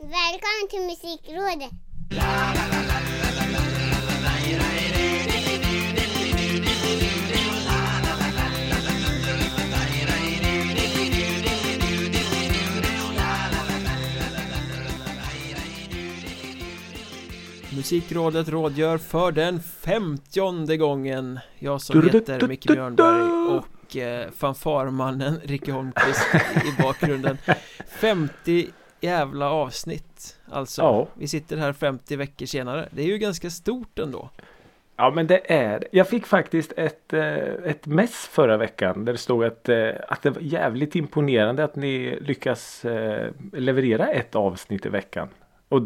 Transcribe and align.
Välkommen 0.00 0.68
till 0.70 0.80
Musikrådet! 0.80 1.70
Musikrådet 17.76 18.48
rådgör 18.48 18.98
för 18.98 19.32
den 19.32 19.62
femtionde 19.62 20.76
gången. 20.76 21.40
Jag 21.58 21.80
som 21.80 22.02
heter 22.02 22.48
Micke 22.48 22.66
Björnberg 22.66 23.56
och 23.56 23.96
eh, 23.96 24.30
fanfarmannen 24.30 25.40
Ricky 25.44 25.70
Holmqvist 25.70 26.26
i 26.64 26.82
bakgrunden. 26.82 27.38
50 28.00 28.68
jävla 29.00 29.50
avsnitt 29.50 30.36
Alltså, 30.50 30.82
Ja. 30.82 31.06
vi 31.14 31.28
sitter 31.28 31.56
här 31.56 31.72
50 31.72 32.16
veckor 32.16 32.46
senare 32.46 32.88
Det 32.90 33.02
är 33.02 33.06
ju 33.06 33.18
ganska 33.18 33.50
stort 33.50 33.98
ändå 33.98 34.30
Ja 35.00 35.10
men 35.14 35.26
det 35.26 35.52
är. 35.52 35.84
Jag 35.92 36.08
fick 36.08 36.26
faktiskt 36.26 36.72
ett, 36.76 37.12
eh, 37.12 37.36
ett 37.64 37.86
mess 37.86 38.14
förra 38.32 38.56
veckan 38.56 39.04
där 39.04 39.12
det 39.12 39.18
stod 39.18 39.44
att, 39.44 39.68
eh, 39.68 39.88
att 40.08 40.22
det 40.22 40.30
var 40.30 40.40
jävligt 40.40 40.96
imponerande 40.96 41.64
att 41.64 41.76
ni 41.76 42.18
lyckas 42.20 42.84
eh, 42.84 43.30
leverera 43.52 44.06
ett 44.08 44.34
avsnitt 44.34 44.86
i 44.86 44.88
veckan. 44.88 45.28
Och 45.68 45.82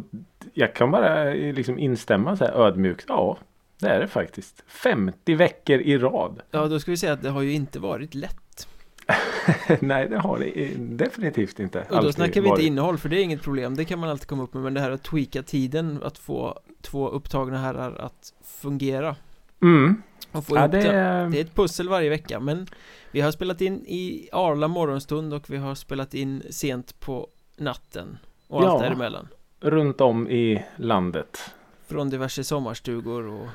jag 0.53 0.75
kan 0.75 0.91
bara 0.91 1.25
liksom 1.35 1.79
instämma 1.79 2.37
så 2.37 2.45
här 2.45 2.53
ödmjukt. 2.53 3.05
Ja, 3.09 3.39
det 3.79 3.89
är 3.89 4.01
det 4.01 4.09
faktiskt. 4.09 4.63
50 4.67 5.35
veckor 5.35 5.81
i 5.81 5.99
rad. 5.99 6.41
Ja, 6.51 6.67
då 6.67 6.81
ska 6.81 6.91
vi 6.91 6.97
säga 6.97 7.13
att 7.13 7.23
det 7.23 7.31
har 7.31 7.43
ju 7.43 7.53
inte 7.53 7.79
varit 7.79 8.15
lätt 8.15 8.69
Nej, 9.81 10.09
det 10.09 10.19
har 10.19 10.39
det 10.39 10.75
definitivt 10.79 11.61
inte. 11.61 11.87
Och 11.91 12.03
då 12.03 12.13
snackar 12.13 12.41
vi 12.41 12.49
inte 12.49 12.63
innehåll 12.63 12.99
för 12.99 13.09
det 13.09 13.17
är 13.21 13.23
inget 13.23 13.43
problem 13.43 13.75
Det 13.77 13.85
kan 13.85 13.99
man 13.99 14.11
alltid 14.11 14.29
komma 14.29 14.43
upp 14.43 14.55
med 14.55 14.63
Men 14.63 14.75
det 14.75 14.81
här 14.81 14.91
att 14.91 15.03
tweaka 15.03 15.43
tiden 15.43 16.01
Att 16.03 16.19
få 16.19 16.61
två 16.81 17.09
upptagna 17.09 17.59
herrar 17.59 17.95
att 17.95 18.33
fungera 18.45 19.17
Mm. 19.63 20.03
Och 20.33 20.47
få 20.47 20.57
Ja, 20.57 20.69
det, 20.69 20.79
det 20.79 20.89
är... 20.89 21.29
Det 21.29 21.39
är 21.39 21.45
ett 21.45 21.55
pussel 21.55 21.89
varje 21.89 22.11
vecka 22.11 22.41
men 22.41 22.67
Vi 23.11 23.21
har 23.21 23.33
spelat 23.33 23.61
in 23.61 23.85
i 23.87 24.29
Arla 24.33 24.69
morgonstund 24.69 25.35
och 25.35 25.51
vi 25.51 25.57
har 25.57 25.75
spelat 25.75 26.15
in 26.15 26.43
sent 26.51 27.01
på 27.01 27.29
natten 27.57 28.19
Och 28.49 28.61
allt 28.61 28.83
Ja. 28.83 28.89
däremellan 28.89 29.29
runt 29.61 30.01
om 30.01 30.29
i 30.29 30.65
landet. 30.77 31.39
Från 31.87 32.11
diverse 32.11 32.45
sommarstugor 32.45 33.27
och 33.27 33.49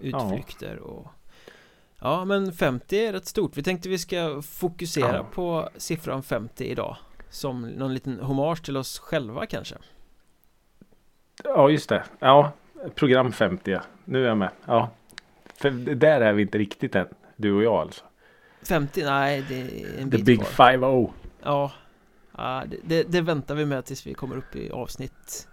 utflykter 0.00 0.78
och 0.78 1.06
Ja 2.00 2.24
men 2.24 2.52
50 2.52 2.96
är 3.06 3.12
rätt 3.12 3.26
stort 3.26 3.56
Vi 3.56 3.62
tänkte 3.62 3.88
vi 3.88 3.98
ska 3.98 4.42
fokusera 4.42 5.16
Ja. 5.16 5.26
på 5.34 5.68
siffran 5.76 6.22
50 6.22 6.64
idag 6.64 6.96
Som 7.30 7.62
någon 7.62 7.94
liten 7.94 8.20
hommage 8.20 8.64
till 8.64 8.76
oss 8.76 8.98
själva 8.98 9.46
kanske 9.46 9.74
Ja, 11.44 11.70
just 11.70 11.88
det. 11.88 12.04
Ja, 12.18 12.52
program 12.94 13.32
50. 13.32 13.70
ja. 13.70 13.80
Nu 14.04 14.24
är 14.24 14.28
jag 14.28 14.36
med. 14.36 14.50
Ja. 14.64 14.90
För 15.56 15.70
där 15.94 16.20
är 16.20 16.32
vi 16.32 16.42
inte 16.42 16.58
riktigt 16.58 16.94
än. 16.94 17.06
Du 17.36 17.52
och 17.52 17.62
jag 17.62 17.74
alltså. 17.74 18.04
50? 18.68 19.04
Nej 19.04 19.44
det 19.48 19.60
är 19.60 19.98
en 19.98 20.10
The 20.10 20.16
bit 20.16 20.24
Big 20.24 20.40
kvar 20.46 20.70
Five 20.72 20.86
O. 20.86 21.12
Ja, 21.42 21.72
ja 22.36 22.64
det, 22.66 22.76
det, 22.84 23.02
det 23.02 23.20
väntar 23.20 23.54
vi 23.54 23.66
med 23.66 23.84
tills 23.84 24.06
vi 24.06 24.14
kommer 24.14 24.36
upp 24.36 24.56
i 24.56 24.70
avsnitt 24.70 25.48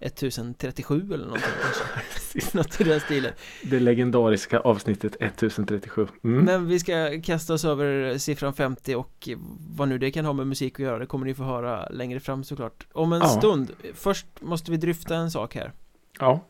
1037 0.00 1.14
eller 1.14 1.24
någonting 1.24 1.50
kanske 1.62 2.56
Något 2.56 2.80
i 2.80 2.84
den 2.84 3.00
stilen 3.00 3.32
Det 3.62 3.80
legendariska 3.80 4.60
avsnittet 4.60 5.16
1037. 5.20 6.08
Mm. 6.24 6.44
Men 6.44 6.66
vi 6.68 6.78
ska 6.78 7.20
kasta 7.22 7.54
oss 7.54 7.64
över 7.64 8.18
siffran 8.18 8.54
50 8.54 8.94
och 8.94 9.28
vad 9.76 9.88
nu 9.88 9.98
det 9.98 10.10
kan 10.10 10.24
ha 10.24 10.32
med 10.32 10.46
musik 10.46 10.74
att 10.74 10.78
göra 10.86 10.98
Det 10.98 11.06
kommer 11.06 11.26
ni 11.26 11.34
få 11.34 11.42
höra 11.42 11.88
längre 11.88 12.20
fram 12.20 12.44
såklart 12.44 12.86
Om 12.92 13.12
en 13.12 13.20
Ja. 13.20 13.28
stund 13.28 13.72
Först 13.94 14.26
måste 14.40 14.70
vi 14.70 14.76
dryfta 14.76 15.16
en 15.16 15.30
sak 15.30 15.54
här 15.54 15.72
Ja. 16.18 16.40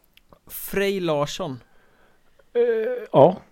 Frej 0.46 1.00
Larsson 1.00 1.60
Eh, 2.54 2.62
ja. 3.12 3.42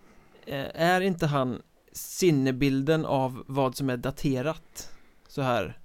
eh, 0.47 0.67
Är 0.75 1.01
inte 1.01 1.27
han 1.27 1.63
sinnebilden 1.93 3.05
av 3.07 3.45
vad 3.47 3.77
som 3.77 3.91
är 3.91 3.97
daterat 3.97 4.91
Så 5.29 5.43
här 5.43 5.79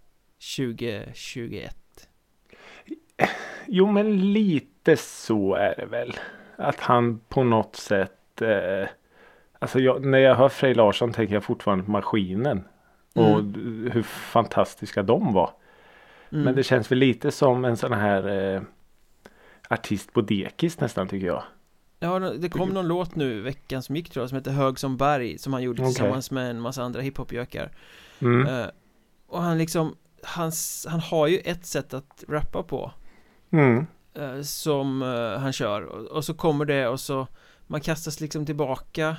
2021 0.58 1.76
Jo, 3.68 3.92
men 3.92 4.34
lite 4.34 4.98
så 4.98 5.56
är 5.56 5.76
det 5.78 5.86
väl. 5.86 6.14
Att 6.56 6.80
han 6.80 7.20
på 7.30 7.44
något 7.44 7.76
sätt. 7.76 8.42
Eh, 8.42 8.88
alltså 9.60 9.80
jag, 9.80 10.06
när 10.06 10.18
jag 10.18 10.36
hör 10.36 10.50
Frej 10.50 10.74
Larsson 10.74 11.14
tänker 11.14 11.34
jag 11.34 11.44
fortfarande 11.44 11.84
på 11.84 11.92
maskinen. 11.92 12.64
Och 13.14 13.40
Mm. 13.40 13.90
hur 13.94 14.04
fantastiska 14.04 15.04
de 15.04 15.34
var. 15.34 15.52
Mm. 16.32 16.44
Men 16.44 16.56
det 16.56 16.64
känns 16.64 16.92
väl 16.92 16.98
lite 16.98 17.32
som 17.32 17.66
en 17.66 17.78
sån 17.78 17.94
här 17.94 18.54
eh, 18.56 18.62
artist 19.70 20.14
på 20.14 20.22
dekis 20.22 20.80
nästan 20.80 21.08
tycker 21.08 21.28
jag. 21.28 21.44
Ja, 22.00 22.20
det 22.20 22.50
kom 22.50 22.70
någon 22.70 22.88
låt 22.88 23.16
nu 23.16 23.42
veckan 23.42 23.84
som 23.84 23.96
gick 23.96 24.10
tror 24.10 24.24
jag 24.24 24.30
som 24.30 24.36
heter 24.38 24.52
Hög 24.52 24.80
som 24.80 24.98
berg 24.98 25.38
Som 25.38 25.54
han 25.54 25.64
gjorde 25.64 25.82
Okej. 25.82 25.94
tillsammans 25.94 26.32
med 26.32 26.50
en 26.50 26.60
massa 26.62 26.84
andra 26.84 27.02
hiphopgökar 27.02 27.70
Mm. 28.20 28.48
eh, 28.48 28.66
Och 29.28 29.42
han 29.42 29.58
liksom 29.58 29.96
hans, 30.24 30.88
Han 30.90 31.00
har 31.00 31.28
ju 31.28 31.38
ett 31.38 31.66
sätt 31.66 31.94
att 31.94 32.24
rappa 32.28 32.64
på 32.64 32.92
Mm. 33.52 33.86
eh, 34.14 34.42
Som 34.42 35.02
eh, 35.02 35.40
han 35.42 35.54
kör 35.54 35.82
och, 36.12 36.26
så 36.26 36.34
kommer 36.34 36.66
det 36.66 36.88
och 36.88 37.00
så 37.00 37.28
Man 37.68 37.82
kastas 37.82 38.22
liksom 38.22 38.46
tillbaka 38.46 39.18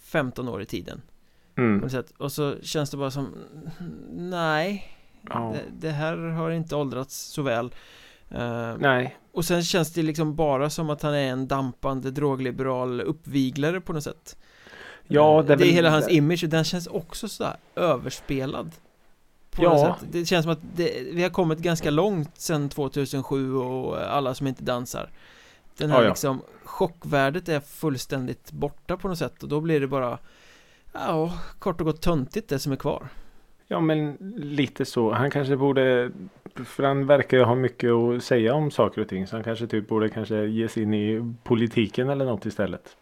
15 0.00 0.48
år 0.48 0.62
i 0.62 0.66
tiden 0.66 1.02
Mm. 1.56 1.88
Och 2.18 2.32
så 2.32 2.54
känns 2.62 2.90
det 2.90 2.96
bara 2.96 3.10
som 3.10 3.34
Nej 4.10 4.94
Ja. 5.30 5.54
det, 5.54 5.88
det 5.88 5.92
här 5.94 6.16
har 6.16 6.50
inte 6.50 6.76
åldrats 6.76 7.16
så 7.16 7.42
väl 7.42 7.70
Eh, 8.30 8.76
Nej. 8.78 9.16
Och 9.32 9.44
sen 9.44 9.62
känns 9.62 9.92
det 9.92 10.02
liksom 10.02 10.34
bara 10.36 10.70
som 10.70 10.90
att 10.90 11.02
han 11.02 11.14
är 11.14 11.30
en 11.32 11.48
dampande 11.48 12.10
drogliberal 12.10 13.00
uppviglare 13.00 13.80
på 13.80 13.92
något 13.92 14.04
sätt 14.04 14.36
Ja, 15.06 15.42
det 15.46 15.52
är 15.52 15.56
det 15.56 15.64
är 15.64 15.66
väl- 15.66 15.74
hela 15.74 15.90
hans 15.90 16.08
image 16.08 16.44
och 16.44 16.50
den 16.50 16.64
känns 16.64 16.86
också 16.86 17.28
sådär 17.28 17.56
överspelad 17.76 18.70
På 19.58 19.64
Ja. 19.64 19.88
något 19.88 20.00
sätt 20.00 20.08
Det 20.12 20.24
känns 20.24 20.42
som 20.44 20.52
att 20.52 20.58
det, 20.76 21.02
vi 21.12 21.22
har 21.22 21.30
kommit 21.30 21.58
ganska 21.58 21.90
långt 21.90 22.30
sen 22.34 22.68
2007 22.68 23.54
och 23.54 23.98
alla 23.98 24.34
som 24.34 24.46
inte 24.46 24.62
dansar 24.62 25.10
Den 25.76 25.90
här 25.90 25.98
Ja, 25.98 26.02
ja. 26.04 26.08
liksom 26.08 26.42
chockvärdet 26.64 27.48
är 27.48 27.60
fullständigt 27.60 28.52
borta 28.52 28.96
på 28.96 29.08
något 29.08 29.18
sätt 29.18 29.42
och 29.42 29.48
då 29.48 29.60
blir 29.60 29.80
det 29.80 29.86
bara 29.86 30.18
Ja, 30.92 31.32
kort 31.58 31.80
och 31.80 31.86
gott 31.86 32.00
töntigt 32.02 32.48
det 32.48 32.58
som 32.58 32.72
är 32.72 32.76
kvar 32.76 33.08
Ja 33.70 33.80
men 33.80 34.16
lite 34.36 34.84
så. 34.84 35.12
Han 35.12 35.30
kanske 35.30 35.56
borde 35.56 36.10
För 36.64 36.82
han 36.82 37.06
verkar 37.06 37.36
ju 37.36 37.42
ha 37.44 37.54
mycket 37.54 37.90
att 37.90 38.22
säga 38.24 38.54
om 38.54 38.70
saker 38.70 39.00
och 39.00 39.08
ting. 39.08 39.26
Så 39.26 39.36
han 39.36 39.44
kanske 39.44 39.66
typ 39.66 39.88
borde 39.88 40.08
kanske 40.08 40.44
ge 40.46 40.68
sig 40.68 40.82
in 40.82 40.94
i 40.94 41.34
politiken 41.44 42.08
eller 42.08 42.24
något 42.24 42.46
istället. 42.46 42.96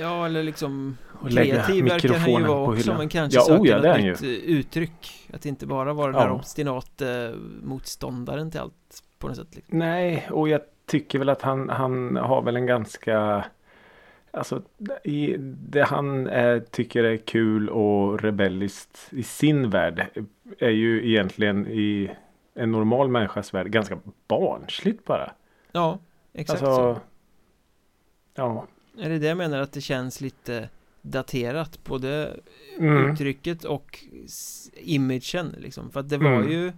Ja, 0.00 0.26
eller 0.26 0.42
liksom 0.42 0.96
Och 1.20 1.30
Kreativ 1.30 1.84
verkar 1.84 2.14
han 2.14 2.30
ju 2.30 2.42
vara 2.46 2.72
också 2.72 2.94
men 2.94 3.08
kanske 3.08 3.38
Ja, 3.38 3.44
söker 3.44 3.62
oh 3.62 3.86
ja, 3.86 3.98
ju. 3.98 4.10
nytt 4.10 4.22
eh, 4.22 4.28
uttryck 4.28 5.28
Att 5.32 5.46
inte 5.46 5.66
bara 5.66 5.92
vara 5.92 6.12
den 6.12 6.20
här 6.20 6.28
Ja. 6.28 6.34
obstinat 6.34 7.00
eh, 7.00 7.08
motståndaren 7.62 8.50
till 8.50 8.60
allt 8.60 9.02
på 9.18 9.28
något 9.28 9.36
sätt 9.36 9.54
liksom. 9.56 9.78
Nej, 9.78 10.28
och 10.30 10.48
jag 10.48 10.60
tycker 10.86 11.18
väl 11.18 11.28
att 11.28 11.42
han, 11.42 11.68
han 11.68 12.16
har 12.16 12.42
väl 12.42 12.56
en 12.56 12.66
ganska 12.66 13.44
Alltså 14.32 14.62
i, 15.04 15.36
det 15.38 15.82
han 15.82 16.26
eh, 16.26 16.58
tycker 16.60 17.04
är 17.04 17.16
kul 17.16 17.68
och 17.68 18.20
rebelliskt 18.22 19.08
i 19.10 19.22
sin 19.22 19.70
värld 19.70 20.06
är 20.58 20.70
ju 20.70 21.08
egentligen 21.10 21.66
i 21.66 22.10
en 22.54 22.72
normal 22.72 23.08
människas 23.08 23.54
värld 23.54 23.66
ganska 23.70 23.98
barnsligt 24.28 25.04
bara. 25.04 25.32
Ja, 25.72 25.98
exakt 26.32 26.62
alltså, 26.62 26.94
så 26.94 27.00
Ja. 28.34 28.66
Är 29.00 29.08
det 29.08 29.18
det 29.18 29.26
jag 29.26 29.36
menar 29.38 29.58
att 29.58 29.72
det 29.72 29.80
känns 29.80 30.20
lite 30.20 30.68
daterat 31.02 31.84
Både 31.84 32.40
Mm. 32.78 33.10
uttrycket 33.12 33.64
och 33.64 34.04
imagen 34.74 35.54
liksom 35.58 35.90
För 35.90 36.00
att 36.00 36.08
det 36.08 36.18
var 36.18 36.32
Mm. 36.36 36.50
ju 36.50 36.72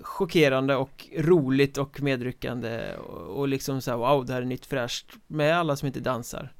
chockerande 0.00 0.76
och 0.76 1.06
roligt 1.16 1.78
och 1.78 2.00
medryckande 2.02 2.94
och, 2.96 3.38
och 3.40 3.48
liksom 3.48 3.80
så 3.80 3.90
här, 3.90 3.98
wow 3.98 4.26
det 4.26 4.32
här 4.32 4.42
är 4.42 4.46
nytt 4.46 4.66
fräscht 4.66 5.06
med 5.26 5.58
alla 5.58 5.76
som 5.76 5.86
inte 5.86 6.00
dansar 6.00 6.52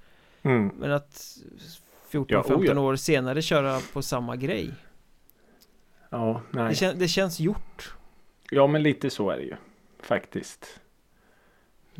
Mm. 0.42 0.68
Men 0.78 0.92
att 0.92 1.38
Ja, 2.10 2.18
14-15 2.42 2.54
oh 2.60 2.66
ja. 2.66 2.80
år 2.80 2.96
senare 2.96 3.42
köra 3.42 3.80
på 3.92 4.02
samma 4.02 4.36
grej 4.36 4.70
Ja, 6.10 6.42
nej. 6.50 6.68
det, 6.68 6.74
kän, 6.74 6.98
det 6.98 7.08
känns 7.08 7.40
gjort 7.40 7.94
Ja, 8.50 8.66
men 8.66 8.82
lite 8.82 9.10
så 9.10 9.30
är 9.30 9.36
det 9.36 9.42
ju. 9.44 9.54
Faktiskt. 10.02 10.80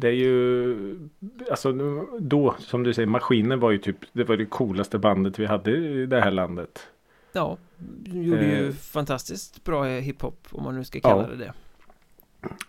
Det 0.00 0.09
är 0.09 0.12
ju, 0.12 1.09
alltså 1.50 1.73
då, 2.21 2.55
som 2.59 2.83
du 2.83 2.95
säger, 2.95 3.06
maskinen 3.06 3.61
var 3.61 3.71
ju 3.71 3.79
typ, 3.79 3.97
det 4.12 4.25
var 4.25 4.37
det 4.37 4.47
coolaste 4.47 4.99
bandet 4.99 5.39
vi 5.39 5.47
hade 5.47 5.71
i 5.77 6.06
det 6.06 6.21
här 6.21 6.31
landet. 6.31 6.89
Ja, 7.33 7.56
de 7.79 8.23
gjorde 8.23 8.45
ju 8.45 8.67
Eh. 8.69 8.73
fantastiskt 8.73 9.65
bra 9.65 9.85
hiphop 9.85 10.49
om 10.50 10.62
man 10.65 10.75
nu 10.77 10.85
ska 10.85 11.00
kalla 11.00 11.23
Ja. 11.23 11.29
det 11.29 11.37
det 11.37 11.53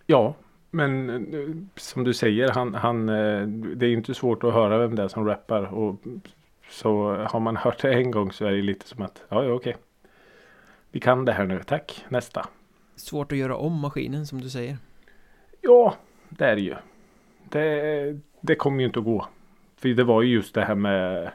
Ja, 0.06 0.36
men 0.72 1.10
eh, 1.34 1.50
som 1.76 2.04
du 2.04 2.14
säger, 2.14 2.50
han, 2.52 2.74
han, 2.74 3.10
eh, 3.10 3.48
det 3.48 3.86
är 3.86 3.90
ju 3.90 3.98
inte 3.98 4.14
svårt 4.14 4.44
att 4.44 4.54
höra 4.54 4.78
vem 4.78 4.96
det 4.96 5.04
är 5.04 5.08
som 5.08 5.26
rappar. 5.26 5.74
Och 5.74 5.96
så 6.70 7.16
har 7.30 7.40
man 7.40 7.58
hört 7.58 7.81
det 7.81 7.94
en 7.94 8.12
gång 8.12 8.31
så 8.31 8.46
är 8.46 8.52
det 8.52 8.62
lite 8.62 8.88
som 8.88 9.02
att, 9.02 9.24
ja, 9.30 9.44
ja 9.44 9.52
okej. 9.54 9.76
Vi 10.92 11.00
kan 11.00 11.26
det 11.26 11.31
här 11.31 11.46
nu, 11.46 11.62
tack, 11.66 12.06
nästa. 12.10 12.46
Svårt 12.96 13.31
att 13.31 13.38
göra 13.38 13.56
om 13.56 13.80
maskinen 13.80 14.28
som 14.28 14.42
du 14.42 14.50
säger 14.50 14.78
Ja, 15.62 15.96
det 16.30 16.46
är 16.46 16.56
det 16.56 16.62
ju. 16.62 16.76
Det, 17.51 18.19
det 18.42 18.56
kommer 18.56 18.80
ju 18.80 18.86
inte 18.86 19.00
att 19.00 19.06
gå. 19.06 19.28
För 19.78 19.90
det 19.90 20.04
var 20.04 20.22
ju 20.22 20.34
just 20.34 20.56
det 20.56 20.62
här 20.66 20.75
med 20.75 21.31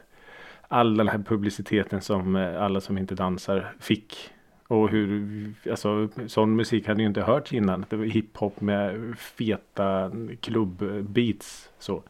all 0.67 0.97
den 0.97 1.07
här 1.07 1.17
publiciteten 1.17 2.01
som 2.01 2.35
eh, 2.35 2.61
alla 2.63 2.81
som 2.81 2.97
inte 2.97 3.15
dansar 3.15 3.73
fick. 3.79 4.29
Och 4.67 4.89
hur, 4.89 5.53
alltså 5.71 6.09
sån 6.27 6.55
musik 6.55 6.87
hade 6.87 7.01
ju 7.01 7.07
inte 7.07 7.21
hörts 7.21 7.53
innan. 7.53 7.85
Det 7.89 7.95
var 7.95 8.05
hiphop 8.05 8.61
med 8.61 9.17
feta 9.17 10.11
klubbbeats. 10.41 11.69
Så. 11.79 12.03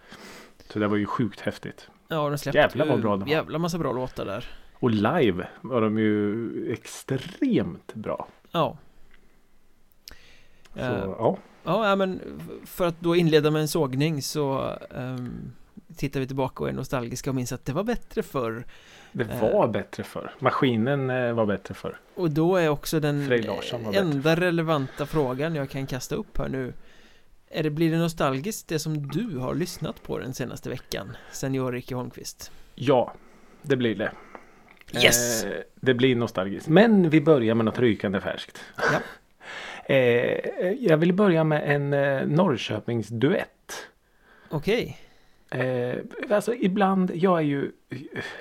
så 0.70 0.80
det 0.80 0.88
var 0.88 0.98
ju 0.98 1.06
sjukt 1.06 1.40
häftigt. 1.42 1.90
Ja, 2.08 2.30
de 2.30 2.38
släppte 2.38 2.60
Jävlar 2.60 2.86
vad 2.86 3.02
bra 3.02 3.12
de 3.12 3.20
var. 3.20 3.28
jävla 3.28 3.60
massa 3.60 3.78
bra 3.78 3.92
låtar 3.92 4.26
där. 4.26 4.46
Och 4.74 4.90
live 4.92 5.48
var 5.62 5.82
de 5.82 5.98
ju 5.98 6.50
extremt 6.74 7.94
bra. 7.94 8.28
Ja. 8.52 8.78
Så, 10.74 10.80
Eh, 10.80 11.16
ja. 11.18 11.38
Ja, 11.66 11.96
men 11.96 12.22
för 12.66 12.88
att 12.88 12.96
då 13.00 13.16
inleda 13.16 13.52
med 13.52 13.62
en 13.62 13.68
sågning 13.68 14.22
så 14.22 14.74
um, 14.90 15.54
tittar 15.98 16.20
vi 16.20 16.28
tillbaka 16.28 16.64
och 16.64 16.70
är 16.70 16.74
nostalgiska 16.74 17.30
och 17.30 17.36
minns 17.36 17.52
att 17.52 17.66
det 17.66 17.74
var 17.74 17.84
bättre 17.84 18.24
förr. 18.24 18.66
Det 19.12 19.24
Eh. 19.24 19.42
var 19.42 19.68
bättre 19.68 20.04
för. 20.04 20.32
Maskinen 20.40 21.10
eh, 21.10 21.34
var 21.34 21.46
bättre 21.46 21.74
för. 21.74 22.00
Och 22.16 22.32
då 22.32 22.56
är 22.56 22.70
också 22.70 23.00
den 23.00 23.32
enda 23.94 24.36
relevanta 24.36 25.06
frågan 25.06 25.56
jag 25.56 25.70
kan 25.70 25.88
kasta 25.88 26.16
upp 26.16 26.38
här 26.38 26.48
nu 26.50 26.74
är 27.50 27.64
det, 27.64 27.70
Blir 27.70 27.92
det 27.92 27.98
nostalgiskt 27.98 28.68
det 28.68 28.80
som 28.80 29.08
du 29.08 29.38
har 29.38 29.56
lyssnat 29.56 30.04
på 30.04 30.18
den 30.20 30.34
senaste 30.34 30.70
veckan? 30.70 31.18
Senior 31.32 31.72
Ricky 31.72 31.96
Holmqvist 31.96 32.52
Ja, 32.76 33.14
det 33.62 33.76
blir 33.76 33.96
det. 33.96 34.12
Yes! 35.04 35.44
Eh, 35.44 35.52
det 35.76 35.94
blir 35.94 36.16
nostalgiskt. 36.16 36.68
Men 36.68 37.10
vi 37.10 37.22
börjar 37.22 37.56
med 37.56 37.66
något 37.66 37.80
rykande 37.80 38.22
färskt. 38.22 38.62
Ja. 38.78 39.00
Eh, 39.86 40.72
jag 40.80 40.98
vill 40.98 41.14
börja 41.14 41.44
med 41.44 41.76
en 41.76 41.94
eh, 41.94 42.28
Norrköpingsduett. 42.28 43.88
Okej, 44.50 44.98
Eh, 45.50 45.98
alltså 46.30 46.54
ibland, 46.54 47.12
jag 47.16 47.38
är 47.38 47.44
ju 47.44 47.72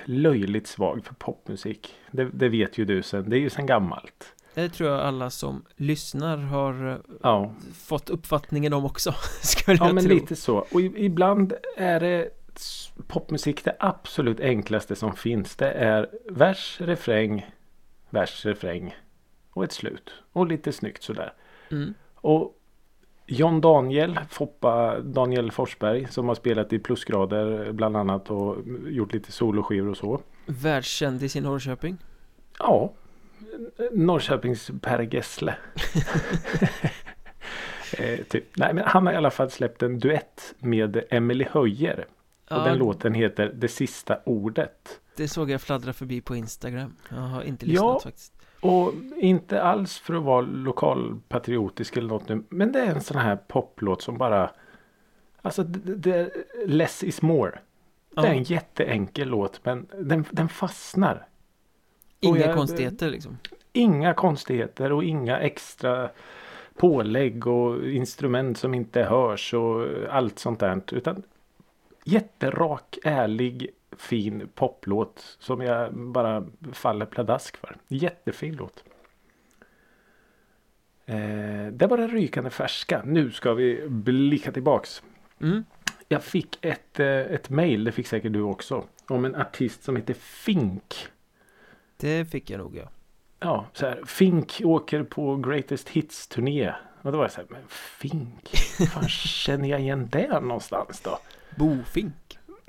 löjligt 0.05 0.67
svag 0.67 1.05
för 1.05 1.13
popmusik. 1.13 1.95
Det, 2.11 2.29
det 2.33 2.49
vet 2.49 2.77
ju 2.77 2.85
du 2.85 3.03
sen. 3.03 3.29
Det 3.29 3.37
är 3.37 3.39
ju 3.39 3.49
sen 3.49 3.65
gammalt. 3.65 4.33
det 4.53 4.69
tror 4.69 4.89
jag 4.89 4.99
alla 4.99 5.29
som 5.29 5.65
lyssnar 5.75 6.37
har 6.37 6.91
eh, 6.91 6.97
Ja, 7.23 7.53
fått 7.73 8.09
uppfattningen 8.09 8.73
om 8.73 8.85
också 8.85 9.11
Skulle 9.41 9.77
ja 9.77 9.85
jag 9.85 9.95
men 9.95 10.03
tro 10.03 10.13
lite 10.13 10.35
så. 10.35 10.57
Och 10.57 10.81
ibland 10.81 11.53
är 11.77 11.99
det 11.99 12.29
popmusik 13.07 13.63
det 13.63 13.75
absolut 13.79 14.39
enklaste 14.39 14.95
som 14.95 15.15
finns. 15.15 15.55
Det 15.55 15.71
är 15.71 16.09
vers, 16.29 16.77
refräng, 16.81 17.45
vers, 18.09 18.45
refräng 18.45 18.95
och 19.55 19.63
ett 19.63 19.71
slut. 19.71 20.11
Och 20.33 20.47
lite 20.47 20.71
snyggt 20.71 21.03
sådär. 21.03 21.33
mm. 21.71 21.93
Och 22.15 22.61
John 23.27 23.61
Daniel, 23.61 24.19
Foppa 24.29 24.99
Daniel 24.99 25.51
Forsberg 25.51 26.07
som 26.09 26.27
har 26.27 26.35
spelat 26.35 26.73
i 26.73 26.79
plusgrader 26.79 27.71
bland 27.71 27.97
annat 27.97 28.29
och 28.31 28.57
gjort 28.87 29.13
lite 29.13 29.31
soloskivor 29.31 29.89
och 29.89 29.97
så. 29.97 30.21
Världskändis 30.45 31.35
i 31.35 31.41
Norrköping 31.41 31.97
Ja, 32.59 32.93
Norrköpings 33.91 34.71
Per 34.81 35.01
Gessle. 35.15 35.55
eh, 37.97 38.19
typ. 38.29 38.57
Nej, 38.57 38.73
men 38.73 38.83
han 38.87 39.05
har 39.05 39.13
i 39.13 39.15
alla 39.15 39.31
fall 39.31 39.49
släppt 39.51 39.83
en 39.83 39.99
duett 39.99 40.55
med 40.59 41.03
Emily 41.09 41.45
Höjer. 41.51 41.99
Och 41.99 42.57
Ja, 42.57 42.63
den 42.63 42.77
låten 42.77 43.13
heter 43.13 43.51
Det 43.55 43.67
sista 43.67 44.17
ordet. 44.25 44.99
det 45.17 45.27
såg 45.27 45.49
jag 45.51 45.61
fladdra 45.61 45.93
förbi 45.93 46.21
på 46.21 46.35
Instagram 46.35 46.95
Jag 47.09 47.15
har 47.17 47.41
inte 47.43 47.65
Ja. 47.65 47.71
lyssnat 47.71 48.03
faktiskt 48.03 48.33
Och 48.65 48.93
inte 49.17 49.61
alls 49.63 49.99
för 49.99 50.13
att 50.13 50.23
vara 50.23 50.41
lokalpatriotisk 50.41 51.97
eller 51.97 52.09
något 52.09 52.29
nu. 52.29 52.43
Men 52.49 52.71
det 52.71 52.79
är 52.79 52.91
en 52.91 53.01
sån 53.01 53.17
här 53.17 53.35
poplåt 53.35 54.01
som 54.01 54.17
bara 54.17 54.51
Alltså 55.41 55.63
det, 55.63 55.95
det, 55.95 56.31
less 56.65 57.03
is 57.03 57.21
more. 57.21 57.59
Det 58.15 58.21
är 58.21 58.33
en 58.33 58.43
jätteenkel 58.43 59.27
låt 59.27 59.65
men 59.65 59.87
den, 59.99 60.25
den 60.31 60.49
fastnar. 60.49 61.27
Inga 62.19 62.39
jag- 62.39 62.55
konstigheter 62.55 63.09
liksom 63.09 63.37
Inga 63.73 64.13
konstigheter 64.13 64.91
och 64.91 65.03
inga 65.03 65.39
extra 65.39 66.09
pålägg 66.75 67.47
och 67.47 67.85
instrument 67.85 68.57
som 68.57 68.73
inte 68.73 69.03
hörs 69.03 69.53
och 69.53 69.87
allt 70.09 70.39
sånt 70.39 70.59
där. 70.59 70.81
Utan 70.91 71.23
jätterak, 72.03 72.97
ärlig, 73.03 73.69
fin 73.97 74.49
poplåt 74.55 75.37
som 75.39 75.61
jag 75.61 75.93
bara 75.93 76.47
faller 76.71 77.05
pladask 77.05 77.57
för. 77.57 77.77
Jättefin 77.87 78.55
låt. 78.55 78.83
Eh, 81.05 81.67
det 81.71 81.87
var 81.87 81.97
den 81.97 82.09
rykande 82.09 82.49
färska. 82.49 83.01
Nu 83.05 83.31
ska 83.31 83.53
vi 83.53 83.87
blicka 83.87 84.51
tillbaks. 84.51 85.03
mm. 85.41 85.63
Jag 86.07 86.23
fick 86.23 86.65
ett, 86.65 86.99
eh, 86.99 87.07
ett 87.07 87.49
mail, 87.49 87.83
det 87.83 87.91
fick 87.91 88.07
säkert 88.07 88.33
du 88.33 88.41
också, 88.41 88.85
om 89.07 89.25
en 89.25 89.35
artist 89.35 89.83
som 89.83 89.95
heter 89.95 90.13
Fink. 90.13 91.07
Det 91.97 92.25
fick 92.25 92.49
jag 92.49 92.57
nog 92.57 92.75
ja 92.75 92.89
Ja, 93.39 93.65
så 93.73 93.85
här, 93.85 94.01
Fink 94.05 94.61
åker 94.63 95.03
på 95.03 95.35
Greatest 95.35 95.89
Hits 95.89 96.27
turné. 96.27 96.73
Och 97.01 97.11
då 97.11 97.17
var 97.17 97.23
jag 97.25 97.31
så 97.31 97.41
här, 97.41 97.47
men 97.49 97.61
Fink, 97.67 98.49
fan 98.93 99.09
känner 99.09 99.69
jag 99.69 99.79
igen 99.79 100.09
det 100.11 100.39
någonstans 100.39 101.01
då? 101.01 101.19
Bofink 101.55 102.13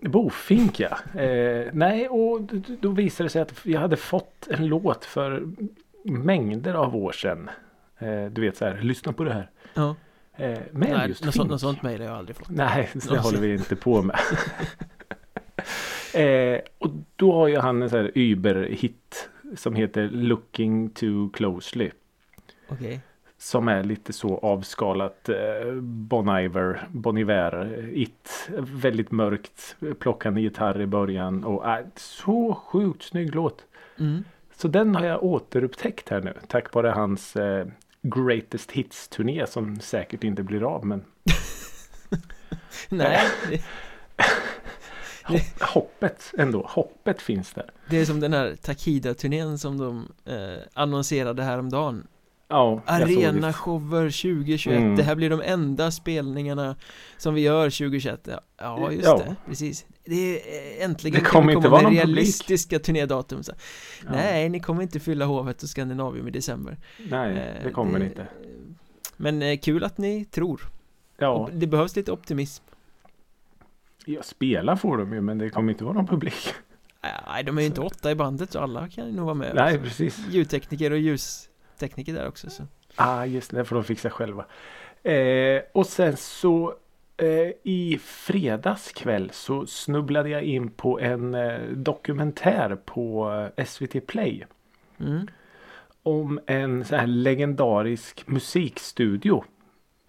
Bofink 0.02 0.81
ja. 0.81 1.20
Eh, 1.20 1.70
nej, 1.72 2.08
och 2.08 2.40
då 2.81 2.88
visade 2.90 3.25
det 3.26 3.31
sig 3.31 3.43
att 3.43 3.60
jag 3.66 3.81
hade 3.81 3.96
fått 3.96 4.48
en 4.50 4.66
låt 4.66 5.04
för 5.04 5.48
mängder 6.04 6.75
av 6.75 6.96
år 6.96 7.12
sedan. 7.12 7.50
Eh, 7.98 8.25
du 8.26 8.40
vet 8.40 8.56
så 8.56 8.64
här, 8.64 8.81
lyssna 8.82 9.12
på 9.12 9.25
det 9.25 9.32
här. 9.32 9.50
Ja, 9.75 9.94
Eh, 10.38 10.58
med 10.72 10.88
nej, 10.90 11.08
just 11.08 11.25
något 11.25 11.34
Fink. 11.34 11.50
något 11.50 11.60
sånt 11.60 11.82
mejl 11.82 12.00
har 12.00 12.08
jag 12.08 12.16
aldrig 12.19 12.37
fått 12.37 12.48
Nej, 12.48 12.90
det 12.93 13.04
Någonsin. 13.06 13.19
håller 13.19 13.38
vi 13.38 13.52
inte 13.52 13.76
på 13.76 14.02
med. 14.02 14.19
eh, 16.14 16.60
och 16.78 16.90
då 17.16 17.32
har 17.32 17.49
ju 17.49 17.56
han 17.58 17.82
en 17.82 17.90
sån 17.90 17.99
här 17.99 18.12
Uber-hit 18.14 19.28
som 19.56 19.75
heter 19.75 20.08
Looking 20.08 20.90
Too 20.90 21.31
Closely. 21.31 21.90
Okej 22.69 23.00
Som 23.46 23.69
är 23.69 23.84
lite 23.84 24.12
så 24.12 24.38
avskalat 24.38 25.28
eh, 25.28 25.72
Bon 25.82 26.38
Iver, 26.38 26.88
Bon 26.93 27.19
Iver, 27.19 27.88
It. 27.94 28.48
Väldigt 28.58 29.10
mörkt, 29.10 29.76
plockande 29.98 30.40
gitarr 30.40 30.81
i 30.81 30.87
början 30.87 31.44
och 31.44 31.69
äh, 31.70 31.87
så 31.96 32.54
sjukt 32.54 33.02
snygg 33.02 33.34
låt. 33.34 33.64
mm. 33.98 34.25
Så 34.56 34.69
den 34.69 34.94
har 34.94 35.04
jag 35.04 35.22
återupptäckt 35.22 36.08
här 36.08 36.20
nu 36.20 36.34
tack 36.48 36.75
vare 36.75 36.88
hans 36.88 37.37
eh, 37.37 37.66
Greatest 38.02 38.72
Hits-turné 38.72 39.46
som 39.46 39.81
säkert 39.81 40.25
inte 40.25 40.42
blir 40.42 40.62
av 40.75 40.87
men 40.87 41.04
Nej, 42.88 43.20
hoppet 45.61 46.32
ändå, 46.38 46.66
hoppet 46.70 47.23
finns 47.23 47.52
där. 47.52 47.70
det 47.90 47.97
är 47.99 48.04
som 48.04 48.20
den 48.20 48.32
här 48.32 48.56
Takida-turnén 48.62 49.59
som 49.59 49.78
de 49.78 50.09
eh, 50.25 50.62
annonserade 50.75 51.42
häromdagen 51.42 52.06
Ja. 52.48 52.82
Arena-shower 52.86 54.10
2021 54.10 54.76
Mm. 54.78 54.96
Det 54.96 55.02
här 55.02 55.14
blir 55.14 55.30
de 55.30 55.40
enda 55.44 55.90
spelningarna 55.90 56.76
som 57.18 57.34
vi 57.34 57.40
gör 57.40 57.70
2021 57.70 58.28
Ja, 58.58 58.92
just 58.92 59.04
Ja. 59.04 59.16
det, 59.26 59.36
precis 59.48 59.86
Det 60.04 60.14
är 60.14 60.34
eh, 60.80 60.84
äntligen 60.84 61.20
Det 61.22 61.28
kommer 61.30 61.52
inte 61.52 61.68
vara 61.68 61.82
någon 61.82 61.90
publik. 61.92 62.04
realistiska 62.06 62.78
turnédatum 62.78 63.42
så. 63.42 63.52
Ja. 64.04 64.10
Nej, 64.12 64.48
ni 64.48 64.60
kommer 64.60 64.82
inte 64.82 65.00
fylla 65.00 65.24
Hovet 65.24 65.62
och 65.62 65.68
Skandinavium 65.68 66.28
i 66.28 66.30
december 66.30 66.76
Nej, 67.10 67.36
Eh, 67.36 67.64
det 67.64 67.70
kommer 67.70 67.98
det 67.98 68.04
inte. 68.04 68.26
Men 69.16 69.42
eh, 69.42 69.58
kul 69.58 69.84
att 69.84 69.98
ni 69.98 70.24
tror 70.24 70.60
Ja, 71.18 71.48
Det 71.52 71.66
behövs 71.66 71.96
lite 71.96 72.12
optimism 72.12 72.64
ja, 74.04 74.22
spela 74.22 74.76
får 74.76 74.96
de 74.98 75.12
ju 75.12 75.20
men 75.20 75.38
det 75.38 75.50
kommer 75.50 75.72
inte 75.72 75.84
vara 75.84 75.94
någon 75.94 76.06
publik. 76.06 76.54
Nej, 77.28 77.44
de 77.44 77.58
är 77.58 77.62
ju 77.62 77.66
inte 77.66 77.80
åtta 77.80 78.10
i 78.10 78.14
bandet 78.14 78.52
så 78.52 78.58
alla 78.60 78.88
kan 78.88 79.06
ju 79.06 79.12
nog 79.12 79.24
vara 79.24 79.34
med 79.34 79.52
Nej, 79.54 79.78
precis. 79.78 80.18
Ljudtekniker 80.30 80.90
och 80.90 80.98
ljustekniker 81.76 82.12
där 82.12 82.28
också 82.28 82.50
så. 82.50 82.62
Ah, 82.97 83.25
just 83.25 83.50
det, 83.50 83.64
får 83.64 83.76
de 83.76 83.85
fixa 83.85 84.11
själva. 84.11 84.45
Eh, 85.02 85.62
och 85.73 85.87
sen 85.87 86.16
så 86.16 86.75
eh, 87.16 87.52
i 87.62 87.99
fredags 88.02 88.92
kväll 88.92 89.30
så 89.33 89.66
snubblade 89.66 90.28
jag 90.28 90.42
in 90.42 90.71
på 90.71 91.00
en 91.00 91.35
eh, 91.35 91.61
dokumentär 91.71 92.76
på 92.85 93.30
eh, 93.56 93.64
SVT 93.64 94.06
Play. 94.06 94.47
Mm. 94.99 95.26
Om 96.02 96.40
en 96.47 96.85
så 96.85 96.97
här 96.97 97.06
legendarisk 97.06 98.26
musikstudio. 98.26 99.45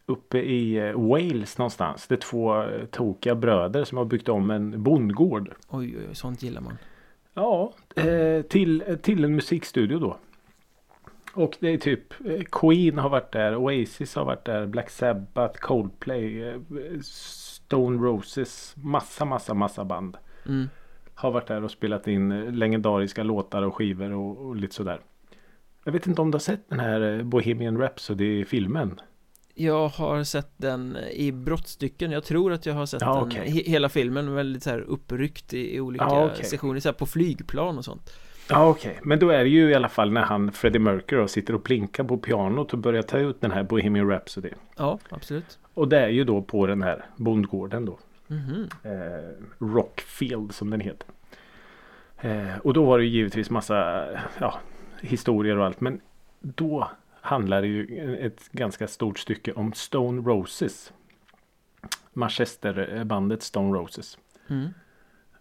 Uppe 0.06 0.40
i 0.40 0.76
eh, 0.76 0.94
Wales 0.94 1.58
någonstans. 1.58 2.08
Det 2.08 2.16
är 2.16 2.20
två 2.20 2.62
eh, 2.64 2.86
tokiga 2.86 3.36
bröder 3.36 3.84
som 3.84 3.98
har 3.98 4.06
byggt 4.06 4.30
om 4.30 4.52
en 4.52 4.84
bondgård. 4.84 5.50
Oj, 5.70 5.96
oj, 5.98 6.06
oj, 6.10 6.16
sånt 6.16 6.44
gillar 6.44 6.62
man 6.62 6.78
Ja, 7.34 7.74
till, 8.50 8.98
till 9.02 9.24
en 9.24 9.36
musikstudio 9.36 10.00
då. 10.00 10.18
Och 11.38 11.58
det 11.60 11.68
är 11.74 11.78
typ 11.78 12.14
eh, 12.26 12.42
Queen 12.52 12.98
har 12.98 13.10
varit 13.10 13.32
där, 13.32 13.56
Oasis 13.56 14.16
har 14.16 14.26
varit 14.26 14.46
där, 14.46 14.66
Black 14.66 14.90
Sabbath, 14.90 15.60
Coldplay, 15.60 16.44
eh, 16.44 16.56
Stone 17.02 18.06
Roses, 18.08 18.74
massa, 18.78 19.26
massa, 19.26 19.54
massa 19.54 19.86
band. 19.86 20.18
mm. 20.46 20.70
Har 21.14 21.32
varit 21.32 21.48
där 21.48 21.64
och 21.64 21.72
spelat 21.72 22.08
in 22.08 22.32
eh, 22.32 22.52
legendariska 22.52 23.24
låtar 23.24 23.62
och 23.62 23.76
skivor 23.76 24.12
och, 24.12 24.38
och 24.48 24.56
lite 24.56 24.76
sådär. 24.76 25.00
Jag 25.84 25.92
vet 25.92 26.08
inte 26.08 26.22
om 26.22 26.32
du 26.32 26.36
har 26.36 26.40
sett 26.40 26.70
den 26.70 26.80
här 26.80 27.24
Bohemian 27.24 27.78
Rhapsody-filmen? 27.78 29.00
Jag 29.54 29.88
har 29.88 30.24
sett 30.24 30.52
den 30.58 30.98
i 31.12 31.32
brottstycken 31.32 32.12
Jag 32.12 32.24
tror 32.24 32.54
att 32.54 32.66
jag 32.66 32.74
har 32.74 32.86
sett 32.86 33.02
Ja, 33.02 33.28
den 33.32 33.42
he 33.54 33.62
hela 33.66 33.90
filmen 33.90 34.34
Väldigt 34.34 34.64
så 34.64 34.70
här 34.70 34.80
uppryckt 34.80 35.54
i, 35.54 35.76
i 35.76 35.82
olika 35.82 36.06
Ja, 36.06 36.30
okej. 36.34 36.46
sessioner 36.46 36.80
så 36.80 36.94
på 36.94 37.06
flygplan 37.06 37.78
och 37.78 37.86
sånt 37.86 38.12
Ja 38.50 38.70
okej, 38.70 39.00
men 39.04 39.20
då 39.20 39.30
är 39.30 39.44
det 39.44 39.50
ju 39.50 39.70
i 39.70 39.76
alla 39.76 39.90
fall 39.90 40.12
när 40.12 40.22
han 40.22 40.52
Freddie 40.52 40.80
Mercury 40.80 41.22
då, 41.22 41.28
sitter 41.28 41.56
och 41.56 41.64
plinkar 41.64 42.04
på 42.04 42.18
pianot 42.18 42.74
och 42.74 42.80
börjar 42.80 43.02
ta 43.02 43.18
ut 43.18 43.42
den 43.42 43.52
här 43.52 43.64
Bohemian 43.64 44.10
Rhapsody. 44.10 44.50
Ja, 44.78 45.00
absolut 45.10 45.60
Och 45.74 45.88
det 45.88 46.00
är 46.00 46.10
ju 46.10 46.24
då 46.24 46.42
på 46.42 46.68
den 46.68 46.82
här 46.82 47.06
bondgården 47.16 47.86
då. 47.86 48.00
Mhm. 48.28 48.70
Eh, 48.84 49.66
Rockfield 49.66 50.54
som 50.54 50.70
den 50.70 50.80
heter. 50.80 51.08
Eh, 52.18 52.58
och 52.58 52.74
då 52.74 52.86
var 52.86 52.98
det 52.98 53.04
ju 53.06 53.10
givetvis 53.10 53.50
massa 53.50 54.08
ja, 54.40 54.60
historier 55.02 55.58
och 55.58 55.66
allt. 55.66 55.82
Men 55.82 56.02
då 56.40 56.90
handlar 57.22 57.62
det 57.62 57.68
ju 57.68 58.16
ett 58.18 58.52
ganska 58.52 58.88
stort 58.88 59.20
stycke 59.20 59.54
om 59.54 59.74
Stone 59.74 60.22
Roses. 60.22 60.94
Manchesterbandet 62.14 63.44
Stone 63.44 63.78
Roses. 63.78 64.18
mm. 64.48 64.68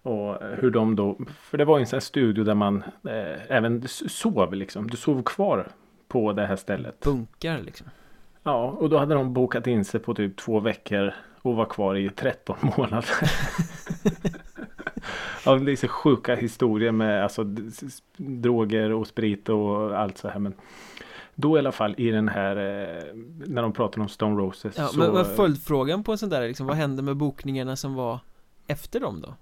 Och 0.07 0.39
hur 0.59 0.71
de 0.71 0.97
då, 0.97 1.19
för 1.41 1.59
det 1.59 1.65
var 1.65 1.79
ju 1.79 1.81
en 1.81 1.87
sån 1.87 1.97
här 1.97 2.01
studio 2.01 2.45
där 2.45 2.55
man 2.55 2.83
eh, 3.09 3.53
även 3.57 3.89
sov 3.89 4.55
liksom. 4.55 4.91
Du 4.91 4.97
sov 4.97 5.23
kvar 5.23 5.69
på 6.09 6.33
det 6.33 6.47
här 6.47 6.57
stället. 6.57 7.01
Bunkar 7.01 7.59
liksom 7.59 7.87
Ja, 8.43 8.71
och 8.71 8.91
då 8.91 8.99
hade 8.99 9.15
de 9.15 9.33
bokat 9.33 9.67
in 9.67 9.85
sig 9.85 10.01
på 10.01 10.15
typ 10.15 10.37
två 10.37 10.61
veckor 10.61 11.13
och 11.43 11.57
var 11.57 11.65
kvar 11.65 11.95
i 11.95 12.11
13 12.11 12.57
månader. 12.77 13.05
ja, 15.45 15.55
det 15.55 15.73
är 15.73 15.77
så 15.77 15.89
sjuka 15.89 16.35
historier 16.35 16.93
med 16.93 17.23
alltså, 17.23 17.45
droger 18.17 18.93
och 18.93 19.07
sprit 19.07 19.49
och 19.49 19.99
allt 19.99 20.19
så 20.19 20.29
här. 20.29 20.39
Men 20.39 20.55
då 21.35 21.57
i 21.57 21.59
alla 21.59 21.73
fall 21.73 21.95
i 21.99 22.11
den 22.11 22.29
här 22.29 22.57
eh, 22.57 23.05
när 23.47 23.63
de 23.63 23.73
pratar 23.73 24.01
om 24.01 24.09
Stone 24.09 24.41
Roses. 24.41 24.79
Ja, 24.79 24.87
så, 24.87 24.99
men, 24.99 25.13
men 25.13 25.25
följdfrågan 25.25 26.05
på 26.05 26.13
en 26.13 26.19
sån 26.19 26.29
där 26.29 26.43
är 26.43 26.49
liksom 26.49 26.67
Vad 26.67 26.77
hände 26.77 27.03
med 27.03 27.17
bokningarna 27.17 27.77
som 27.77 27.95
var 27.95 28.19
efter 28.67 29.01
dem 29.01 29.21
då? 29.21 29.35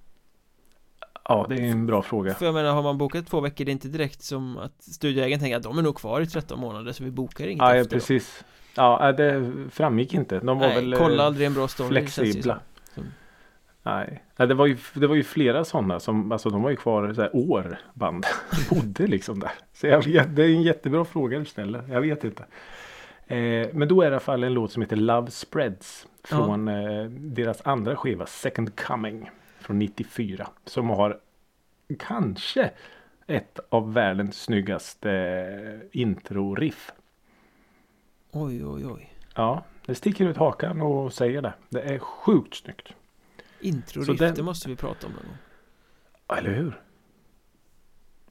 Ja, 1.28 1.46
det 1.48 1.54
är 1.54 1.70
en 1.70 1.86
bra 1.86 2.02
fråga. 2.02 2.34
För 2.34 2.46
jag 2.46 2.54
menar, 2.54 2.72
har 2.72 2.82
man 2.82 2.98
bokat 2.98 3.26
två 3.26 3.40
veckor 3.40 3.64
Det 3.64 3.70
är 3.70 3.72
inte 3.72 3.88
direkt 3.88 4.22
som 4.22 4.58
att 4.58 4.82
studioägaren 4.82 5.40
tänker 5.40 5.56
att 5.56 5.62
de 5.62 5.78
är 5.78 5.82
nog 5.82 5.96
kvar 5.96 6.20
i 6.20 6.26
13 6.26 6.60
månader 6.60 6.92
så 6.92 7.04
vi 7.04 7.10
bokar 7.10 7.46
inget 7.46 7.62
Ja, 7.62 7.74
ja, 7.74 7.80
efter 7.80 7.96
precis. 7.96 8.44
Ja, 8.74 9.08
äh, 9.08 9.16
det 9.16 9.52
framgick 9.70 10.14
inte. 10.14 10.38
De 10.38 10.58
var 10.58 10.66
Nej, 10.66 10.74
väl 10.74 10.92
eh, 10.92 10.98
kolla 10.98 11.22
aldrig 11.22 11.46
en 11.46 11.54
bra 11.54 11.68
story 11.68 11.88
flexibla. 11.88 12.60
Som- 12.94 13.04
Nej, 13.82 14.22
Nej 14.36 14.48
det, 14.48 14.54
var 14.54 14.66
ju, 14.66 14.76
det 14.94 15.06
var 15.06 15.14
ju 15.14 15.24
flera 15.24 15.64
sådana 15.64 16.00
som 16.00 16.32
alltså 16.32 16.50
de 16.50 16.62
var 16.62 16.70
ju 16.70 16.76
kvar 16.76 17.12
så 17.14 17.20
här, 17.20 17.36
år 17.36 17.78
band. 17.94 18.26
Bodde 18.70 19.06
liksom 19.06 19.40
där. 19.40 19.52
Så 19.72 19.86
jag, 19.86 20.28
det 20.28 20.42
är 20.42 20.48
en 20.48 20.62
jättebra 20.62 21.04
fråga 21.04 21.38
du 21.38 21.44
ställer. 21.44 21.82
Jag 21.88 22.00
vet 22.00 22.24
inte. 22.24 22.44
Eh, 23.26 23.68
men 23.72 23.88
då 23.88 24.02
är 24.02 24.04
det 24.04 24.10
i 24.10 24.14
alla 24.14 24.20
fall 24.20 24.44
en 24.44 24.54
låt 24.54 24.72
som 24.72 24.82
heter 24.82 24.96
Love 24.96 25.30
Spreads. 25.30 26.06
Ja. 26.30 26.36
Från 26.36 26.68
eh, 26.68 27.04
deras 27.10 27.60
andra 27.64 27.96
skiva 27.96 28.26
Second 28.26 28.80
Coming. 28.80 29.30
Från 29.64 29.78
94. 29.78 30.48
Som 30.64 30.90
har 30.90 31.20
kanske 31.98 32.70
ett 33.26 33.58
av 33.68 33.92
världens 33.92 34.42
snyggaste 34.42 35.10
eh, 35.12 36.00
intro-riff. 36.00 36.92
Oj, 38.30 38.66
oj, 38.66 38.86
oj 38.86 39.12
Ja, 39.34 39.64
det 39.86 39.94
sticker 39.94 40.26
ut 40.26 40.36
hakan 40.36 40.80
och 40.82 41.12
säger 41.12 41.42
det. 41.42 41.52
Det 41.68 41.80
är 41.82 41.98
sjukt 41.98 42.54
snyggt. 42.54 42.88
Intro 43.60 44.04
Så 44.04 44.12
riff, 44.12 44.20
den- 44.20 44.34
det 44.34 44.42
måste 44.42 44.68
vi 44.68 44.76
prata 44.76 45.06
om 45.06 45.12
någon 45.12 45.22
gång 45.22 46.38
Eller 46.38 46.50
hur? 46.50 46.80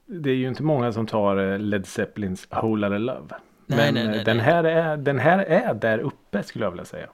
Det 0.06 0.30
är 0.30 0.34
ju 0.34 0.48
inte 0.48 0.62
många 0.62 0.92
som 0.92 1.06
tar 1.06 1.36
eh, 1.52 1.58
Led 1.58 1.86
Zeppelins 1.86 2.48
Whole 2.50 2.88
Lotta 2.88 2.98
Love. 2.98 3.34
Nej, 3.66 3.92
Men 3.92 3.94
nej, 3.94 4.04
eh, 4.04 4.10
nej, 4.10 4.24
den. 4.24 4.40
Här 4.40 4.64
är, 4.64 4.96
den 4.96 5.18
här 5.18 5.38
är 5.38 5.74
där 5.74 5.98
uppe 5.98 6.42
skulle 6.42 6.64
jag 6.64 6.70
vilja 6.70 6.84
säga. 6.84 7.08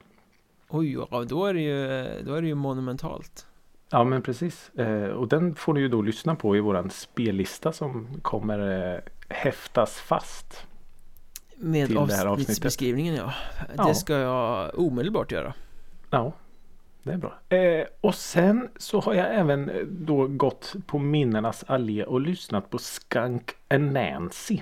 Oj, 0.69 0.99
då 1.29 1.47
är 1.47 1.55
det 1.55 1.61
ju, 1.61 2.07
då 2.25 2.35
är 2.35 2.43
det 2.43 2.49
ju 2.49 2.55
monumentalt 2.55 3.47
Ja 3.91 4.05
men 4.05 4.23
precis. 4.23 4.71
Eh, 4.75 5.05
och 5.05 5.29
den 5.29 5.55
får 5.55 5.75
ni 5.75 5.81
ju 5.81 5.89
då 5.89 6.03
lyssna 6.03 6.35
på 6.35 6.57
i 6.57 6.61
våran 6.61 6.91
spellista 6.91 7.73
som 7.73 8.21
kommer 8.23 8.93
eh, 8.95 9.01
häftas 9.29 10.01
fast. 10.01 10.67
Med 11.57 11.97
avsnittsbeskrivningen 11.97 13.15
ja 13.15 13.33
Ja. 13.77 13.85
Det 13.85 13.95
ska 13.95 14.15
jag 14.15 14.79
omedelbart 14.79 15.33
göra 15.33 15.55
Ja, 16.11 16.33
det 17.03 17.13
är 17.13 17.17
bra. 17.17 17.57
Eh, 17.57 17.87
och 18.01 18.15
sen 18.15 18.69
så 18.77 19.01
har 19.01 19.15
jag 19.15 19.35
även 19.35 19.71
eh, 19.71 19.83
då 19.87 20.27
gått 20.27 20.75
på 20.87 20.99
minnenas 20.99 21.65
allé 21.67 22.05
och 22.05 22.21
lyssnat 22.21 22.71
på 22.71 22.79
Skunk 22.79 23.53
Nancy. 23.69 24.59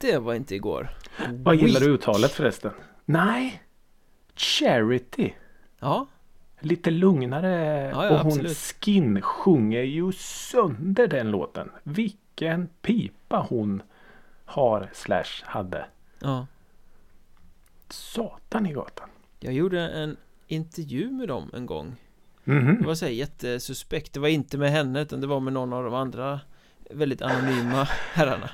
Det 0.00 0.18
var 0.18 0.34
inte 0.34 0.54
igår 0.54 0.90
Vad 1.28 1.56
gillar 1.56 1.80
du 1.80 1.86
uttalet 1.86 2.30
förresten? 2.30 2.72
Nej, 3.04 3.62
Charity. 4.36 5.32
Ja, 5.80 6.06
Lite 6.60 6.90
lugnare 6.90 7.90
Ja, 7.94 8.04
ja, 8.04 8.10
och 8.10 8.18
hon 8.18 8.26
absolut. 8.26 8.56
Skin 8.56 9.22
sjunger 9.22 9.82
ju 9.82 10.12
sönder 10.12 11.06
den 11.06 11.30
låten. 11.30 11.70
Vilken 11.82 12.68
pipa 12.82 13.46
hon 13.48 13.82
har 14.44 14.90
slash 14.92 15.42
hade. 15.44 15.86
ja 16.20 16.46
Satan 17.90 18.66
i 18.66 18.72
gatan. 18.72 19.08
Jag 19.40 19.54
gjorde 19.54 19.80
en 19.88 20.16
intervju 20.46 21.10
med 21.10 21.28
dem 21.28 21.50
en 21.54 21.66
gång 21.66 21.96
Mhm. 22.44 22.76
Det 22.80 22.86
var 22.86 22.94
så 22.94 23.04
här 23.04 23.12
jättesuspekt 23.12 24.12
Det 24.12 24.20
var 24.20 24.28
inte 24.28 24.58
med 24.58 24.70
henne 24.70 25.00
utan 25.00 25.20
det 25.20 25.26
var 25.26 25.40
med 25.40 25.52
någon 25.52 25.72
av 25.72 25.84
de 25.84 25.94
andra 25.94 26.40
Väldigt 26.90 27.22
anonyma 27.22 27.84
herrarna 28.12 28.50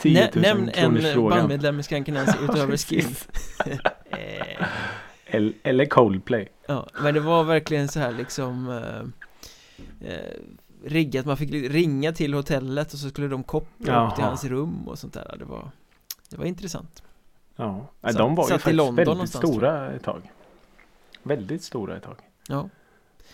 10 0.00 0.20
000 0.24 0.30
Nä- 0.34 0.40
Nämn 0.40 0.68
en 0.74 1.14
bandmedlem 1.30 1.80
i 1.80 1.82
Skanken 1.82 2.14
Nancy 2.14 2.38
utöver 2.44 2.76
Skin 2.88 3.06
eh, 4.10 4.66
Eller 5.62 5.84
Coldplay. 5.84 6.48
Ja, 6.66 6.86
men 7.02 7.14
det 7.14 7.20
var 7.20 7.44
verkligen 7.44 7.88
så 7.88 8.00
här 8.00 8.12
liksom 8.12 8.68
eh, 8.70 10.10
eh, 10.10 10.30
Riggat, 10.84 11.26
man 11.26 11.36
fick 11.36 11.50
ringa 11.52 12.12
till 12.12 12.34
hotellet 12.34 12.92
och 12.92 12.98
så 12.98 13.08
skulle 13.08 13.28
de 13.28 13.42
koppla 13.42 14.06
upp 14.08 14.14
till 14.14 14.22
Jaha. 14.22 14.28
hans 14.28 14.44
rum 14.44 14.88
och 14.88 14.98
sånt 14.98 15.12
där 15.14 15.36
Det 15.38 15.44
var 15.44 15.70
Det 16.30 16.36
var 16.36 16.44
intressant 16.44 17.02
Ja. 17.56 17.86
Satt- 18.02 18.16
de 18.16 18.34
var 18.34 18.44
ju 18.44 18.48
faktiskt 18.50 18.74
London 18.76 18.94
väldigt 19.04 19.28
stora 19.30 19.90
ett 19.92 20.02
tag. 20.04 20.30
Väldigt 21.22 21.62
stora 21.62 21.96
ett 21.96 22.02
tag. 22.02 22.16
Ja, 22.48 22.68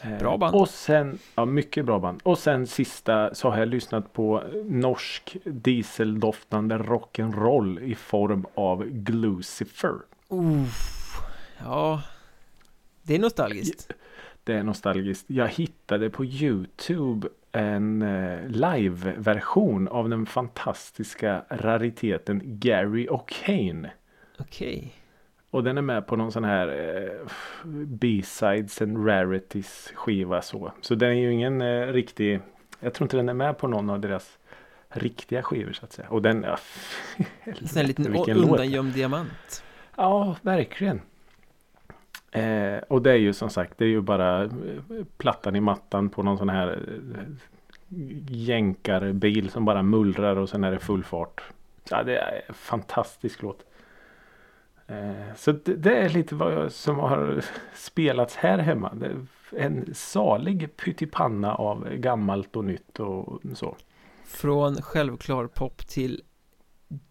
Eh, 0.00 0.18
Bra 0.18 0.36
band. 0.38 0.54
Och 0.54 0.68
sen, 0.68 1.18
ja 1.34 1.44
mycket 1.44 1.84
bra 1.84 1.98
band. 1.98 2.20
Och 2.24 2.38
sen 2.38 2.66
sista 2.66 3.34
så 3.34 3.50
har 3.50 3.58
jag 3.58 3.68
lyssnat 3.68 4.12
på 4.12 4.42
norsk 4.64 5.36
dieseldoftande 5.44 6.78
rock'n'roll 6.78 7.80
i 7.80 7.94
form 7.94 8.46
av 8.54 8.84
Glucifer. 8.84 9.94
Uff, 10.28 10.95
ja 11.58 12.02
Det 13.02 13.14
är 13.14 13.18
nostalgiskt 13.18 13.92
Det 14.44 14.54
är 14.54 14.62
nostalgiskt. 14.62 15.24
Jag 15.28 15.48
hittade 15.48 16.10
på 16.10 16.24
Youtube 16.24 17.28
en 17.52 18.02
eh, 18.02 18.48
live-version 18.48 19.88
av 19.88 20.08
den 20.08 20.26
fantastiska 20.26 21.44
rariteten 21.48 22.40
Gary 22.44 23.06
O'Kane. 23.08 23.88
Okej 24.38 24.94
Och 25.50 25.64
den 25.64 25.78
är 25.78 25.82
med 25.82 26.06
på 26.06 26.16
någon 26.16 26.32
sån 26.32 26.44
här 26.44 26.68
eh, 26.68 27.28
B-sides 27.86 28.82
and 28.82 29.06
rarities 29.06 29.92
skiva 29.94 30.42
så. 30.42 30.72
Så 30.80 30.94
den 30.94 31.10
är 31.10 31.14
ju 31.14 31.32
ingen 31.32 31.62
eh, 31.62 31.86
riktig. 31.86 32.40
Jag 32.80 32.94
tror 32.94 33.04
inte 33.04 33.16
den 33.16 33.28
är 33.28 33.34
med 33.34 33.58
på 33.58 33.68
någon 33.68 33.90
av 33.90 34.00
deras 34.00 34.38
riktiga 34.88 35.42
skivor 35.42 35.72
så 35.72 35.84
att 35.84 35.92
säga. 35.92 36.08
Och 36.08 36.22
den, 36.22 36.42
ja, 36.42 36.58
En 37.76 37.86
liten 37.86 38.16
undangömd 38.16 38.94
diamant 38.94 39.62
ja 39.96 40.36
verkligen. 40.42 41.00
Eh, 42.36 42.78
och 42.88 43.02
det 43.02 43.10
är 43.10 43.16
ju 43.16 43.32
som 43.32 43.50
sagt, 43.50 43.78
det 43.78 43.84
är 43.84 43.88
ju 43.88 44.00
bara 44.00 44.44
eh, 44.44 44.50
plattan 45.16 45.56
i 45.56 45.60
mattan 45.60 46.08
på 46.08 46.22
någon 46.22 46.38
sån 46.38 46.48
här 46.48 46.68
eh, 47.16 47.22
jänkarbil 48.28 49.50
som 49.50 49.64
bara 49.64 49.82
mullrar 49.82 50.36
och 50.36 50.48
sen 50.48 50.64
är 50.64 50.70
det 50.70 50.78
full 50.78 51.04
fart. 51.04 51.42
Ja, 51.90 52.02
det 52.02 52.18
är 52.18 52.42
en 52.48 52.54
fantastisk 52.54 53.42
låt. 53.42 53.64
Eh, 54.86 55.34
så 55.36 55.52
det, 55.52 55.74
det 55.74 55.96
är 55.96 56.08
lite 56.08 56.34
vad 56.34 56.52
jag, 56.52 56.72
som 56.72 56.98
har 56.98 57.44
spelats 57.74 58.36
här 58.36 58.58
hemma. 58.58 58.92
En 59.50 59.94
salig 59.94 60.76
pyttipanna 60.76 61.54
av 61.54 61.88
gammalt 61.94 62.56
och 62.56 62.64
nytt 62.64 63.00
och 63.00 63.40
så. 63.54 63.76
Från 64.24 64.74
självklar 64.82 65.46
pop 65.46 65.86
till 65.86 66.22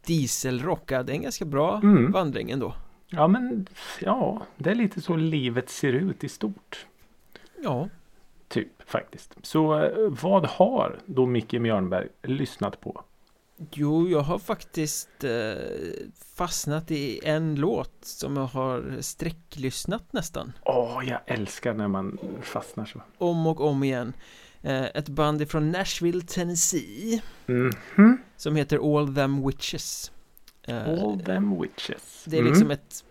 dieselrock 0.05 0.91
Ja, 0.91 1.03
Det 1.03 1.11
är 1.11 1.15
en 1.15 1.21
ganska 1.21 1.45
bra 1.45 1.79
Mm. 1.83 2.11
vandring 2.11 2.51
ändå 2.51 2.73
Ja 3.09 3.27
men 3.27 3.67
ja, 4.01 4.45
det 4.57 4.71
är 4.71 4.75
lite 4.75 5.01
så 5.01 5.15
livet 5.15 5.69
ser 5.69 5.93
ut 5.93 6.23
i 6.23 6.29
stort. 6.29 6.85
Ja 7.63 7.89
Typ 8.47 8.89
faktiskt. 8.89 9.35
Så 9.41 9.79
eh, 9.83 10.09
vad 10.09 10.45
har 10.45 10.99
då 11.05 11.25
Micke 11.25 11.53
Mjörnberg 11.53 12.07
lyssnat 12.23 12.81
på? 12.81 13.03
Jo, 13.71 14.07
jag 14.09 14.19
har 14.21 14.39
faktiskt 14.39 15.23
eh, 15.23 15.55
fastnat 16.35 16.91
i 16.91 17.19
en 17.23 17.55
låt 17.55 17.95
som 18.01 18.37
jag 18.37 18.45
har 18.45 19.01
sträcklyssnat 19.01 20.13
nästan 20.13 20.53
Åh, 20.65 21.01
jag 21.07 21.19
älskar 21.25 21.73
när 21.73 21.87
man 21.87 22.17
fastnar 22.41 22.85
så. 22.85 23.01
Om 23.17 23.47
och 23.47 23.61
om 23.61 23.83
igen 23.83 24.13
eh, 24.61 24.83
Ett 24.85 25.09
band 25.09 25.41
ifrån 25.41 25.71
Nashville, 25.71 26.21
Tennessee 26.21 27.21
Mhm. 27.45 28.17
Som 28.37 28.55
heter 28.55 28.97
All 28.99 29.15
Them 29.15 29.47
Witches 29.47 30.11
All 30.67 31.19
them 31.19 31.61
witches. 31.61 32.23
Det 32.27 32.37
är 32.37 32.41
Mm. 32.41 32.51
liksom 32.51 32.71
ett 32.71 33.03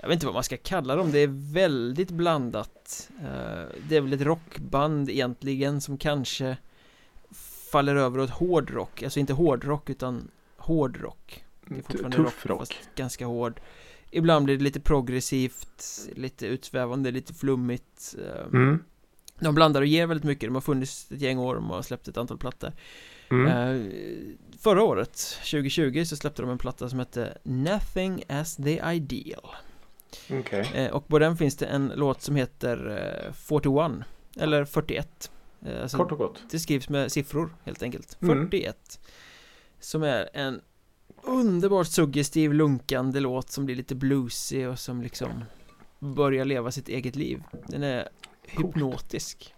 Jag 0.00 0.08
vet 0.08 0.14
inte 0.14 0.26
vad 0.26 0.34
man 0.34 0.44
ska 0.44 0.56
kalla 0.56 0.96
dem, 0.96 1.12
det 1.12 1.18
är 1.18 1.52
väldigt 1.52 2.10
blandat 2.10 3.10
Eh, 3.20 3.64
Det 3.88 3.96
är 3.96 4.00
väl 4.00 4.12
ett 4.12 4.20
rockband 4.20 5.10
egentligen 5.10 5.80
som 5.80 5.98
kanske 5.98 6.56
Faller 7.72 7.96
över 7.96 8.18
åt 8.18 8.30
hårdrock, 8.30 9.02
alltså 9.02 9.20
inte 9.20 9.32
hårdrock 9.32 9.90
utan 9.90 10.28
hårdrock 10.56 11.44
Det 11.66 11.78
är 11.78 11.82
fortfarande 11.82 12.16
Tuff 12.16 12.46
rock. 12.46 12.58
fast 12.58 12.72
ganska 12.94 13.26
hård 13.26 13.60
Ibland 14.10 14.44
blir 14.44 14.56
det 14.56 14.64
lite 14.64 14.80
progressivt, 14.80 15.82
lite 16.14 16.46
utsvävande, 16.46 17.10
lite 17.10 17.34
flummigt 17.34 18.14
Eh, 18.18 18.46
Mm. 18.46 18.78
De 19.40 19.54
blandar 19.54 19.80
och 19.80 19.86
ger 19.86 20.06
väldigt 20.06 20.24
mycket, 20.24 20.48
de 20.48 20.54
har 20.54 20.60
funnits 20.62 21.12
ett 21.12 21.20
gäng 21.20 21.38
år, 21.38 21.54
de 21.54 21.70
har 21.70 21.82
släppt 21.82 22.08
ett 22.08 22.16
antal 22.16 22.38
plattor 22.38 22.72
Mm. 23.30 23.46
Eh, 23.46 23.92
Förra 24.58 24.82
året, 24.82 25.12
2020, 25.38 26.04
så 26.04 26.16
släppte 26.16 26.42
de 26.42 26.50
en 26.50 26.58
platta 26.58 26.88
som 26.88 26.98
hette 26.98 27.38
Nothing 27.42 28.24
as 28.28 28.56
the 28.56 28.80
Ideal 28.94 29.48
Okej. 30.30 30.70
Eh, 30.74 30.90
Och 30.92 31.08
på 31.08 31.18
den 31.18 31.36
finns 31.36 31.56
det 31.56 31.66
en 31.66 31.92
låt 31.96 32.22
som 32.22 32.36
heter 32.36 32.98
eh, 33.26 33.32
41 33.32 34.06
Eller 34.36 34.64
41 34.64 35.30
Eh, 35.66 35.82
alltså, 35.82 35.96
Kort 35.96 36.12
och 36.12 36.18
gott. 36.18 36.42
Det 36.50 36.58
skrivs 36.58 36.88
med 36.88 37.12
siffror 37.12 37.56
helt 37.64 37.82
enkelt 37.82 38.18
Mm. 38.22 38.50
41 38.50 39.00
Som 39.80 40.02
är 40.02 40.28
en 40.32 40.60
underbart 41.22 41.86
suggestiv 41.86 42.52
lunkande 42.54 43.20
låt 43.20 43.50
som 43.50 43.64
blir 43.66 43.76
lite 43.76 43.94
bluesig 43.94 44.68
och 44.68 44.78
som 44.78 45.02
liksom 45.02 45.44
Börjar 45.98 46.44
leva 46.44 46.70
sitt 46.70 46.88
eget 46.88 47.16
liv 47.16 47.42
Den 47.68 47.82
är 47.82 48.08
Coolt. 48.54 48.66
hypnotisk 48.66 49.54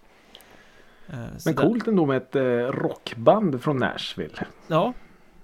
Eh, 1.12 1.18
Men 1.44 1.54
där- 1.54 1.62
coolt 1.62 1.88
ändå 1.88 2.06
med 2.06 2.16
ett 2.16 2.36
eh, 2.36 2.42
rockband 2.82 3.62
från 3.62 3.76
Nashville. 3.76 4.46
Ja 4.66 4.92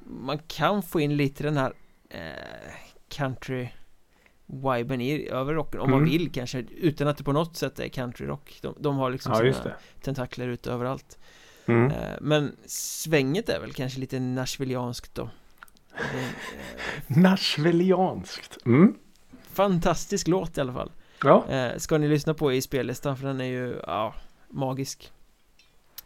Man 0.07 0.39
kan 0.39 0.83
få 0.83 1.01
in 1.01 1.17
lite 1.17 1.43
den 1.45 1.57
här 1.57 1.73
eh, 2.11 2.21
Country 3.09 3.69
Viben 4.47 5.01
i 5.01 5.29
över 5.29 5.55
rocken 5.55 5.81
om 5.81 5.91
man 5.91 5.99
Mm. 5.99 6.11
vill 6.11 6.33
kanske 6.33 6.59
Utan 6.59 7.09
att 7.09 7.19
det 7.19 7.25
på 7.25 7.33
något 7.33 7.57
sätt 7.57 7.79
är 7.81 7.89
countryrock 7.89 8.59
de, 8.63 8.75
de 8.79 8.97
har 8.97 9.11
liksom 9.11 9.33
Ja, 9.33 9.53
sina 9.53 9.75
tentakler 10.03 10.49
ute 10.49 10.71
överallt 10.73 11.19
Mm. 11.67 11.91
eh, 11.91 11.97
Men 12.21 12.57
svänget 12.67 13.49
är 13.49 13.61
väl 13.61 13.73
kanske 13.73 14.01
lite 14.01 14.21
nashvillianskt 14.21 15.15
då 15.15 15.23
eh, 15.95 16.29
Nashvillianskt. 17.07 18.59
Mm. 18.67 18.95
Fantastisk 19.53 20.29
låt 20.29 20.59
i 20.59 20.61
alla 20.61 20.73
fall 20.73 20.93
Ja. 21.25 21.45
eh, 21.49 21.77
Ska 21.79 21.99
ni 21.99 22.09
lyssna 22.09 22.35
på 22.35 22.53
i 22.53 22.63
spellistan 22.63 23.17
för 23.17 23.27
den 23.27 23.41
är 23.41 23.45
ju, 23.45 23.77
ja, 23.87 24.15
magisk 24.49 25.13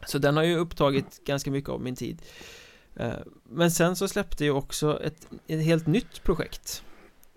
Så 0.06 0.18
den 0.18 0.36
har 0.36 0.44
ju 0.44 0.56
upptagit 0.56 1.24
ganska 1.24 1.50
mycket 1.50 1.70
av 1.70 1.80
min 1.80 1.96
tid 1.96 2.22
eh, 2.96 3.12
Men 3.44 3.70
sen 3.70 3.96
så 3.96 4.08
släppte 4.08 4.44
ju 4.44 4.50
också 4.50 5.02
ett, 5.02 5.28
ett 5.46 5.64
helt 5.64 5.86
nytt 5.86 6.22
projekt 6.22 6.82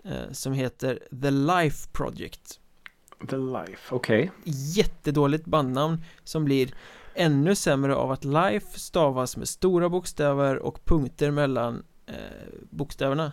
eh, 0.04 0.32
Som 0.32 0.52
heter 0.52 0.98
The 1.22 1.30
Life 1.30 1.88
Project 1.92 2.58
The 3.30 3.36
Life. 3.36 3.94
Okej. 3.94 4.30
Jättedåligt 4.44 5.44
bandnamn 5.44 6.04
som 6.24 6.44
blir 6.44 6.74
ännu 7.14 7.54
sämre 7.54 7.94
av 7.94 8.10
att 8.10 8.24
Life 8.24 8.80
stavas 8.80 9.36
med 9.36 9.48
stora 9.48 9.88
bokstäver 9.88 10.56
och 10.58 10.84
punkter 10.84 11.30
mellan 11.30 11.84
eh, 12.06 12.14
bokstäverna 12.70 13.32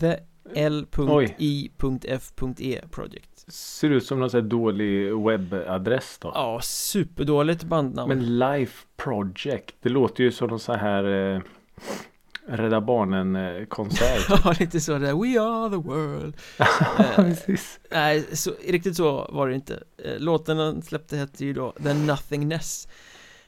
The 0.00 0.16
L.I.F.E 0.54 1.68
Project 2.90 3.29
Ser 3.52 3.90
ut 3.90 4.06
som 4.06 4.20
någon 4.20 4.30
sån 4.30 4.40
här 4.40 4.48
dålig 4.48 5.14
webbadress 5.16 6.18
då. 6.20 6.30
Ja, 6.34 6.60
superdåligt 6.62 7.64
bandnamn 7.64 8.08
Men 8.08 8.38
Life 8.38 8.86
Project. 8.96 9.74
Det 9.82 9.88
låter 9.88 10.24
ju 10.24 10.32
som 10.32 10.48
någon 10.48 10.60
så 10.60 10.72
här 10.72 11.34
eh, 11.34 11.40
Rädda 12.46 12.80
Barnen 12.80 13.36
eh, 13.36 13.64
konsert. 13.64 14.26
Ja, 14.44 14.54
lite 14.60 14.80
så 14.80 14.98
där 14.98 15.12
We 15.14 15.40
are 15.40 15.70
the 15.70 15.76
world 15.76 16.36
Precis. 17.16 17.80
Nej, 17.90 18.26
så, 18.32 18.52
riktigt 18.68 18.96
så 18.96 19.28
var 19.32 19.48
det 19.48 19.54
inte 19.54 19.82
Eh, 20.04 20.18
Låten 20.18 20.56
den 20.56 20.82
släppte 20.82 21.16
hette 21.16 21.44
ju 21.44 21.52
då 21.52 21.72
The 21.82 21.94
Nothingness 21.94 22.88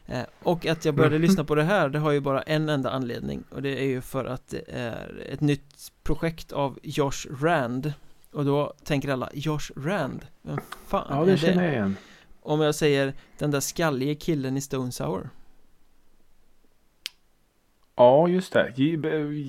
Eh, 0.06 0.22
Och 0.42 0.66
att 0.66 0.84
jag 0.84 0.94
började 0.94 1.14
Mhm. 1.18 1.22
lyssna 1.22 1.44
på 1.44 1.54
det 1.54 1.62
här, 1.62 1.88
det 1.88 1.98
har 1.98 2.10
ju 2.10 2.20
bara 2.20 2.42
en 2.42 2.68
enda 2.68 2.90
anledning 2.90 3.44
Och 3.50 3.62
det 3.62 3.78
är 3.80 3.84
ju 3.86 4.00
för 4.00 4.24
att 4.24 4.48
det 4.48 4.62
är 4.72 5.26
ett 5.32 5.40
nytt 5.40 5.92
projekt 6.02 6.52
av 6.52 6.78
Josh 6.82 7.26
Rand 7.42 7.92
Och 8.32 8.44
då 8.44 8.72
tänker 8.84 9.08
alla, 9.08 9.30
Josh 9.34 9.70
Rand? 9.76 10.26
Vem 10.42 10.58
fan 10.86 11.06
Ja, 11.10 11.22
är 11.22 11.26
det 11.26 11.32
det? 11.32 11.38
känner 11.38 11.64
jag 11.64 11.72
igen. 11.72 11.96
Om 12.40 12.60
jag 12.60 12.74
säger 12.74 13.14
den 13.38 13.50
där 13.50 13.60
skallige 13.60 14.14
killen 14.14 14.56
i 14.56 14.60
Stone 14.60 14.92
Sour 14.92 15.30
Ja, 17.96 18.28
just 18.28 18.52
det. 18.52 18.72
B- 18.98 19.42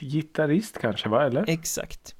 Gitarrist 0.00 0.78
kanske 0.78 1.08
va? 1.08 1.26
Eller? 1.26 1.44
Exakt 1.48 2.14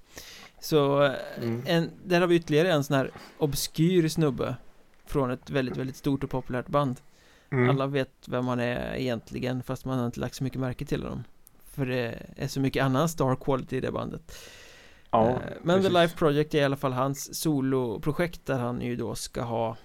Så 0.60 1.02
Mm. 1.42 1.62
en, 1.66 1.90
där 2.04 2.20
har 2.20 2.26
vi 2.26 2.34
ytterligare 2.36 2.72
en 2.72 2.84
sån 2.84 2.96
här 2.96 3.10
obskyr 3.38 4.08
snubbe 4.08 4.56
Från 5.06 5.30
ett 5.30 5.50
väldigt, 5.50 5.76
väldigt 5.76 5.96
stort 5.96 6.24
och 6.24 6.30
populärt 6.30 6.66
band 6.68 7.00
Mm. 7.52 7.70
Alla 7.70 7.86
vet 7.86 8.10
vem 8.28 8.46
han 8.46 8.60
är 8.60 8.94
egentligen 8.96 9.62
fast 9.62 9.84
man 9.84 9.98
har 9.98 10.06
inte 10.06 10.20
lagt 10.20 10.34
så 10.34 10.44
mycket 10.44 10.60
märke 10.60 10.84
till 10.84 11.02
honom 11.02 11.24
För 11.74 11.86
det 11.86 12.14
är 12.36 12.48
så 12.48 12.60
mycket 12.60 12.84
annan 12.84 13.08
star 13.08 13.36
quality 13.36 13.76
i 13.76 13.80
det 13.80 13.92
bandet 13.92 14.38
Ja, 15.10 15.28
Eh, 15.30 15.36
Men 15.62 15.76
precis. 15.76 15.92
The 15.92 16.00
Life 16.00 16.16
Project 16.16 16.54
är 16.54 16.58
i 16.58 16.64
alla 16.64 16.76
fall 16.76 16.92
hans 16.92 17.34
soloprojekt 17.40 18.46
där 18.46 18.58
han 18.58 18.80
ju 18.80 18.96
då 18.96 19.14
ska 19.14 19.42
ha 19.42 19.76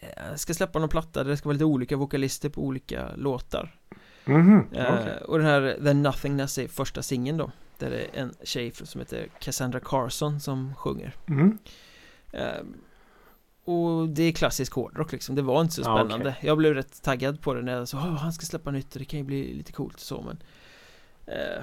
eh, 0.00 0.34
Ska 0.36 0.54
släppa 0.54 0.78
någon 0.78 0.88
platta 0.88 1.24
där 1.24 1.30
det 1.30 1.36
ska 1.36 1.48
vara 1.48 1.52
lite 1.52 1.64
olika 1.64 1.96
vokalister 1.96 2.48
på 2.48 2.60
olika 2.62 3.08
låtar 3.16 3.78
Mhm, 4.24 4.66
Eh, 4.72 4.94
okej. 4.94 5.18
Och 5.28 5.38
den 5.38 5.46
här 5.46 5.78
The 5.84 5.94
Nothingness 5.94 6.58
är 6.58 6.68
första 6.68 7.02
singeln 7.02 7.36
då 7.38 7.50
Där 7.78 7.90
det 7.90 7.96
är 8.18 8.20
en 8.22 8.34
tjej 8.42 8.72
som 8.74 9.00
heter 9.00 9.28
Cassandra 9.40 9.80
Carson 9.80 10.40
som 10.40 10.74
sjunger 10.74 11.14
Mm. 11.28 11.58
Och 13.64 14.08
det 14.08 14.22
är 14.22 14.32
klassisk 14.32 14.72
hårdrock 14.72 15.12
liksom, 15.12 15.34
det 15.34 15.42
var 15.42 15.60
inte 15.60 15.74
så 15.74 15.82
spännande 15.82 16.16
okej. 16.30 16.36
Jag 16.40 16.58
blev 16.58 16.74
rätt 16.74 17.02
taggad 17.02 17.40
på 17.40 17.54
det 17.54 17.62
när 17.62 17.72
jag 17.72 17.88
så, 17.88 17.96
"Åh, 17.96 18.16
han 18.16 18.32
ska 18.32 18.46
släppa 18.46 18.70
nytt 18.70 18.92
och 18.94 18.98
det 18.98 19.04
kan 19.04 19.18
ju 19.20 19.24
bli 19.24 19.54
lite 19.54 19.72
coolt 19.72 19.94
och 19.94 20.00
så 20.00 20.22
men 20.22 20.42
eh, 21.36 21.62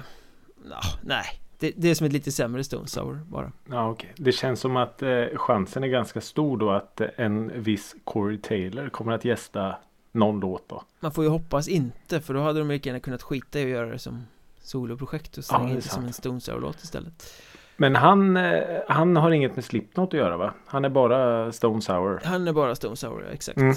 nå, 0.64 0.76
Nej, 1.02 1.24
det, 1.58 1.72
det 1.76 1.90
är 1.90 1.94
som 1.94 2.06
ett 2.06 2.12
lite 2.12 2.32
sämre 2.32 2.64
Stone 2.64 2.86
Sour 2.86 3.20
bara 3.28 3.52
Ja, 3.70 3.90
okej. 3.90 4.12
Det 4.16 4.32
känns 4.32 4.60
som 4.60 4.76
att 4.76 5.02
eh, 5.02 5.24
chansen 5.34 5.84
är 5.84 5.88
ganska 5.88 6.20
stor 6.20 6.56
då 6.58 6.70
att 6.70 7.00
eh, 7.00 7.08
en 7.16 7.62
viss 7.62 7.96
Corey 8.04 8.38
Taylor 8.38 8.88
kommer 8.88 9.12
att 9.12 9.24
gästa 9.24 9.76
någon 10.12 10.40
låt 10.40 10.68
då. 10.68 10.82
Man 11.00 11.12
får 11.12 11.24
ju 11.24 11.30
hoppas 11.30 11.68
inte 11.68 12.20
för 12.20 12.34
då 12.34 12.40
hade 12.40 12.58
de 12.58 12.68
lika 12.68 12.88
gärna 12.88 13.00
kunnat 13.00 13.22
skita 13.22 13.60
i 13.60 13.62
att 13.62 13.68
göra 13.68 13.86
det 13.86 13.98
som 13.98 14.24
soloprojekt 14.60 15.32
och 15.38 15.38
Ja, 15.38 15.42
slänga 15.42 15.64
är 15.64 15.68
in 15.70 15.74
det 15.76 15.82
som 15.82 16.04
en 16.04 16.12
Stone 16.12 16.40
Sour-låt 16.40 16.82
istället 16.82 17.34
Men 17.76 17.96
han, 17.96 18.36
eh, 18.36 18.62
han 18.88 19.16
har 19.16 19.30
inget 19.30 19.56
med 19.56 19.64
Slipknot 19.64 20.08
att 20.08 20.18
göra 20.18 20.36
va? 20.36 20.54
Han 20.66 20.84
är 20.84 20.88
bara 20.88 21.52
Stone 21.52 21.82
Sour. 21.82 22.20
Han 22.24 22.48
är 22.48 22.52
bara 22.52 22.74
Stone 22.74 22.96
Sour, 22.96 23.22
ja, 23.26 23.32
exakt 23.32 23.58
Mm. 23.58 23.74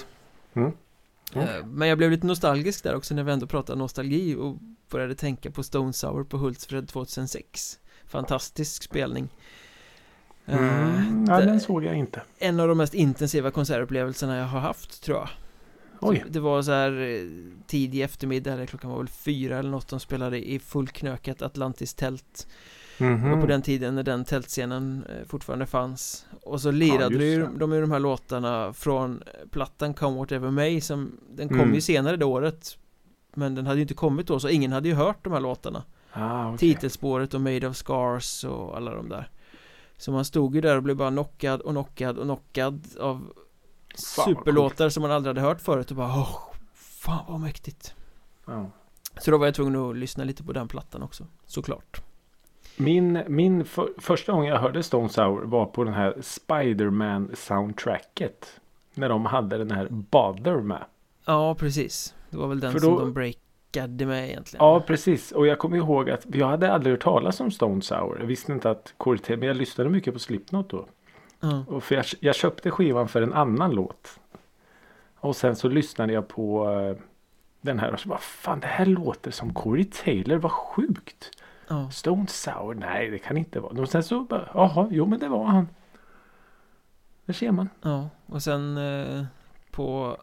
Mm. 0.54 0.72
Eh, 1.36 1.66
Men 1.66 1.88
jag 1.88 1.98
blev 1.98 2.12
lite 2.12 2.28
nostalgisk 2.28 2.84
där 2.84 2.96
också 2.96 3.16
när 3.16 3.24
vi 3.24 3.32
ändå 3.32 3.48
pratade 3.48 3.80
nostalgi 3.80 4.36
och 4.36 4.58
började 4.90 5.16
tänka 5.16 5.52
på 5.52 5.64
Stone 5.64 5.94
Sour 5.94 6.24
på 6.24 6.38
Hultsfred 6.38 6.88
2006 6.88 7.80
Fantastisk 8.08 8.84
spelning 8.84 9.30
Eh, 10.46 10.58
Mm. 10.58 11.26
Ja, 11.30 11.40
det- 11.40 11.46
den 11.46 11.60
såg 11.60 11.84
jag 11.84 11.96
inte. 11.98 12.22
En 12.40 12.60
av 12.60 12.68
de 12.68 12.78
mest 12.78 12.94
intensiva 12.94 13.52
konsertupplevelserna 13.52 14.38
jag 14.38 14.46
har 14.46 14.60
haft 14.60 15.04
tror 15.04 15.18
jag 15.18 15.30
Oj. 16.02 16.24
Det 16.30 16.40
var 16.40 16.62
så 16.62 16.72
här 16.72 16.92
eh, 17.02 17.22
tidig 17.68 18.02
eftermiddag, 18.02 18.54
eller 18.54 18.66
klockan 18.66 18.90
var 18.92 18.98
väl 18.98 19.08
fyra 19.08 19.58
eller 19.58 19.70
något 19.70 19.88
De 19.88 20.00
spelade 20.00 20.50
i 20.52 20.60
fullknökat 20.60 21.42
Atlantis 21.42 21.94
tält 21.94 22.48
Mhm. 23.00 23.34
Och 23.34 23.42
på 23.42 23.48
den 23.48 23.62
tiden 23.62 23.96
när 23.96 24.04
den 24.04 24.26
tältscenen 24.26 25.06
eh, 25.10 25.28
fortfarande 25.28 25.66
fanns 25.66 26.26
Och 26.44 26.62
så 26.62 26.72
lirade 26.72 27.16
just 27.16 27.24
ju 27.54 27.58
de 27.58 27.74
ju 27.74 27.82
de 27.82 27.92
här 27.92 28.00
låtarna 28.00 28.74
från 28.74 29.22
eh, 29.26 29.48
plattan 29.52 29.94
Come 29.94 30.18
Whatever 30.18 30.52
May 30.52 30.82
som 30.82 31.12
Den 31.32 31.48
kom 31.50 31.60
Mm. 31.60 31.74
ju 31.76 31.82
senare 31.82 32.18
det 32.18 32.26
året 32.26 32.78
Men 33.34 33.56
den 33.56 33.66
hade 33.66 33.78
ju 33.78 33.82
inte 33.82 33.94
kommit 33.94 34.28
då 34.28 34.40
så 34.40 34.50
ingen 34.50 34.72
hade 34.72 34.88
ju 34.88 34.94
hört 34.96 35.24
de 35.24 35.34
här 35.34 35.40
låtarna 35.40 35.84
Ah, 36.12 36.48
okej. 36.48 36.58
Titelspåret 36.58 37.34
och 37.34 37.42
Made 37.42 37.68
of 37.68 37.76
Scars 37.78 38.44
och 38.44 38.78
alla 38.78 38.92
de 38.96 39.10
där 39.10 39.30
Så 39.98 40.12
man 40.12 40.26
stod 40.26 40.56
ju 40.56 40.62
där 40.62 40.76
och 40.78 40.84
blev 40.84 40.96
bara 40.98 41.10
knockad 41.12 41.62
och 41.62 41.72
knockad 41.72 42.18
och 42.18 42.24
knockad 42.24 42.88
av 43.00 43.34
vad 44.18 44.26
Superlåtar 44.28 44.90
som 44.90 45.02
man 45.02 45.12
aldrig 45.12 45.30
hade 45.36 45.48
hört 45.48 45.62
förut 45.62 45.92
och 45.92 45.98
bara 45.98 46.08
åh, 46.08 46.38
Fan 46.74 47.26
vad 47.28 47.40
mäktigt 47.40 47.94
Ja. 48.46 48.72
Så 49.22 49.32
då 49.32 49.38
var 49.38 49.46
jag 49.46 49.56
tvungen 49.56 49.76
att 49.90 49.98
lyssna 49.98 50.24
lite 50.24 50.44
på 50.44 50.52
den 50.54 50.68
plattan 50.68 51.02
också 51.04 51.26
Såklart 51.46 52.02
Min, 52.78 53.24
min 53.28 53.66
för, 53.66 53.90
första 53.98 54.32
gången 54.32 54.50
jag 54.50 54.60
hörde 54.60 54.84
Stone 54.84 55.10
Sour 55.10 55.42
var 55.46 55.66
på 55.66 55.84
den 55.84 55.94
här 55.94 56.14
Spider-Man 56.22 57.32
soundtracket. 57.34 58.60
När 58.94 59.10
de 59.10 59.26
hade 59.26 59.58
den 59.58 59.72
här 59.72 59.88
Bother 59.90 60.56
med. 60.62 60.84
Ja 61.26 61.56
precis 61.56 62.16
Det 62.30 62.38
var 62.38 62.48
väl 62.48 62.60
den 62.60 62.72
För 62.72 62.80
som 62.80 62.94
då- 62.94 63.00
de 63.00 63.14
breakade 63.14 64.06
med 64.06 64.30
egentligen 64.30 64.66
Ja 64.66 64.80
precis 64.88 65.32
och 65.32 65.48
jag 65.48 65.60
kommer 65.60 65.78
ihåg 65.78 66.10
att 66.10 66.26
jag 66.34 66.48
hade 66.48 66.74
aldrig 66.74 66.94
hört 66.94 67.04
talas 67.04 67.40
om 67.40 67.52
Stone 67.52 67.82
Sour. 67.82 68.18
Jag 68.20 68.26
visste 68.26 68.52
inte 68.52 68.70
att 68.70 68.94
Taylor, 68.98 69.38
men 69.38 69.48
jag 69.48 69.58
lyssnade 69.58 69.90
mycket 69.90 70.14
på 70.14 70.20
Slipknot 70.20 70.70
då. 70.70 70.86
Ja. 71.40 71.64
Och 71.68 71.84
för 71.84 71.96
jag, 71.96 72.06
jag 72.20 72.36
köpte 72.36 72.72
skivan 72.72 73.08
för 73.08 73.22
en 73.22 73.34
annan 73.34 73.72
låt. 73.72 74.20
Och 75.20 75.36
sen 75.36 75.56
så 75.56 75.68
lyssnade 75.68 76.14
jag 76.14 76.28
på 76.28 76.70
eh, 76.70 77.04
den 77.62 77.80
här 77.80 77.94
och 77.94 78.00
så 78.00 78.10
bara 78.10 78.20
fan 78.20 78.60
det 78.60 78.68
här 78.68 78.86
låter 78.86 79.32
som 79.32 79.54
Corey 79.54 79.86
Taylor, 79.86 80.38
vad 80.38 80.52
sjukt. 80.52 81.32
Ja. 81.68 81.92
Stone 81.92 82.28
Sour, 82.28 82.74
nej 82.76 83.10
det 83.10 83.20
kan 83.20 83.38
inte 83.38 83.60
vara. 83.60 83.82
Och 83.82 83.90
sen 83.90 84.04
så 84.04 84.20
bara, 84.24 84.50
jaha, 84.54 84.88
jo 84.92 85.06
men 85.06 85.20
det 85.20 85.28
var 85.28 85.46
han. 85.46 85.68
Där 87.26 87.34
ser 87.34 87.52
man. 87.52 87.70
Ja, 87.82 88.10
och 88.26 88.44
sen 88.44 88.78
eh, 88.78 89.26
på 89.72 90.18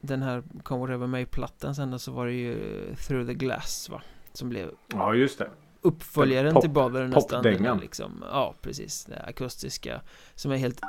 den 0.00 0.22
här 0.22 0.42
Come 0.62 0.80
Whatever 0.80 1.06
May-plattan 1.06 1.74
sen 1.74 1.90
då 1.90 1.98
så 1.98 2.12
var 2.12 2.26
det 2.26 2.32
ju 2.32 2.56
Through 2.94 3.26
the 3.26 3.34
Glass 3.34 3.88
va? 3.90 4.02
Som 4.32 4.48
blev 4.48 4.70
Ja 4.92 5.14
just 5.14 5.38
det. 5.38 5.50
uppföljaren 5.80 6.54
Pop- 6.54 6.60
till 6.60 6.70
Bother 6.70 7.06
nästan. 7.08 7.42
Den 7.42 7.52
popdängan. 7.54 7.78
liksom, 7.78 8.24
ja, 8.30 8.54
precis. 8.60 9.04
Det 9.04 9.22
akustiska. 9.22 10.00
Som 10.34 10.52
är 10.52 10.56
helt 10.56 10.80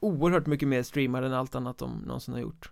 oerhört 0.00 0.46
mycket 0.46 0.68
mer 0.68 0.82
streamad 0.82 1.24
än 1.24 1.32
allt 1.32 1.54
annat 1.54 1.78
de 1.78 1.98
någonsin 2.06 2.34
har 2.34 2.40
gjort. 2.40 2.70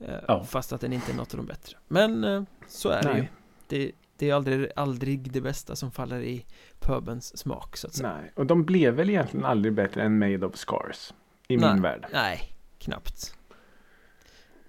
Eh, 0.00 0.14
Ja. 0.28 0.44
Fast 0.44 0.72
att 0.72 0.80
den 0.80 0.92
inte 0.92 1.12
är 1.12 1.16
något 1.16 1.34
av 1.34 1.38
de 1.38 1.46
bättre. 1.46 1.76
Men 1.88 2.24
eh, 2.24 2.42
så 2.68 2.88
är 2.88 3.02
det 3.02 3.08
ju. 3.08 3.14
Nej. 3.14 3.30
Det, 3.68 3.92
det 4.22 4.30
är 4.30 4.34
aldrig, 4.34 4.70
aldrig 4.76 5.32
det 5.32 5.40
bästa 5.40 5.76
som 5.76 5.90
faller 5.90 6.20
i 6.20 6.46
pubens 6.80 7.38
smak 7.38 7.76
så 7.76 7.86
att 7.86 7.94
säga. 7.94 8.12
Nej, 8.20 8.32
och 8.34 8.46
de 8.46 8.64
blev 8.64 8.94
väl 8.94 9.10
egentligen 9.10 9.46
aldrig 9.46 9.74
bättre 9.74 10.02
än 10.02 10.18
Made 10.18 10.46
of 10.46 10.56
Scars. 10.56 11.12
I 11.48 11.56
Nej. 11.56 11.72
min 11.72 11.82
värld. 11.82 12.06
Nej, 12.12 12.52
knappt. 12.78 13.36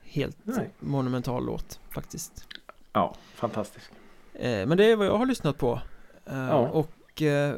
Helt 0.03 0.37
Nej. 0.43 0.69
monumental 0.79 1.45
låt 1.45 1.79
faktiskt. 1.89 2.47
Ja, 2.93 3.15
fantastisk. 3.35 3.91
Eh, 4.33 4.65
men 4.65 4.77
det 4.77 4.91
är 4.91 4.95
vad 4.95 5.07
jag 5.07 5.17
har 5.17 5.25
lyssnat 5.25 5.57
på. 5.57 5.81
Eh, 6.25 6.37
Ja. 6.37 6.57
Och 6.69 7.21
eh, 7.21 7.55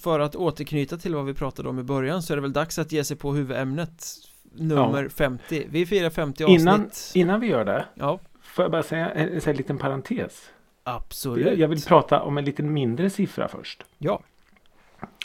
för 0.00 0.20
att 0.20 0.36
återknyta 0.36 0.96
till 0.96 1.14
vad 1.14 1.24
vi 1.24 1.34
pratade 1.34 1.68
om 1.68 1.78
i 1.78 1.82
början 1.82 2.22
så 2.22 2.32
är 2.32 2.36
det 2.36 2.40
väl 2.42 2.52
dags 2.52 2.78
att 2.78 2.92
ge 2.92 3.04
sig 3.04 3.16
på 3.16 3.32
huvudämnet 3.32 4.04
nummer 4.52 5.08
50. 5.08 5.66
Vi 5.70 5.86
firar 5.86 6.10
50 6.10 6.44
avsnitt. 6.44 6.60
Innan, 6.60 6.90
innan 7.14 7.40
vi 7.40 7.46
gör 7.46 7.64
det, 7.64 7.86
Ja, 7.94 8.20
får 8.42 8.64
jag 8.64 8.72
bara 8.72 8.82
säga 8.82 9.10
en, 9.10 9.28
en, 9.28 9.40
här 9.46 9.54
liten 9.54 9.78
parentes. 9.78 10.50
Absolut. 10.94 11.58
Jag, 11.58 11.68
vill 11.68 11.82
prata 11.82 12.22
om 12.22 12.38
en 12.38 12.44
lite 12.44 12.62
mindre 12.62 13.10
siffra 13.10 13.48
först. 13.48 13.84
Ja, 13.98 14.22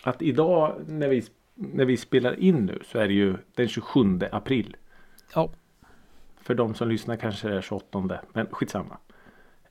Att 0.04 0.22
idag 0.22 0.76
när 0.88 1.08
vi, 1.08 1.26
när 1.56 1.86
vi 1.86 1.98
spelar 1.98 2.40
in 2.40 2.66
nu 2.66 2.82
så 2.86 3.00
är 3.00 3.08
det 3.08 3.14
ju 3.14 3.38
den 3.56 3.68
27 3.68 4.20
april. 4.32 4.76
ja, 5.36 5.50
För 6.42 6.56
de 6.56 6.76
som 6.76 6.90
lyssnar 6.90 7.16
kanske 7.16 7.48
det 7.48 7.58
är 7.58 7.62
28. 7.62 8.20
Men 8.34 8.48
skitsamma. 8.52 8.98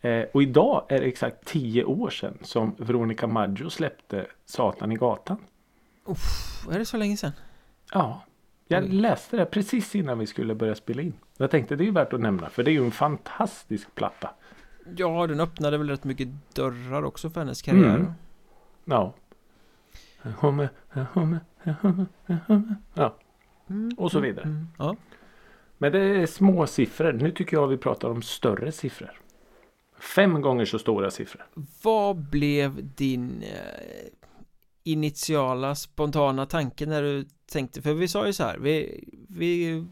Eh, 0.01 0.25
och 0.33 0.43
idag 0.43 0.87
är 0.89 1.01
det 1.01 1.07
exakt 1.07 1.45
10 1.45 1.85
år 1.85 2.11
sedan 2.11 2.39
som 2.43 2.75
Veronica 2.79 3.27
Maggio 3.27 3.71
släppte 3.71 4.27
Satan 4.45 4.93
i 4.93 4.97
gatan. 4.97 5.37
Uff, 6.05 6.67
är 6.71 6.79
det 6.79 6.85
så 6.85 6.97
länge 6.97 7.17
sedan? 7.17 7.33
Ja. 7.93 8.23
Jag 8.67 8.93
läste 8.93 9.37
det 9.37 9.45
precis 9.47 9.95
innan 9.95 10.19
vi 10.19 10.27
skulle 10.27 10.55
börja 10.55 10.75
spela 10.75 11.03
in. 11.03 11.15
Jag 11.37 11.51
tänkte 11.51 11.77
det 11.77 11.89
är 11.89 11.93
värt 11.93 12.13
att 12.13 12.21
nämna 12.21 12.49
för 12.49 12.63
det 12.63 12.71
är 12.71 12.73
ju 12.73 12.85
en 12.85 12.91
fantastisk 12.91 13.95
platta. 13.95 14.31
Ja, 14.97 15.27
den 15.27 15.41
öppnade 15.41 15.79
väl 15.79 15.89
rätt 15.91 16.05
mycket 16.05 16.29
dörrar 16.55 17.03
också 17.03 17.31
för 17.31 17.41
hennes 17.41 17.63
karriär. 17.63 17.95
Mm. 17.97 18.13
Ja. 18.85 19.15
Ja. 22.95 23.17
Mm, 23.71 23.91
Och 23.97 24.11
så 24.13 24.19
mm, 24.19 24.31
vidare. 24.31 24.45
mm. 24.45 24.69
Ja, 24.79 24.97
Men 25.79 25.93
det 25.93 25.99
är 26.01 26.27
små 26.27 26.67
siffror. 26.67 27.13
Nu 27.13 27.31
tycker 27.31 27.57
jag 27.57 27.67
vi 27.69 27.77
pratar 27.77 28.09
om 28.09 28.23
större 28.23 28.73
siffror. 28.73 29.21
Fem 29.99 30.41
gånger 30.43 30.65
så 30.65 30.79
stora 30.79 31.11
siffror. 31.11 31.47
Vad 31.83 32.17
blev 32.17 32.95
din 32.95 33.43
eh, 33.43 34.09
initiala 34.85 35.75
spontana 35.75 36.47
tanke 36.47 36.87
när 36.87 37.03
du 37.03 37.25
tänkte? 37.53 37.83
För 37.83 37.95
vi 37.95 38.09
sa 38.09 38.27
ju 38.27 38.33
så 38.33 38.43
här, 38.43 38.59
vi, 38.59 39.05
vi 39.29 39.85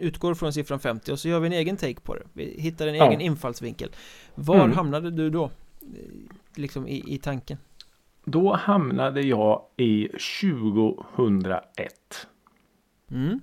utgår 0.00 0.34
från 0.34 0.52
siffran 0.52 0.80
50 0.80 1.12
och 1.12 1.18
så 1.18 1.28
gör 1.28 1.40
vi 1.40 1.46
en 1.46 1.52
egen 1.52 1.76
take 1.76 2.00
på 2.00 2.14
det. 2.14 2.22
Vi 2.32 2.60
hittar 2.60 2.86
en 2.86 2.94
Ja. 2.94 3.08
egen 3.08 3.20
infallsvinkel. 3.20 3.90
Var 4.34 4.54
Mm. 4.64 4.72
hamnade 4.72 5.10
du 5.10 5.30
då? 5.30 5.50
Liksom 6.54 6.88
i, 6.88 7.14
i 7.14 7.18
tanken. 7.18 7.58
Då 8.24 8.54
hamnade 8.54 9.20
jag 9.22 9.62
i 9.76 10.08
2001. 10.08 12.26
Mm. 13.10 13.40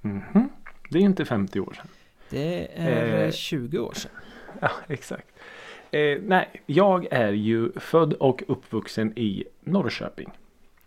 Mhm. 0.00 0.48
Det 0.90 0.98
är 0.98 1.02
inte 1.02 1.24
50 1.24 1.60
år 1.60 1.72
sedan. 1.72 1.86
Det 2.30 2.68
är 2.78 3.24
Eh. 3.26 3.30
20 3.30 3.78
år 3.78 3.92
sedan. 3.92 4.10
Ja, 4.60 4.70
exakt. 4.88 5.26
Eh, 5.90 6.18
nej, 6.22 6.62
jag 6.66 7.06
är 7.12 7.32
ju 7.32 7.72
född 7.72 8.12
och 8.12 8.42
uppvuxen 8.48 9.18
i 9.18 9.44
Norrköping. 9.60 10.30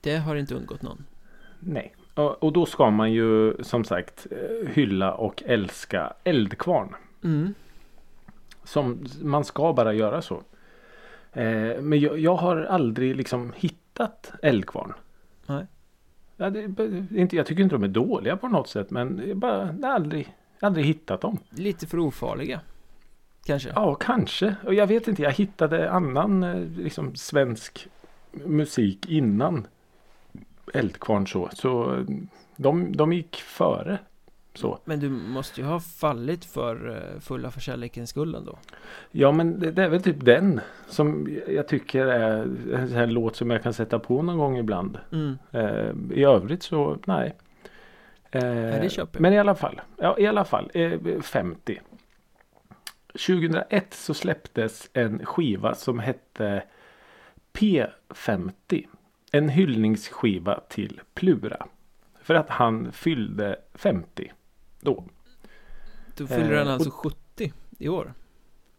Det 0.01 0.17
har 0.17 0.35
inte 0.35 0.55
undgått 0.55 0.81
någon. 0.81 1.05
Nej. 1.59 1.95
Och, 2.13 2.53
då 2.53 2.65
ska 2.65 2.89
man 2.89 3.11
ju 3.11 3.63
som 3.63 3.83
sagt 3.83 4.27
eh, 4.31 4.69
hylla 4.69 5.13
och 5.13 5.43
älska 5.45 6.13
Eldkvarn. 6.23 6.95
Mm. 7.23 7.53
Som 8.63 9.05
man 9.21 9.45
ska 9.45 9.73
bara 9.73 9.93
göra 9.93 10.21
så. 10.21 10.43
Eh, 11.33 11.81
men 11.81 11.99
jag, 11.99 12.19
jag 12.19 12.35
har 12.35 12.57
aldrig 12.57 13.15
liksom 13.15 13.53
hittat 13.55 14.31
Eldkvarn. 14.41 14.93
Nej. 15.45 15.65
Ja, 16.37 16.49
det, 16.49 16.61
inte, 17.15 17.35
jag 17.35 17.45
tycker 17.45 17.63
inte 17.63 17.75
de 17.75 17.83
är 17.83 17.87
dåliga 17.87 18.37
på 18.37 18.47
något 18.47 18.69
sätt 18.69 18.89
men 18.89 19.21
jag 19.27 19.37
bara, 19.37 19.75
jag 19.81 19.87
har 19.87 19.95
aldrig, 19.95 20.35
aldrig 20.59 20.85
hittat 20.85 21.21
dem. 21.21 21.37
Lite 21.49 21.87
för 21.87 21.99
ofarliga. 21.99 22.59
Kanske. 23.45 23.71
Ja, 23.75 23.95
kanske. 23.95 24.55
Och 24.65 24.73
jag 24.73 24.87
vet 24.87 25.07
inte, 25.07 25.21
jag 25.21 25.31
hittade 25.31 25.91
annan 25.91 26.43
eh, 26.43 26.61
liksom, 26.77 27.15
svensk 27.15 27.87
musik 28.31 29.09
innan 29.09 29.67
Eldkvarn 30.73 31.27
så. 31.27 31.49
Så 31.53 32.05
de, 32.55 32.95
de 32.97 33.13
gick 33.13 33.35
före. 33.35 33.99
Så. 34.53 34.79
Men 34.85 34.99
du 34.99 35.09
måste 35.09 35.61
ju 35.61 35.67
ha 35.67 35.79
fallit 35.79 36.45
för 36.45 36.89
eh, 36.89 37.19
fulla 37.19 37.51
för 37.51 37.59
kärlekens 37.59 38.09
skull 38.09 38.35
ändå. 38.35 38.57
Ja 39.11 39.31
men 39.31 39.59
det, 39.59 39.71
det 39.71 39.83
är 39.83 39.89
väl 39.89 40.03
typ 40.03 40.25
den 40.25 40.61
som 40.87 41.37
jag 41.47 41.67
tycker 41.67 42.05
är 42.05 42.41
en 42.73 42.87
sån 42.87 42.97
här 42.97 43.07
låt 43.07 43.35
som 43.35 43.49
jag 43.49 43.63
kan 43.63 43.73
sätta 43.73 43.99
på 43.99 44.21
någon 44.21 44.37
gång 44.37 44.57
ibland. 44.57 44.99
Mm. 45.11 45.37
Eh, 45.51 46.17
I 46.17 46.23
övrigt 46.23 46.63
så 46.63 46.97
nej. 47.05 47.35
Eh, 48.31 48.85
jag. 48.85 49.07
men 49.19 49.33
i 49.33 49.39
alla 49.39 49.55
fall. 49.55 49.81
Ja 49.97 50.19
i 50.19 50.27
alla 50.27 50.45
fall. 50.45 50.71
Eh, 50.73 50.99
50. 51.21 51.81
2001 53.07 53.93
så 53.93 54.13
släpptes 54.13 54.89
en 54.93 55.25
skiva 55.25 55.75
som 55.75 55.99
hette 55.99 56.63
P50. 57.53 58.85
En 59.31 59.49
hyllningsskiva 59.49 60.59
till 60.69 61.01
Plura. 61.13 61.65
För 62.21 62.35
att 62.35 62.49
han 62.49 62.91
fyllde 62.91 63.55
50 63.73 64.31
då. 64.81 65.03
Då 66.17 66.27
fyller 66.27 66.51
Eh, 66.51 66.57
han 66.57 66.67
alltså 66.67 66.89
och- 66.89 66.95
70 66.95 67.53
i 67.77 67.89
år. 67.89 68.13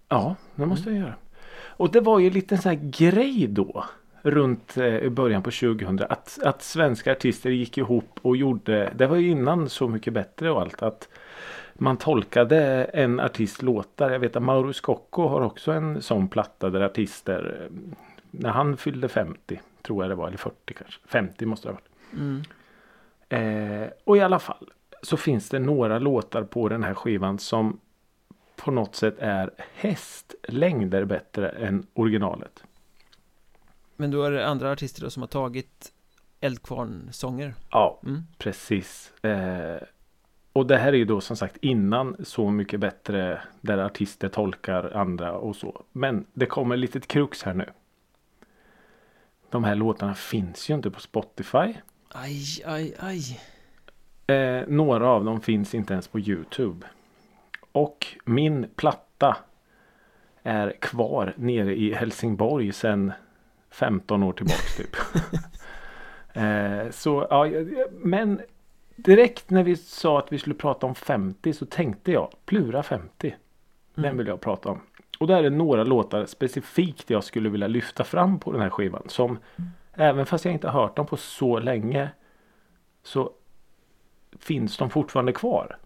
Ja, 0.08 0.36
det 0.54 0.66
måste 0.66 0.90
Mm. 0.90 1.00
jag 1.00 1.06
göra. 1.08 1.18
Och 1.64 1.92
det 1.92 2.00
var 2.00 2.18
ju 2.18 2.42
en 2.48 2.58
sån 2.58 2.70
här 2.70 2.90
grej 2.90 3.46
då. 3.46 3.84
Runt 4.22 4.76
eh, 4.76 4.96
i 4.96 5.10
början 5.10 5.42
på 5.42 5.50
2000. 5.50 6.06
Att, 6.08 6.38
att 6.44 6.62
svenska 6.62 7.12
artister 7.12 7.50
gick 7.50 7.78
ihop 7.78 8.18
och 8.22 8.36
gjorde. 8.36 8.92
Det 8.96 9.06
var 9.06 9.16
ju 9.16 9.28
innan 9.30 9.68
Så 9.68 9.88
mycket 9.88 10.12
bättre 10.12 10.50
och 10.50 10.60
allt. 10.60 10.82
Att 10.82 11.08
man 11.74 11.96
tolkade 11.96 12.84
en 12.84 13.20
artist 13.20 13.62
låtar. 13.62 14.10
Jag 14.10 14.18
vet 14.18 14.36
att 14.36 14.42
Mauro 14.42 14.72
Scocco 14.72 15.26
har 15.28 15.40
också 15.40 15.72
en 15.72 16.02
sån 16.02 16.28
platta 16.28 16.70
där 16.70 16.80
artister. 16.80 17.60
eh, 17.70 17.78
När 18.30 18.50
han 18.50 18.76
fyllde 18.76 19.08
50. 19.08 19.60
Tror 19.82 20.02
jag 20.04 20.10
det 20.10 20.14
var. 20.14 20.26
Eller 20.28 20.38
40 20.38 20.74
kanske. 20.74 21.00
50 21.08 21.46
måste 21.46 21.68
det 21.68 21.72
ha 21.72 21.80
varit. 21.80 21.88
Mm. 22.20 22.42
Eh, 23.28 23.88
och 24.04 24.16
i 24.16 24.20
alla 24.20 24.38
fall 24.38 24.70
så 25.02 25.16
finns 25.16 25.48
det 25.48 25.58
några 25.58 25.98
låtar 25.98 26.42
på 26.44 26.68
den 26.68 26.82
här 26.82 26.94
skivan 26.94 27.38
som 27.38 27.80
på 28.56 28.70
något 28.70 28.94
sätt 28.96 29.14
är 29.18 29.50
hästlängder 29.74 31.04
bättre 31.04 31.48
än 31.48 31.86
originalet. 31.94 32.64
Men 33.96 34.10
då 34.10 34.22
är 34.22 34.30
det 34.30 34.46
andra 34.46 34.72
artister 34.72 35.02
då 35.02 35.10
som 35.10 35.22
har 35.22 35.28
tagit 35.28 35.92
Eldkvarn-sånger. 36.40 37.54
Ja, 37.70 38.00
Mm. 38.04 38.22
precis. 38.38 39.12
Eh, 39.24 39.82
och 40.52 40.66
det 40.66 40.76
här 40.76 40.92
är 40.92 40.96
ju 40.96 41.04
då 41.04 41.20
som 41.20 41.36
sagt 41.36 41.56
innan 41.56 42.16
Så 42.24 42.50
mycket 42.50 42.80
bättre 42.80 43.42
där 43.60 43.78
artister 43.78 44.28
tolkar 44.28 44.96
andra 44.96 45.32
och 45.32 45.56
så. 45.56 45.84
Men 45.92 46.26
det 46.32 46.46
kommer 46.46 46.74
ett 46.74 46.80
litet 46.80 47.06
krux 47.06 47.42
här 47.42 47.54
nu. 47.54 47.66
De 49.52 49.64
här 49.64 49.74
låtarna 49.74 50.14
finns 50.14 50.70
ju 50.70 50.74
inte 50.74 50.90
på 50.90 51.00
Spotify. 51.00 51.74
Aj, 52.08 52.62
aj, 52.66 52.94
aj. 52.98 53.40
Eh, 54.36 54.64
några 54.68 55.08
av 55.08 55.24
dem 55.24 55.40
finns 55.40 55.74
inte 55.74 55.92
ens 55.92 56.08
på 56.08 56.18
Youtube. 56.20 56.86
Och 57.72 58.06
min 58.24 58.68
platta 58.76 59.36
är 60.42 60.70
kvar 60.80 61.34
nere 61.36 61.76
i 61.76 61.94
Helsingborg 61.94 62.72
sedan 62.72 63.12
15 63.70 64.22
år 64.22 64.32
tillbaks 64.32 64.76
typ. 64.76 64.96
eh, 66.32 66.90
så 66.90 67.26
ja, 67.30 67.46
men 67.90 68.40
direkt 68.96 69.50
när 69.50 69.62
vi 69.62 69.76
sa 69.76 70.18
att 70.18 70.32
vi 70.32 70.38
skulle 70.38 70.54
prata 70.54 70.86
om 70.86 70.94
50 70.94 71.52
så 71.52 71.66
tänkte 71.66 72.12
jag 72.12 72.32
Plura 72.44 72.82
50. 72.82 73.34
Den 73.94 74.04
Mm. 74.04 74.16
vill 74.16 74.26
jag 74.26 74.40
prata 74.40 74.68
om. 74.68 74.80
Och 75.22 75.28
där 75.28 75.44
är 75.44 75.50
några 75.50 75.84
låtar 75.84 76.26
specifikt 76.26 77.10
jag 77.10 77.24
skulle 77.24 77.48
vilja 77.48 77.66
lyfta 77.68 78.04
fram 78.04 78.38
på 78.38 78.52
den 78.52 78.60
här 78.60 78.70
skivan. 78.70 79.02
Som 79.06 79.38
även 79.92 80.26
fast 80.26 80.44
jag 80.44 80.54
inte 80.54 80.68
har 80.68 80.82
hört 80.82 80.96
dem 80.96 81.06
på 81.06 81.16
så 81.16 81.58
länge 81.58 82.08
så 83.02 83.30
finns 84.38 84.76
de 84.76 84.90
fortfarande 84.90 85.32
kvar. 85.32 85.76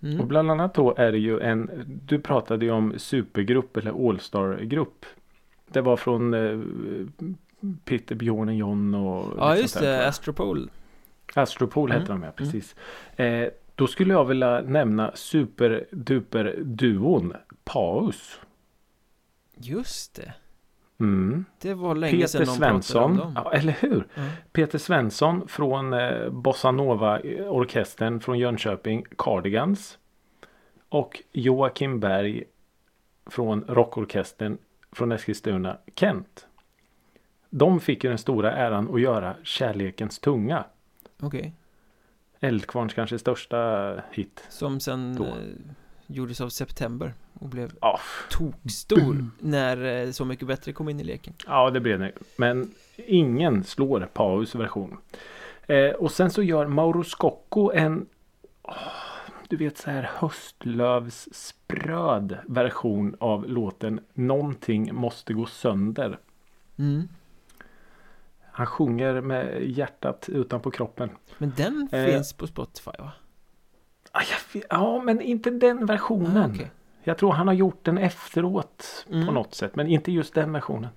Och 0.00 0.04
Mm. 0.08 0.28
bland 0.28 0.50
annat 0.50 0.74
då 0.74 0.94
är 0.96 1.12
det 1.12 1.18
ju 1.18 1.40
en, 1.40 1.70
du 2.06 2.18
pratade 2.18 2.64
ju 2.64 2.70
om 2.70 2.94
supergrupp 2.98 3.76
eller 3.76 4.08
All-star-grupp. 4.08 5.06
Det 5.68 5.80
var 5.80 5.96
från 5.96 6.34
eh, 6.34 6.60
Peter 7.84 8.14
Björnen 8.14 8.56
John 8.56 8.94
och 8.94 9.26
Ja 9.38 9.56
just 9.56 9.80
det. 9.80 10.06
Astropol 10.08 10.70
Astropol 11.34 11.90
Mm. 11.90 12.00
heter 12.00 12.12
de 12.12 12.22
ja, 12.22 12.30
precis. 12.36 12.76
Eh, 13.16 13.48
då 13.74 13.86
skulle 13.86 14.12
jag 14.14 14.24
vilja 14.24 14.60
nämna 14.60 15.10
superduper 15.14 16.54
duon 16.62 17.34
Paus. 17.64 18.40
Just 19.56 20.14
det 20.14 20.34
Mm. 21.02 21.44
Det 21.60 21.74
var 21.74 21.94
länge 21.94 22.12
Peter 22.12 22.26
sedan 22.26 22.46
någon 22.46 22.58
pratade 22.58 22.74
om 22.74 22.82
Svensson. 22.82 23.16
dem 23.16 23.32
Ja, 23.36 23.52
eller 23.52 23.72
hur? 23.72 24.06
Ja. 24.14 24.22
Peter 24.52 24.78
Svensson 24.78 25.48
från 25.48 25.92
eh, 25.92 26.30
Bossa 26.30 26.70
Nova 26.70 27.20
orkestern 27.48 28.20
från 28.20 28.38
Jönköping 28.38 29.04
Cardigans. 29.18 29.98
Och 30.88 31.22
Joakim 31.32 32.00
Berg 32.00 32.44
från 33.26 33.64
rockorkestern 33.68 34.58
från 34.92 35.12
Eskilstuna 35.12 35.78
Kent. 35.94 36.46
De 37.50 37.80
fick 37.80 38.04
ju 38.04 38.10
den 38.10 38.18
stora 38.18 38.52
äran 38.52 38.94
att 38.94 39.00
göra 39.00 39.36
Kärlekens 39.42 40.18
tunga. 40.18 40.64
Okej 41.20 41.54
Eldkvarns 42.40 42.94
kanske 42.94 43.18
största 43.18 43.94
hit. 44.10 44.46
Som 44.48 44.80
sen 44.80 45.16
Då. 45.16 45.36
Gjordes 46.12 46.40
av 46.40 46.48
September 46.48 47.14
och 47.40 47.48
blev 47.48 47.72
Ja, 47.80 48.00
tokstor 48.30 49.26
när 49.38 50.04
eh, 50.06 50.10
Så 50.10 50.24
mycket 50.24 50.48
bättre 50.48 50.72
kom 50.72 50.88
in 50.88 51.00
i 51.00 51.04
leken 51.04 51.34
ja 51.46 51.70
det 51.70 51.80
blev 51.80 51.98
det. 51.98 52.12
Men 52.36 52.74
ingen 52.96 53.64
slår 53.64 54.00
Paus 54.12 54.54
version. 54.54 54.96
Eh, 55.66 55.90
och 55.90 56.12
sen 56.12 56.30
så 56.30 56.42
gör 56.42 56.66
Mauro 56.66 57.04
Scocco 57.04 57.70
en 57.74 58.06
åh, 58.62 58.74
du 59.48 59.56
vet 59.56 59.78
så 59.78 59.90
här 59.90 60.10
höstlövsspröd 61.12 62.38
version 62.46 63.16
av 63.20 63.48
låten 63.48 64.00
Någonting 64.14 64.94
måste 64.94 65.34
gå 65.34 65.46
sönder. 65.46 66.18
mm. 66.78 67.08
Han 68.54 68.66
sjunger 68.66 69.20
med 69.20 69.62
hjärtat 69.70 70.28
utanpå 70.28 70.70
kroppen. 70.70 71.10
Men 71.38 71.52
den 71.56 71.88
Eh. 71.92 72.06
finns 72.06 72.32
på 72.32 72.46
Spotify 72.46 72.90
va? 72.98 73.12
Ah, 74.12 74.22
Ja, 74.70 75.02
men 75.04 75.20
inte 75.20 75.50
den 75.50 75.86
versionen. 75.86 76.36
Ah, 76.36 76.54
okej. 76.54 76.70
Jag 77.04 77.18
tror 77.18 77.32
han 77.32 77.46
har 77.46 77.54
gjort 77.54 77.84
den 77.84 77.98
efteråt 77.98 79.06
Mm. 79.10 79.26
på 79.26 79.32
något 79.32 79.54
sätt. 79.54 79.76
Men 79.76 79.86
inte 79.86 80.12
just 80.12 80.34
den 80.34 80.52
versionen. 80.52 80.90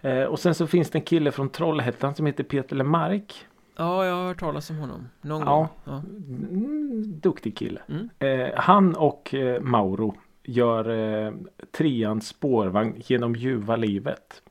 Eh, 0.00 0.22
och 0.22 0.38
sen 0.38 0.54
så 0.54 0.66
finns 0.66 0.90
det 0.90 0.98
en 0.98 1.02
kille 1.04 1.32
från 1.32 1.48
Trollhättan 1.48 2.14
som 2.14 2.26
heter 2.26 2.44
Peter 2.44 2.76
Lemark. 2.76 3.46
Ja, 3.76 4.04
jag 4.06 4.14
har 4.14 4.24
hört 4.26 4.40
talas 4.40 4.70
om 4.70 4.76
honom 4.76 5.08
någon 5.20 5.40
Ja. 5.40 5.56
gång 5.56 5.68
ja. 5.84 6.02
Mm, 6.38 7.20
duktig 7.20 7.56
kille. 7.56 7.80
Mm. 7.88 8.08
Eh, 8.18 8.54
han 8.56 8.94
och 8.96 9.34
eh, 9.34 9.60
Mauro 9.60 10.14
gör 10.42 10.88
eh, 11.26 11.32
treans 11.76 12.26
spårvagn 12.28 12.94
genom 13.06 13.34
ljuva 13.34 13.76
livet. 13.76 14.42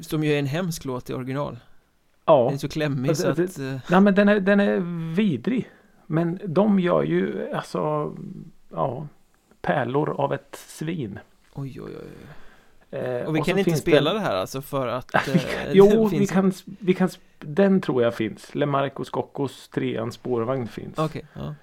Som 0.00 0.24
ju 0.24 0.32
är 0.32 0.38
en 0.38 0.46
hemsk 0.46 0.84
låt 0.84 1.10
i 1.10 1.14
original 1.14 1.58
Ja, 2.24 2.44
Den 2.44 2.54
är 2.54 2.58
så 2.58 2.68
klämmig 2.68 3.08
Alltså, 3.08 3.34
så 3.34 3.42
att 3.42 3.58
eh, 3.58 3.78
nej, 3.90 4.00
men 4.00 4.14
den 4.14 4.28
är, 4.28 4.40
den 4.40 4.60
är 4.60 4.80
vidrig. 5.14 5.70
Men 6.12 6.40
de 6.46 6.80
gör 6.80 7.02
ju 7.02 7.52
alltså 7.52 8.12
ja, 8.70 9.06
pärlor 9.60 10.20
av 10.20 10.32
ett 10.32 10.56
svin. 10.56 11.18
Oj 11.54 11.80
oj 11.80 11.92
oj 11.96 12.08
Eh, 12.90 13.26
Och 13.26 13.36
vi 13.36 13.38
så 13.38 13.44
kan 13.44 13.58
inte 13.58 13.76
spela 13.76 14.12
det, 14.12 14.18
det 14.18 14.24
här 14.24 14.36
alltså 14.36 14.62
för 14.62 14.86
att 14.86 15.14
eh, 15.28 15.72
Jo, 15.72 16.06
vi 16.06 16.26
kan, 16.26 16.52
vi 16.64 16.94
kan, 16.94 17.10
den 17.38 17.80
tror 17.80 18.02
jag 18.02 18.14
finns. 18.14 18.54
Lemarco 18.54 19.04
Scoccos 19.04 19.68
trean 19.68 20.12
spårvagn 20.12 20.68
finns. 20.68 20.98
Okej, 20.98 21.26
ja. 21.34 21.54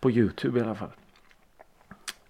På 0.00 0.10
Youtube 0.10 0.58
i 0.58 0.62
alla 0.62 0.74
fall. 0.74 0.90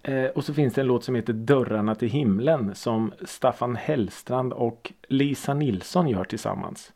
Eh, 0.03 0.25
och 0.25 0.43
så 0.45 0.53
finns 0.53 0.73
det 0.73 0.81
en 0.81 0.87
låt 0.87 1.03
som 1.03 1.15
heter 1.15 1.33
Dörrarna 1.33 1.95
till 1.95 2.09
himlen 2.09 2.75
som 2.75 3.13
Staffan 3.25 3.75
Hellstrand 3.75 4.53
och 4.53 4.93
Lisa 5.07 5.53
Nilsson 5.53 6.07
gör 6.07 6.23
tillsammans. 6.23 6.91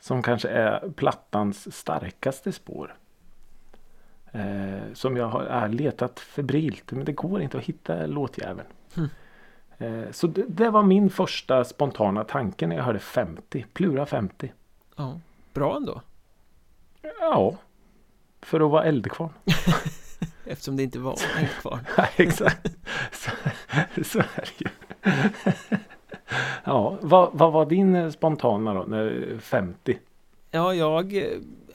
Som 0.00 0.22
kanske 0.22 0.48
är 0.48 0.88
plattans 0.96 1.76
starkaste 1.76 2.52
spår. 2.52 2.94
Eh, 4.36 4.92
som 4.94 5.16
jag 5.16 5.28
har 5.28 5.68
letat 5.68 6.20
febrilt 6.20 6.92
men 6.92 7.04
det 7.04 7.12
går 7.12 7.42
inte 7.42 7.58
att 7.58 7.64
hitta 7.64 8.06
låtjäveln. 8.06 8.68
Hmm. 8.94 9.08
Eh, 9.78 10.10
så 10.10 10.26
det, 10.26 10.44
det 10.48 10.70
var 10.70 10.82
min 10.82 11.10
första 11.10 11.64
spontana 11.64 12.24
tanke 12.24 12.66
när 12.66 12.76
jag 12.76 12.84
hörde 12.84 12.98
50. 12.98 13.66
Plura 13.72 14.06
50. 14.06 14.52
ja. 14.96 15.20
Bra 15.52 15.76
ändå 15.76 16.00
Ja. 17.20 17.56
För 18.40 18.60
att 18.60 18.70
vara 18.70 18.84
eldkvarn. 18.84 19.30
Eftersom 20.44 20.76
det 20.76 20.82
inte 20.82 20.98
var 20.98 21.18
en 21.38 21.46
kvar 21.46 21.80
Ja, 21.96 22.06
exakt. 22.16 22.76
Så, 23.12 23.30
så 24.04 24.18
är 24.18 24.44
det 24.58 24.64
ju. 24.64 24.68
Ja, 26.64 26.98
vad, 27.00 27.30
vad 27.32 27.52
var 27.52 27.66
din 27.66 28.12
spontana 28.12 28.74
då? 28.74 28.82
När 28.82 29.38
50? 29.38 29.98
Ja, 30.50 30.74
jag 30.74 31.14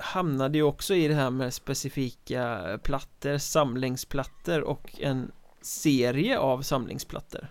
hamnade 0.01 0.57
ju 0.57 0.63
också 0.63 0.95
i 0.95 1.07
det 1.07 1.13
här 1.13 1.29
med 1.29 1.53
specifika 1.53 2.61
plattor, 2.83 3.37
samlingsplattor 3.37 4.61
och 4.61 4.99
en 4.99 5.31
serie 5.61 6.39
av 6.39 6.61
samlingsplattor 6.61 7.47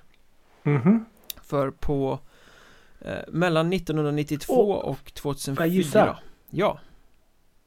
Mhm. 0.63 1.05
För 1.43 1.71
på 1.71 2.19
eh, 3.01 3.13
mellan 3.29 3.73
1992 3.73 4.55
Åh, 4.71 4.77
och 4.77 5.15
2004 5.15 5.67
jag 5.67 5.75
gissa? 5.75 6.19
Ja, 6.51 6.79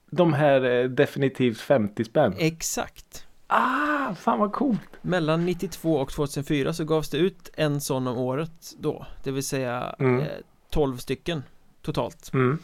De 0.09 0.33
här 0.33 0.61
eh, 0.63 0.89
definitivt 0.89 1.59
50 1.59 2.03
spänn. 2.03 2.33
exakt 2.37 3.27
Ah, 3.47 4.15
fan 4.15 4.39
vad 4.39 4.53
coolt. 4.53 4.79
Mellan 5.01 5.45
92 5.45 5.93
och 5.95 6.11
2004 6.11 6.73
så 6.73 6.83
gavs 6.85 7.09
det 7.09 7.17
ut 7.17 7.49
en 7.53 7.81
sån 7.81 8.07
om 8.07 8.17
året 8.17 8.73
då 8.79 9.05
Det 9.23 9.31
vill 9.31 9.43
säga 9.43 9.95
Mm. 9.99 10.19
eh, 10.19 10.27
12 10.69 10.97
stycken 10.97 11.43
totalt 11.81 12.33
Mm. 12.33 12.57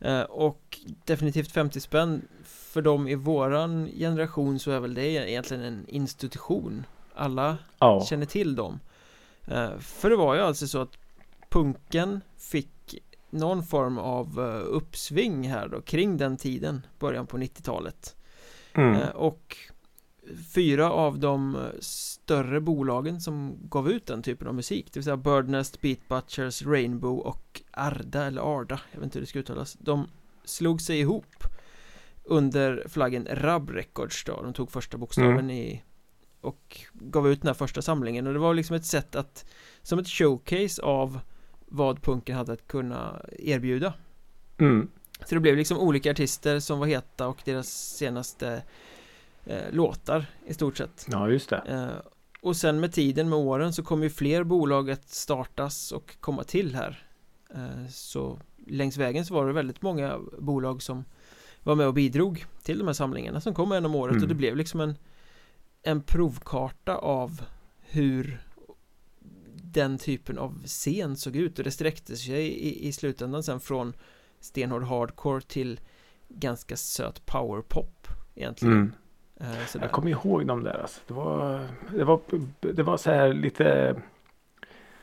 Eh, 0.00 0.20
Och 0.22 0.78
definitivt 1.04 1.52
50 1.52 1.80
spänn 1.80 2.28
För 2.44 2.82
dem 2.82 3.08
i 3.08 3.14
våran 3.14 3.86
generation 3.98 4.58
så 4.58 4.70
är 4.70 4.80
väl 4.80 4.94
det 4.94 5.06
egentligen 5.06 5.62
en 5.62 5.84
institution 5.88 6.86
Alla 7.14 7.58
Ja. 7.78 8.04
känner 8.08 8.26
till 8.26 8.56
dem 8.56 8.80
eh, 9.46 9.78
För 9.78 10.10
det 10.10 10.16
var 10.16 10.34
ju 10.34 10.40
alltså 10.40 10.66
så 10.68 10.80
att 10.80 10.98
punken 11.48 12.20
fick 12.36 12.68
någon 13.30 13.62
form 13.64 13.98
av 13.98 14.40
eh, 14.40 14.66
uppsving 14.76 15.48
här 15.48 15.68
då 15.68 15.80
kring 15.80 16.16
den 16.16 16.36
tiden 16.36 16.86
Början 16.98 17.26
på 17.26 17.38
90-talet 17.38 18.14
Mm. 18.74 19.08
Och 19.14 19.56
fyra 20.54 20.90
av 20.90 21.18
de 21.18 21.56
eh, 21.56 21.62
större 21.80 22.60
bolagen 22.60 23.20
som 23.20 23.56
gav 23.68 23.90
ut 23.90 24.06
den 24.06 24.22
typen 24.22 24.48
av 24.48 24.54
musik. 24.54 24.86
Det 24.86 24.98
vill 24.98 25.04
säga 25.04 25.16
Birdnest, 25.16 25.80
Beat 25.80 26.08
Butchers, 26.08 26.62
Rainbow 26.62 27.18
och 27.18 27.62
Arda 27.70 28.24
eller 28.24 28.60
Arda 28.60 28.80
Jag 28.92 28.98
vet 28.98 29.04
inte 29.04 29.18
hur 29.18 29.20
det 29.20 29.26
ska 29.28 29.38
uttalas. 29.38 29.76
De 29.80 30.06
slog 30.44 30.80
sig 30.80 31.00
ihop 31.00 31.44
under 32.24 32.84
flaggen 32.88 33.26
Rub 33.30 33.70
Records 33.70 34.24
då. 34.24 34.42
De 34.42 34.52
tog 34.52 34.70
första 34.70 34.98
bokstaven 34.98 35.38
Mm. 35.38 35.50
i 35.50 35.82
Och 36.40 36.80
gav 36.92 37.28
ut 37.28 37.40
den 37.42 37.46
här 37.46 37.54
första 37.54 37.82
samlingen. 37.82 38.26
Och 38.26 38.32
det 38.32 38.38
var 38.38 38.54
liksom 38.54 38.76
ett 38.76 38.86
sätt 38.86 39.16
att 39.16 39.44
Som 39.82 39.98
ett 39.98 40.08
showcase 40.08 40.82
av 40.82 41.20
vad 41.66 42.02
punken 42.02 42.36
hade 42.36 42.52
att 42.52 42.66
kunna 42.66 43.22
erbjuda. 43.38 43.94
Mm. 44.58 44.88
så 45.26 45.34
det 45.34 45.40
blev 45.40 45.56
liksom 45.56 45.78
olika 45.78 46.10
artister 46.10 46.60
som 46.60 46.78
var 46.78 46.86
heta 46.86 47.28
och 47.28 47.38
deras 47.44 47.68
senaste 47.96 48.62
eh, 49.44 49.70
låtar 49.72 50.26
i 50.46 50.54
stort 50.54 50.76
sett 50.76 51.06
Ja, 51.10 51.28
just 51.28 51.50
det. 51.50 51.56
eh, 51.56 52.10
Och 52.40 52.56
sen 52.56 52.80
med 52.80 52.92
tiden, 52.92 53.28
med 53.28 53.38
åren, 53.38 53.72
så 53.72 53.82
kommer 53.82 54.04
ju 54.04 54.10
fler 54.10 54.44
bolag 54.44 54.90
att 54.90 55.08
startas 55.08 55.92
och 55.92 56.16
komma 56.20 56.44
till 56.44 56.74
här 56.74 57.06
eh, 57.54 57.86
Så 57.90 58.38
längs 58.66 58.96
vägen 58.96 59.26
så 59.26 59.34
var 59.34 59.46
det 59.46 59.52
väldigt 59.52 59.82
många 59.82 60.18
bolag 60.38 60.82
som 60.82 61.04
var 61.62 61.74
med 61.74 61.86
och 61.86 61.94
bidrog 61.94 62.44
till 62.62 62.78
de 62.78 62.86
här 62.86 62.94
samlingarna 62.94 63.40
som 63.40 63.54
kom 63.54 63.72
en 63.72 63.84
om 63.86 63.94
året 63.94 64.12
Mm. 64.12 64.22
och 64.22 64.28
det 64.28 64.34
blev 64.34 64.56
liksom 64.56 64.80
en 64.80 64.94
En 65.82 66.02
provkarta 66.02 66.96
av 66.96 67.40
hur 67.80 68.40
den 69.62 69.98
typen 69.98 70.38
av 70.38 70.62
scen 70.66 71.16
såg 71.16 71.36
ut 71.36 71.58
och 71.58 71.64
det 71.64 71.70
sträckte 71.70 72.16
sig 72.16 72.46
i, 72.48 72.88
i 72.88 72.92
slutändan 72.92 73.42
sen 73.42 73.60
från 73.60 73.92
stenhård 74.40 74.82
hardcore 74.82 75.40
till 75.40 75.80
ganska 76.28 76.76
söt 76.76 77.26
powerpop 77.26 78.08
egentligen 78.34 78.74
Mm. 78.74 78.92
Eh, 79.40 79.66
sådär. 79.66 79.84
Jag 79.84 79.92
kommer 79.92 80.10
ihåg 80.10 80.46
dem 80.46 80.62
där 80.62 80.80
alltså. 80.80 81.00
Det 81.06 81.14
var, 81.14 81.68
det 81.96 82.04
var, 82.04 82.20
det 82.60 82.82
var 82.82 82.96
så 82.96 83.10
här 83.10 83.32
lite 83.32 83.96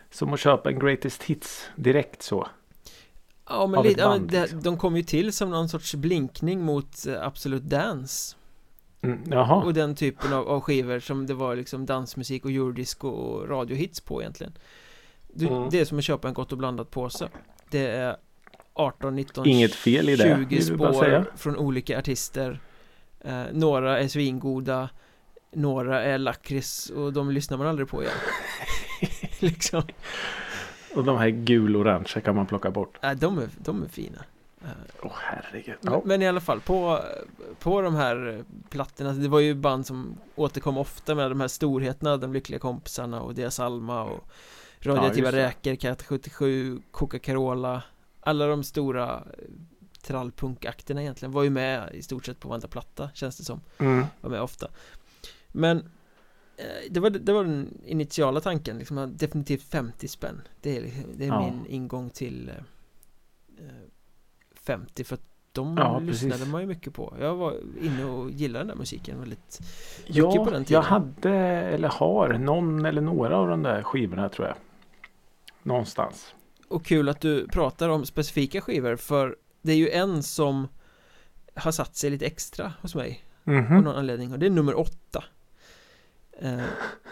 som 0.09 0.33
att 0.33 0.39
köpa 0.39 0.69
en 0.69 0.79
greatest 0.79 1.23
hits 1.23 1.69
direkt 1.75 2.21
så. 2.21 2.47
Ja 3.49 3.67
men, 3.67 3.83
lite, 3.83 3.93
ett 3.93 3.99
ja, 3.99 4.09
men 4.09 4.19
band, 4.19 4.31
det, 4.31 4.41
liksom. 4.41 4.61
de 4.61 4.77
kom 4.77 4.95
ju 4.97 5.03
till 5.03 5.33
som 5.33 5.49
någon 5.49 5.69
sorts 5.69 5.95
blinkning 5.95 6.61
mot 6.61 7.07
eh, 7.07 7.23
Absolut 7.23 7.63
Dance 7.63 8.35
Mm. 9.01 9.23
Jaha. 9.31 9.63
Och 9.63 9.73
den 9.73 9.95
typen 9.95 10.33
av, 10.33 10.47
av 10.47 10.61
skivor 10.61 10.99
som 10.99 11.27
det 11.27 11.33
var 11.33 11.55
liksom 11.55 11.85
dansmusik 11.85 12.45
och 12.45 12.51
eurodisco 12.51 13.07
och 13.07 13.49
radiohits 13.49 14.01
på 14.01 14.21
egentligen 14.21 14.53
du, 15.33 15.47
Mm. 15.47 15.69
Det 15.69 15.79
är 15.79 15.85
som 15.85 15.97
att 15.97 16.03
köpa 16.03 16.27
en 16.27 16.33
gott 16.33 16.51
och 16.51 16.57
blandat 16.57 16.91
påse 16.91 17.29
Det 17.69 17.87
är 17.87 18.17
18, 18.73 19.15
19, 19.15 19.47
Inget 19.47 19.75
fel 19.75 20.09
i 20.09 20.15
det, 20.15 20.23
20 20.23 20.55
vill 20.55 20.71
vi 20.71 20.77
bara 20.77 20.93
spår 20.93 21.31
från 21.37 21.57
olika 21.57 21.99
artister 21.99 22.59
eh, 23.25 23.43
Några 23.51 23.99
är 23.99 24.07
svingoda 24.07 24.89
Några 25.51 26.03
är 26.03 26.17
lakrits 26.17 26.89
och 26.89 27.13
de 27.13 27.31
lyssnar 27.31 27.57
man 27.57 27.67
aldrig 27.67 27.87
på 27.87 28.03
igen 28.03 28.15
Liksom 29.39 29.83
Och 30.95 31.03
de 31.03 31.17
här 31.17 31.29
gul-orangea 31.29 32.21
kan 32.21 32.35
man 32.35 32.45
plocka 32.45 32.71
bort. 32.71 32.97
Nej, 33.01 33.15
de 33.15 33.37
är, 33.37 33.49
de 33.57 33.83
är 33.83 33.87
fina. 33.87 34.25
Åh 35.01 35.11
oh, 35.11 35.15
herregud. 35.15 35.75
Men, 35.81 36.01
men 36.05 36.21
i 36.21 36.27
alla 36.27 36.41
fall 36.41 36.61
på, 36.61 36.99
på 37.59 37.81
de 37.81 37.95
här 37.95 38.43
plattorna, 38.69 39.13
det 39.13 39.27
var 39.27 39.39
ju 39.39 39.53
band 39.53 39.85
som 39.85 40.17
återkom 40.35 40.77
ofta 40.77 41.15
med 41.15 41.31
de 41.31 41.41
här 41.41 41.47
storheterna, 41.47 42.17
de 42.17 42.33
lyckliga 42.33 42.59
kompisarna 42.59 43.21
och 43.21 43.35
deras 43.35 43.59
Alma 43.59 44.03
och 44.03 44.27
Radioaktiva 44.79 45.31
ja, 45.31 45.37
räkor, 45.37 45.75
Kat 45.75 46.03
77, 46.03 46.81
Coca-Cola 46.91 47.83
Alla 48.21 48.47
de 48.47 48.63
stora 48.63 49.23
trallpunkakterna 50.05 51.01
egentligen. 51.01 51.31
Var 51.31 51.43
ju 51.43 51.49
med 51.49 51.89
i 51.93 52.01
stort 52.01 52.25
sett 52.25 52.39
på 52.39 52.49
varenda 52.49 52.67
platta 52.67 53.09
känns 53.13 53.37
det 53.37 53.43
som. 53.43 53.61
Mm. 53.77 54.05
Var 54.21 54.29
med 54.29 54.41
ofta. 54.41 54.67
Men 55.51 55.77
eh, 56.57 56.91
det 56.91 56.99
var, 56.99 57.09
det 57.09 57.33
var 57.33 57.43
den 57.43 57.81
initiala 57.85 58.41
tanken 58.41 58.77
liksom, 58.77 59.17
definitivt 59.17 59.63
50 59.63 60.07
spänn. 60.07 60.41
Det 60.61 60.77
är, 60.77 60.91
det 61.17 61.25
är 61.25 61.27
ja. 61.27 61.41
min 61.41 61.65
ingång 61.67 62.09
till 62.09 62.51
eh, 63.57 63.65
50 64.53 65.03
för 65.03 65.15
att 65.15 65.21
de 65.51 65.77
ja, 65.77 65.99
lyssnade 65.99 66.33
precis. 66.33 66.51
man 66.51 66.61
ju 66.61 66.67
mycket 66.67 66.93
på. 66.93 67.13
Jag 67.19 67.35
var 67.35 67.55
inne 67.81 68.05
och 68.05 68.31
gillade 68.31 68.59
den 68.59 68.67
där 68.67 68.75
musiken 68.75 69.19
väldigt 69.19 69.59
ja, 70.05 70.27
mycket 70.27 70.43
på 70.43 70.51
den 70.51 70.65
tiden. 70.65 70.83
jag 70.83 70.89
hade 70.89 71.35
eller 71.37 71.89
har 71.89 72.33
någon 72.33 72.85
eller 72.85 73.01
några 73.01 73.37
av 73.37 73.47
de 73.47 73.63
där 73.63 73.83
skivorna 73.83 74.29
tror 74.29 74.47
jag. 74.47 74.55
Någonstans. 75.63 76.35
Och 76.67 76.85
kul 76.85 77.09
att 77.09 77.21
du 77.21 77.47
pratar 77.47 77.89
om 77.89 78.05
specifika 78.05 78.61
skivor 78.61 78.95
för 78.95 79.35
det 79.65 79.71
är 79.71 79.77
ju 79.77 79.89
en 79.89 80.23
som 80.23 80.67
har 81.55 81.71
satt 81.71 81.95
sig 81.95 82.09
lite 82.09 82.25
extra 82.25 82.73
hos 82.81 82.95
mig 82.95 83.25
mm 83.45 83.65
-hmm. 83.65 83.77
Av 83.77 83.83
någon 83.83 83.95
anledning 83.95 84.31
och 84.31 84.39
det 84.39 84.45
är 84.45 84.49
nummer 84.49 84.79
åtta 84.79 85.23
eh, 86.39 86.63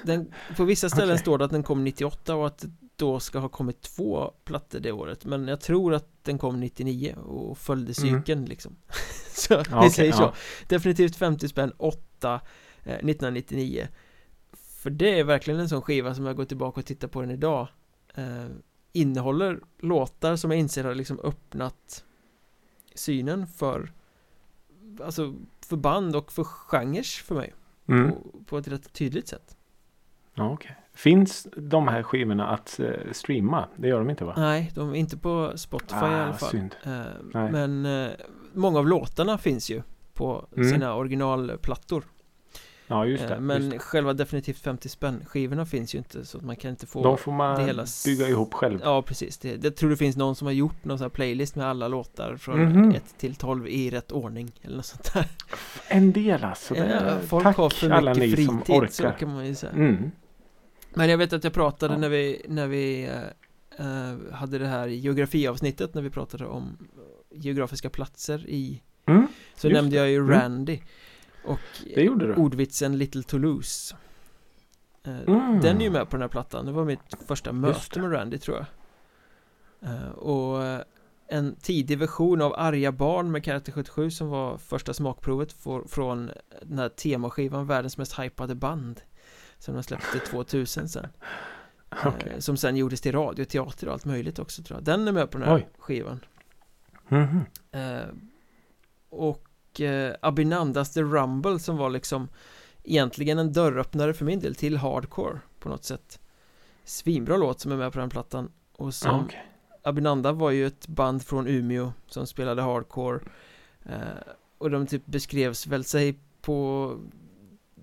den, 0.03 0.33
På 0.57 0.63
vissa 0.63 0.89
ställen 0.89 1.13
okay. 1.13 1.21
står 1.21 1.37
det 1.37 1.45
att 1.45 1.51
den 1.51 1.63
kom 1.63 1.83
98 1.83 2.35
och 2.35 2.47
att 2.47 2.57
det 2.57 2.71
då 2.95 3.19
ska 3.19 3.39
ha 3.39 3.49
kommit 3.49 3.81
två 3.81 4.31
plattor 4.43 4.79
det 4.79 4.91
året 4.91 5.25
Men 5.25 5.47
jag 5.47 5.61
tror 5.61 5.93
att 5.93 6.07
den 6.23 6.37
kom 6.37 6.59
99 6.59 7.15
och 7.15 7.57
följde 7.57 7.93
mm. 8.01 8.21
cykeln 8.21 8.39
mm. 8.39 8.49
liksom 8.49 8.75
Så 9.33 9.53
ja, 9.53 9.63
vi 9.69 9.75
okay, 9.75 9.89
säger 9.89 10.11
så 10.11 10.21
ja. 10.21 10.33
Definitivt 10.67 11.15
50 11.15 11.47
spänn, 11.47 11.71
8 11.77 12.41
eh, 12.83 12.93
1999 12.93 13.87
För 14.53 14.89
det 14.89 15.19
är 15.19 15.23
verkligen 15.23 15.59
en 15.59 15.69
sån 15.69 15.81
skiva 15.81 16.15
som 16.15 16.25
jag 16.25 16.35
går 16.35 16.45
tillbaka 16.45 16.79
och 16.79 16.85
tittar 16.85 17.07
på 17.07 17.21
den 17.21 17.31
idag 17.31 17.67
eh, 18.15 18.45
Innehåller 18.91 19.59
låtar 19.79 20.35
som 20.35 20.51
jag 20.51 20.59
inser 20.59 20.83
har 20.83 20.95
liksom 20.95 21.19
öppnat 21.19 22.03
synen 22.95 23.47
för 23.47 23.91
Alltså 25.03 25.33
för 25.65 25.77
band 25.77 26.15
och 26.15 26.31
för 26.31 26.43
genrer 26.43 27.23
för 27.23 27.35
mig 27.35 27.53
mm. 27.87 28.11
på, 28.11 28.43
på, 28.45 28.57
ett 28.57 28.67
rätt 28.67 28.93
tydligt 28.93 29.27
sätt 29.27 29.57
Ja 30.33 30.43
okej 30.43 30.53
okay. 30.53 30.75
Finns 30.95 31.47
de 31.57 31.87
här 31.87 32.03
skivorna 32.03 32.47
att 32.47 32.79
uh, 32.79 33.11
streama? 33.11 33.67
Det 33.75 33.87
gör 33.87 33.99
de 33.99 34.09
inte 34.09 34.25
va? 34.25 34.33
Nej, 34.37 34.71
de 34.75 34.89
är 34.89 34.95
inte 34.95 35.17
på 35.17 35.51
Spotify 35.55 35.95
ah, 35.95 36.17
i 36.17 36.21
alla 36.21 36.33
fall 36.33 36.49
synd. 36.49 36.75
Uh, 36.87 37.49
Men 37.51 37.85
uh, 37.85 38.11
många 38.53 38.79
av 38.79 38.87
låtarna 38.87 39.37
finns 39.37 39.69
ju 39.69 39.81
på 40.13 40.47
mm. 40.55 40.69
sina 40.69 40.95
originalplattor 40.95 42.03
Ja 42.93 43.05
just 43.05 43.27
det 43.27 43.39
Men 43.39 43.61
just 43.61 43.71
det. 43.71 43.79
själva 43.79 44.13
definitivt 44.13 44.59
50 44.59 44.89
spänn 44.89 45.25
skivorna 45.25 45.65
finns 45.65 45.95
ju 45.95 45.97
inte 45.97 46.25
så 46.25 46.37
att 46.37 46.43
man 46.43 46.55
kan 46.55 46.71
inte 46.71 46.87
få 46.87 47.03
De 47.03 47.17
får 47.17 47.31
man 47.31 47.59
det 47.59 47.65
hela... 47.65 47.85
bygga 48.05 48.27
ihop 48.27 48.53
själv 48.53 48.79
Ja 48.83 49.01
precis, 49.01 49.37
det, 49.37 49.63
jag 49.63 49.75
tror 49.75 49.89
det 49.89 49.97
finns 49.97 50.15
någon 50.15 50.35
som 50.35 50.47
har 50.47 50.53
gjort 50.53 50.85
någon 50.85 50.97
sån 50.97 51.05
här 51.05 51.09
playlist 51.09 51.55
med 51.55 51.67
alla 51.67 51.87
låtar 51.87 52.37
från 52.37 52.61
mm 52.61 52.91
-hmm. 52.91 52.95
1 52.95 53.03
till 53.17 53.35
12 53.35 53.67
i 53.67 53.89
rätt 53.89 54.11
ordning 54.11 54.51
eller 54.61 54.75
något 54.75 54.85
sånt 54.85 55.13
där 55.13 55.27
En 55.87 56.11
del 56.11 56.43
alltså, 56.43 56.75
ja, 56.75 57.17
Folk 57.27 57.43
Tack 57.43 57.57
har 57.57 57.69
för 57.69 57.89
alla 57.89 58.13
ni 58.13 58.19
fritid, 58.19 58.45
som 58.45 58.57
orkar 58.57 58.87
så 58.87 59.09
kan 59.19 59.33
man 59.33 59.45
ju 59.45 59.55
säga 59.55 59.71
mm. 59.71 60.11
Men 60.93 61.09
jag 61.09 61.17
vet 61.17 61.33
att 61.33 61.43
jag 61.43 61.53
pratade 61.53 61.93
ja. 61.93 61.99
när 61.99 62.09
vi, 62.09 62.45
när 62.47 62.67
vi 62.67 63.09
äh, 63.77 64.33
hade 64.33 64.57
det 64.57 64.67
här 64.67 64.87
geografiavsnittet 64.87 65.93
när 65.93 66.01
vi 66.01 66.09
pratade 66.09 66.45
om 66.45 66.77
geografiska 67.31 67.89
platser 67.89 68.45
i 68.47 68.81
mm, 69.05 69.27
Så 69.55 69.69
nämnde 69.69 69.95
jag 69.95 70.09
ju 70.09 70.17
mm. 70.17 70.29
Randy 70.29 70.79
och 71.45 71.59
det 71.95 72.03
gjorde 72.03 72.27
du. 72.27 72.35
ordvitsen 72.35 72.97
Little 72.97 73.23
Toulouse 73.23 73.95
uh, 75.07 75.21
mm. 75.21 75.59
Den 75.61 75.77
är 75.77 75.81
ju 75.81 75.89
med 75.89 76.09
på 76.09 76.15
den 76.15 76.21
här 76.21 76.29
plattan, 76.29 76.65
det 76.65 76.71
var 76.71 76.85
mitt 76.85 76.99
första 77.27 77.51
möte 77.51 78.01
med 78.01 78.13
Randy 78.13 78.37
tror 78.37 78.57
jag 78.57 78.65
uh, 79.89 80.09
Och 80.09 80.83
en 81.27 81.55
tidig 81.55 81.97
version 81.97 82.41
av 82.41 82.53
Arga 82.57 82.91
Barn 82.91 83.31
med 83.31 83.43
Karate 83.43 83.71
77 83.71 84.11
som 84.11 84.27
var 84.29 84.57
första 84.57 84.93
smakprovet 84.93 85.53
för, 85.53 85.83
från 85.87 86.31
den 86.61 86.79
här 86.79 86.89
temaskivan 86.89 87.67
Världens 87.67 87.97
mest 87.97 88.19
hypade 88.19 88.55
band 88.55 89.01
Som 89.57 89.73
de 89.73 89.83
släppte 89.83 90.19
2000 90.29 90.89
sen 90.89 91.07
okay. 92.05 92.41
Som 92.41 92.57
sen 92.57 92.77
gjordes 92.77 93.01
till 93.01 93.11
radio, 93.11 93.45
teater 93.45 93.87
och 93.87 93.93
allt 93.93 94.05
möjligt 94.05 94.39
också 94.39 94.63
tror 94.63 94.77
jag 94.77 94.83
Den 94.83 95.07
är 95.07 95.11
med 95.11 95.31
på 95.31 95.37
den 95.37 95.47
här 95.47 95.55
Oj. 95.55 95.67
skivan 95.77 96.19
mm 97.09 97.45
-hmm. 97.71 98.19
Och 99.09 99.47
eh, 99.81 100.13
Abinandas 100.21 100.93
The 100.93 101.01
Rumble 101.01 101.59
som 101.59 101.77
var 101.77 101.89
liksom 101.89 102.27
egentligen 102.83 103.39
en 103.39 103.53
dörröppnare 103.53 104.13
för 104.13 104.25
min 104.25 104.39
del 104.39 104.55
till 104.55 104.77
hardcore 104.77 105.39
på 105.59 105.69
något 105.69 105.83
sätt. 105.83 106.19
Svinbra 106.83 107.37
låt 107.37 107.59
som 107.59 107.71
är 107.71 107.75
med 107.75 107.93
på 107.93 107.99
den 107.99 108.09
plattan. 108.09 108.51
Och 108.75 108.93
som 108.93 109.25
okay. 109.25 109.39
Abinanda 109.83 110.31
var 110.31 110.51
ju 110.51 110.67
ett 110.67 110.87
band 110.87 111.25
från 111.25 111.47
Umeå 111.47 111.93
som 112.07 112.27
spelade 112.27 112.61
hardcore 112.61 113.19
eh, 113.85 113.97
och 114.57 114.71
de 114.71 114.87
typ 114.87 115.05
beskrevs 115.05 115.67
väl 115.67 115.83
sig 115.83 116.19
på 116.41 116.91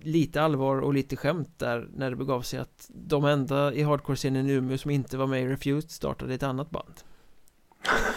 lite 0.01 0.41
allvar 0.41 0.81
och 0.81 0.93
lite 0.93 1.15
skämt 1.15 1.59
där 1.59 1.89
när 1.95 2.09
det 2.09 2.15
begav 2.15 2.41
sig 2.41 2.59
att 2.59 2.89
de 2.93 3.25
enda 3.25 3.73
i 3.73 3.83
hardcore-scenen 3.83 4.49
i 4.49 4.51
Umeå 4.51 4.77
som 4.77 4.91
inte 4.91 5.17
var 5.17 5.27
med 5.27 5.41
i 5.41 5.47
Refused 5.47 5.91
startade 5.91 6.33
ett 6.33 6.43
annat 6.43 6.69
band 6.69 6.93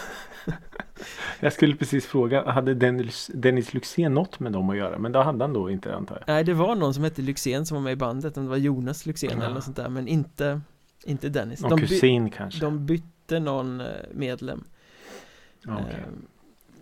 Jag 1.45 1.53
skulle 1.53 1.75
precis 1.75 2.05
fråga, 2.05 2.51
hade 2.51 2.73
Dennis, 2.73 3.31
Dennis 3.33 3.73
Lyxzén 3.73 4.13
något 4.13 4.39
med 4.39 4.51
dem 4.51 4.69
att 4.69 4.77
göra? 4.77 4.97
Men 4.97 5.11
det 5.11 5.23
hade 5.23 5.43
han 5.43 5.53
då 5.53 5.69
inte 5.69 5.95
antar 5.95 6.15
jag? 6.15 6.33
Nej, 6.33 6.43
det 6.43 6.53
var 6.53 6.75
någon 6.75 6.93
som 6.93 7.03
hette 7.03 7.21
Lyxzén 7.21 7.65
som 7.65 7.75
var 7.75 7.81
med 7.81 7.93
i 7.93 7.95
bandet, 7.95 8.37
om 8.37 8.43
det 8.43 8.49
var 8.49 8.57
Jonas 8.57 9.05
Lyxzén 9.05 9.31
ja. 9.33 9.43
eller 9.43 9.53
något 9.53 9.63
sånt 9.63 9.77
där, 9.77 9.89
men 9.89 10.07
inte, 10.07 10.61
inte 11.03 11.29
Dennis. 11.29 11.61
Någon 11.61 11.69
de 11.69 11.79
kusin 11.81 12.29
kanske? 12.29 12.59
De 12.59 12.85
bytte 12.85 13.39
någon 13.39 13.81
eh, 13.81 13.87
medlem. 14.11 14.63
Okay. 15.63 15.99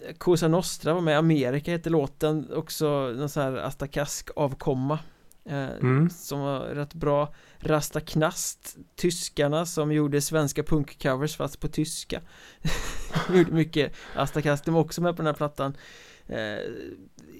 Eh, 0.07 0.13
Cosa 0.17 0.47
Nostra 0.47 0.93
var 0.93 1.01
med, 1.01 1.17
Amerika 1.17 1.71
hette 1.71 1.89
låten, 1.89 2.47
också 2.53 2.85
någon 3.17 3.29
sån 3.29 3.43
här 3.43 3.55
Astakask 3.55 4.29
avkomma 4.35 4.93
Eh, 4.93 5.12
mm. 5.51 6.09
Som 6.09 6.39
var 6.39 6.59
rätt 6.59 6.93
bra. 6.93 7.33
Rasta 7.59 7.99
Knast 7.99 8.77
Tyskarna 8.95 9.65
som 9.65 9.91
gjorde 9.91 10.21
svenska 10.21 10.63
punkcovers 10.63 11.35
fast 11.35 11.59
på 11.59 11.67
tyska. 11.67 12.21
Gjorde 13.33 13.51
mycket. 13.51 13.93
Asta 14.15 14.41
Kast, 14.41 14.65
de 14.65 14.73
var 14.73 14.81
också 14.81 15.01
med 15.01 15.15
på 15.15 15.21
den 15.21 15.25
här 15.27 15.33
plattan. 15.33 15.77
Eh, 16.27 16.57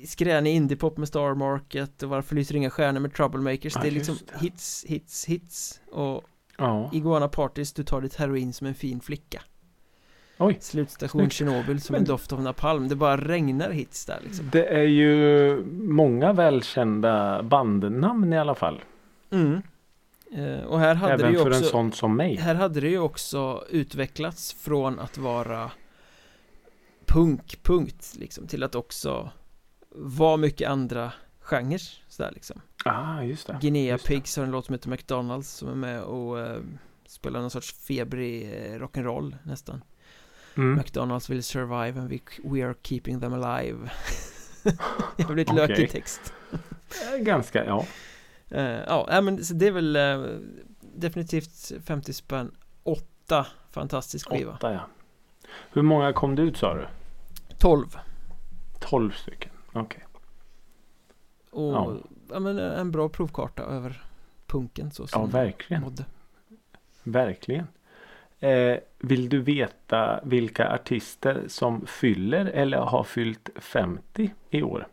Skränig 0.07 0.55
indiepop 0.55 0.97
med 0.97 1.07
Star 1.07 1.35
Market 1.35 2.03
och 2.03 2.09
Varför 2.09 2.35
lyser 2.35 2.55
inga 2.55 2.69
stjärnor 2.69 2.99
med 2.99 3.13
Troublemakers. 3.13 3.75
Ja, 3.75 3.81
Det 3.81 3.87
är 3.87 3.91
liksom 3.91 4.17
det. 4.31 4.39
hits, 4.39 4.85
hits, 4.87 5.25
hits. 5.25 5.81
Och 5.91 6.23
ja. 6.57 6.89
Iguana 6.93 7.27
Parties, 7.27 7.73
du 7.73 7.83
tar 7.83 8.01
ditt 8.01 8.15
heroin 8.15 8.53
som 8.53 8.67
en 8.67 8.75
fin 8.75 8.99
flicka 9.01 9.41
Oj, 10.37 10.57
Slutstation. 10.61 11.29
Tjernobyl 11.29 11.81
som 11.81 11.95
en 11.95 12.03
doft 12.03 12.33
av 12.33 12.41
napalm. 12.41 12.87
Det 12.87 12.95
bara 12.95 13.17
regnar 13.17 13.69
hits 13.71 14.05
där 14.05 14.19
liksom. 14.23 14.49
Det 14.51 14.65
är 14.65 14.83
ju 14.83 15.63
många 15.73 16.33
välkända 16.33 17.43
bandnamn 17.43 18.33
i 18.33 18.37
alla 18.37 18.55
fall. 18.55 18.81
Mm. 19.31 19.61
Eh, 20.31 20.63
Och 20.63 20.79
här 20.79 20.95
hade 20.95 21.13
Även 21.13 21.25
det 21.25 21.31
ju 21.37 21.43
för 21.43 21.49
också 21.49 21.63
en 21.63 21.69
sån 21.69 21.91
som 21.91 22.15
mig. 22.15 22.35
Här 22.35 22.55
hade 22.55 22.81
det 22.81 22.89
ju 22.89 22.99
också 22.99 23.63
utvecklats 23.69 24.53
från 24.53 24.99
att 24.99 25.17
vara 25.17 25.71
Punk, 27.05 27.63
punkt 27.63 28.13
liksom 28.19 28.47
Till 28.47 28.63
att 28.63 28.75
också 28.75 29.29
Vara 29.95 30.37
mycket 30.37 30.69
andra 30.69 31.11
genrer 31.39 31.81
sådär 32.07 32.31
liksom. 32.33 32.61
Ah, 32.85 33.21
just 33.21 33.47
det. 33.47 33.57
Guinea 33.61 33.93
just 33.93 34.07
Pigs 34.07 34.37
har 34.37 34.43
en 34.43 34.51
låt 34.51 34.65
som 34.65 34.73
heter 34.73 34.89
McDonalds 34.89 35.49
som 35.49 35.69
är 35.69 35.75
med 35.75 36.01
och 36.01 36.39
eh, 36.39 36.57
Spelar 37.07 37.41
någon 37.41 37.49
sorts 37.51 37.73
febrig 37.73 38.43
eh, 38.43 38.79
rock'n'roll 38.79 39.35
nästan 39.43 39.81
mm. 40.55 40.75
McDonalds 40.75 41.29
will 41.29 41.43
survive 41.43 41.99
and 41.99 42.09
we, 42.09 42.19
we 42.43 42.65
are 42.65 42.75
keeping 42.83 43.19
them 43.19 43.33
alive 43.33 43.89
Jävligt 45.17 45.49
okay. 45.49 45.67
lökig 45.67 45.91
text 45.91 46.33
Ganska, 47.19 47.65
ja 47.65 47.85
uh, 48.51 48.59
Ja, 48.59 49.21
men 49.21 49.39
det 49.53 49.67
är 49.67 49.71
väl 49.71 49.95
uh, 49.95 50.39
Definitivt 50.81 51.71
50 51.85 52.13
spänn 52.13 52.51
Åtta 52.83 53.47
fantastisk 53.71 54.29
skiva 54.29 54.53
Åtta 54.53 54.73
ja 54.73 54.87
Hur 55.71 55.81
många 55.81 56.13
kom 56.13 56.35
det 56.35 56.41
ut 56.41 56.57
sa 56.57 56.73
du? 56.73 56.87
12 57.57 57.97
12 58.79 59.11
stycken, 59.11 59.51
okej 59.67 59.81
okay. 59.81 59.99
Och 61.49 61.73
ja. 61.73 61.97
ja. 62.29 62.39
men 62.39 62.59
en 62.59 62.91
bra 62.91 63.09
provkarta 63.09 63.63
över 63.63 64.03
punken 64.45 64.91
så 64.91 65.07
som 65.07 65.21
Ja 65.21 65.27
verkligen 65.27 65.81
mådde. 65.81 66.05
Verkligen 67.03 67.67
Eh, 68.43 68.77
vill 68.99 69.29
du 69.29 69.39
veta 69.39 70.19
vilka 70.23 70.69
artister 70.73 71.43
som 71.47 71.85
fyller 71.85 72.45
eller 72.45 72.77
har 72.77 73.03
fyllt 73.03 73.49
50 73.55 74.33
i 74.49 74.61
år? 74.63 74.87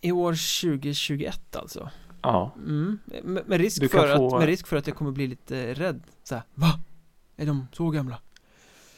I 0.00 0.12
år 0.12 0.32
2021 0.32 1.56
alltså? 1.56 1.90
Ja. 2.22 2.52
Mm. 2.56 2.98
Med, 3.24 3.48
med, 3.48 3.60
risk 3.60 3.90
för 3.90 4.16
få... 4.16 4.26
att, 4.26 4.40
med 4.40 4.48
risk 4.48 4.66
för 4.66 4.76
att 4.76 4.86
jag 4.86 4.96
kommer 4.96 5.10
bli 5.10 5.26
lite 5.26 5.74
rädd. 5.74 6.02
Så 6.22 6.34
här, 6.34 6.44
va? 6.54 6.66
Är 7.36 7.46
de 7.46 7.68
så 7.72 7.90
gamla? 7.90 8.18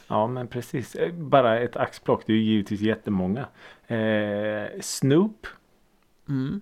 Ja 0.09 0.27
men 0.27 0.49
precis. 0.49 0.95
Eh, 0.95 1.13
Bara 1.15 1.61
ett 1.61 1.77
axplock. 1.77 2.23
Det 2.27 2.33
är 2.33 2.37
ju 2.37 2.43
givetvis 2.43 2.81
jättemånga. 2.81 3.49
Eh, 3.87 4.81
Snoop 4.81 5.47
Mm. 6.29 6.61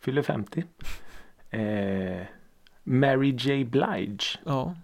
fyller 0.00 0.22
50. 0.22 0.64
Eh, 1.50 2.26
Mary 2.82 3.30
J 3.38 3.64
Blige 3.64 4.24
Ja. 4.44 4.76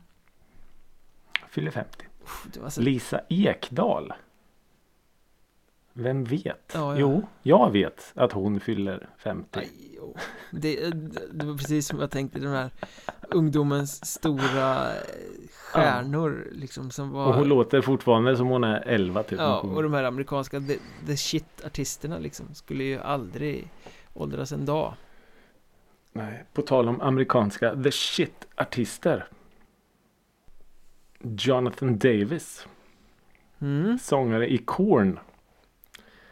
Fyller 1.57 1.71
50. 1.71 2.05
Uff, 2.23 2.47
Det 2.53 2.61
var 2.61 2.71
så... 2.71 2.81
Lisa 2.81 3.21
Ekdahl. 3.29 4.13
Vem 5.93 6.25
vet? 6.25 6.45
Ja, 6.75 6.93
ja. 6.93 6.97
Jo, 6.97 7.23
jag 7.43 7.71
vet 7.71 8.13
att 8.15 8.33
hon 8.33 8.61
fyller 8.61 9.09
50. 9.19 9.59
Aj, 9.59 9.71
det, 10.51 10.91
det 11.33 11.47
var 11.47 11.57
precis 11.57 11.87
som 11.87 12.01
jag 12.01 12.11
tänkte, 12.11 12.39
de 12.39 12.49
här 12.49 12.71
ungdomens 13.31 14.07
stora 14.07 14.95
eh, 14.95 15.01
stjärnor 15.51 16.49
liksom 16.53 16.91
som 16.91 17.11
var 17.11 17.27
Och 17.27 17.35
hon 17.35 17.49
låter 17.49 17.81
fortfarande 17.81 18.37
som 18.37 18.49
hon 18.49 18.65
är 18.65 18.83
11 18.87 19.23
typ. 19.23 19.39
Ja, 19.39 19.61
och 19.61 19.83
de 19.83 19.93
här 19.93 20.05
amerikanska 20.05 20.61
the, 20.61 20.79
the 21.07 21.17
shit-artisterna 21.17 22.19
liksom 22.19 22.55
skulle 22.55 22.85
ju 22.85 22.99
aldrig 22.99 23.71
åldras 24.15 24.53
en 24.53 24.67
dag. 24.67 24.95
Nej, 26.13 26.45
på 26.53 26.63
tal 26.63 26.89
om 26.89 27.01
amerikanska 27.01 27.83
the 27.83 27.93
shit 27.93 28.47
artister. 28.57 29.29
Jonathan 31.21 31.99
Davis, 31.99 32.67
Mm. 33.59 33.99
sångare 33.99 34.53
i 34.53 34.59
Korn, 34.59 35.19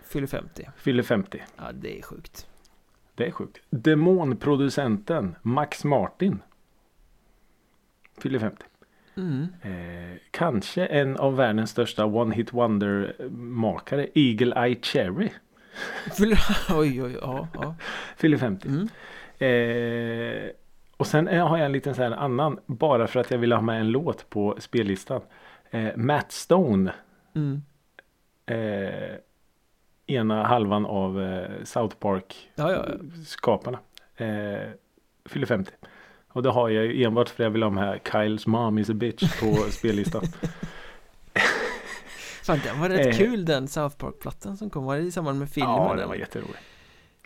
Fyller 0.05 0.26
50. 0.26 0.70
fyller 0.76 1.03
50. 1.03 1.43
Ja, 1.57 1.72
det 1.72 1.99
är 1.99 2.03
sjukt. 2.03 2.47
Det 3.14 3.26
är 3.26 3.30
sjukt. 3.30 3.61
Demonproducenten 3.70 5.35
Max 5.43 5.85
Martin 5.85 6.43
fyller 8.18 8.39
50. 8.39 8.64
Mm. 9.16 9.47
Eh, 9.62 10.16
kanske 10.30 10.87
en 10.87 11.16
av 11.16 11.37
världens 11.37 11.70
största 11.70 12.05
one 12.05 12.35
hit 12.35 12.53
wonder 12.53 13.14
makare 13.37 14.09
Eagle 14.14 14.66
Eye 14.66 14.76
Cherry 14.82 15.30
Fyller... 16.18 16.39
Oj, 16.78 17.03
oj, 17.03 17.18
ja, 17.20 17.49
ja. 17.55 17.74
fyller 18.16 18.39
50. 18.39 18.68
Mm. 18.68 18.89
Eh, 19.39 20.51
och 21.05 21.09
sen 21.09 21.28
eh, 21.28 21.46
har 21.48 21.57
jag 21.59 21.66
en 21.66 21.72
liten 21.72 21.94
så 21.94 22.02
här 22.02 22.11
annan 22.11 22.59
bara 22.66 23.07
för 23.07 23.20
att 23.20 23.30
jag 23.30 23.38
ville 23.38 23.55
ha 23.55 23.62
med 23.62 23.80
en 23.80 23.88
låt 23.90 24.30
på 24.30 24.57
spellistan. 24.59 25.20
Eh, 25.70 25.96
Matt 25.96 26.32
Stone 26.32 26.92
Mm. 27.34 27.62
eh, 28.46 29.16
ena 30.07 30.44
halvan 30.46 30.86
av 30.86 31.22
eh, 31.22 31.64
South 31.64 31.96
Park 31.96 32.50
Ja, 32.55 32.72
ja, 32.72 32.84
ja. 32.88 32.94
skaparna. 33.26 33.78
Eh, 34.16 34.68
fyller 35.26 35.46
50. 35.46 35.70
Och 36.28 36.42
det 36.42 36.50
har 36.50 36.68
jag 36.68 36.84
ju 36.86 37.05
enbart 37.05 37.28
för 37.28 37.34
att 37.42 37.44
jag 37.46 37.50
vill 37.50 37.62
ha 37.62 37.70
med 37.70 38.00
Kyles 38.12 38.46
mom 38.46 38.78
is 38.78 38.90
a 38.90 38.94
bitch 38.94 39.40
på 39.40 39.55
spellistan. 39.70 40.22
Fan, 42.46 42.61
den 42.64 42.80
var 42.80 42.88
rätt 42.88 43.07
Eh. 43.07 43.12
kul 43.16 43.44
den 43.44 43.68
South 43.68 43.96
Park-plattan 43.96 44.57
som 44.57 44.70
kom. 44.70 44.84
Var 44.84 44.96
det 44.96 45.02
i 45.02 45.11
samband 45.12 45.38
med 45.38 45.50
filmen? 45.50 45.70
ja, 45.72 45.94
den 45.96 46.09
var 46.09 46.14
jätterolig. 46.14 46.57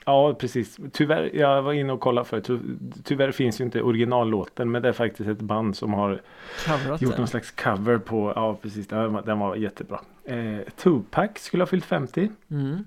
Ja, 0.09 0.35
precis. 0.35 0.79
Tyvärr, 0.93 1.31
jag 1.35 1.63
var 1.63 1.73
inne 1.73 1.93
och 1.93 2.01
kollade 2.01 2.29
för 2.29 2.41
ty, 2.41 2.59
Tyvärr 3.05 3.33
finns 3.33 3.61
ju 3.61 3.65
inte 3.65 3.83
originallåten 3.83 4.71
men 4.71 4.83
det 4.83 4.89
är 4.89 4.93
faktiskt 4.93 5.29
ett 5.29 5.41
band 5.41 5.77
som 5.77 5.95
har 5.95 6.23
Coverat 6.67 7.03
gjort 7.03 7.11
den. 7.13 7.21
någon 7.21 7.29
slags 7.29 7.51
cover 7.51 7.99
på, 7.99 8.33
ja 8.37 8.59
precis, 8.63 8.87
den 8.87 9.13
var, 9.13 9.23
den 9.23 9.39
var 9.39 9.57
jättebra. 9.57 10.01
Eh, 10.25 10.59
Tupac 10.77 11.31
skulle 11.37 11.63
ha 11.63 11.67
fyllt 11.67 11.85
50. 11.85 12.31
Mm. 12.51 12.85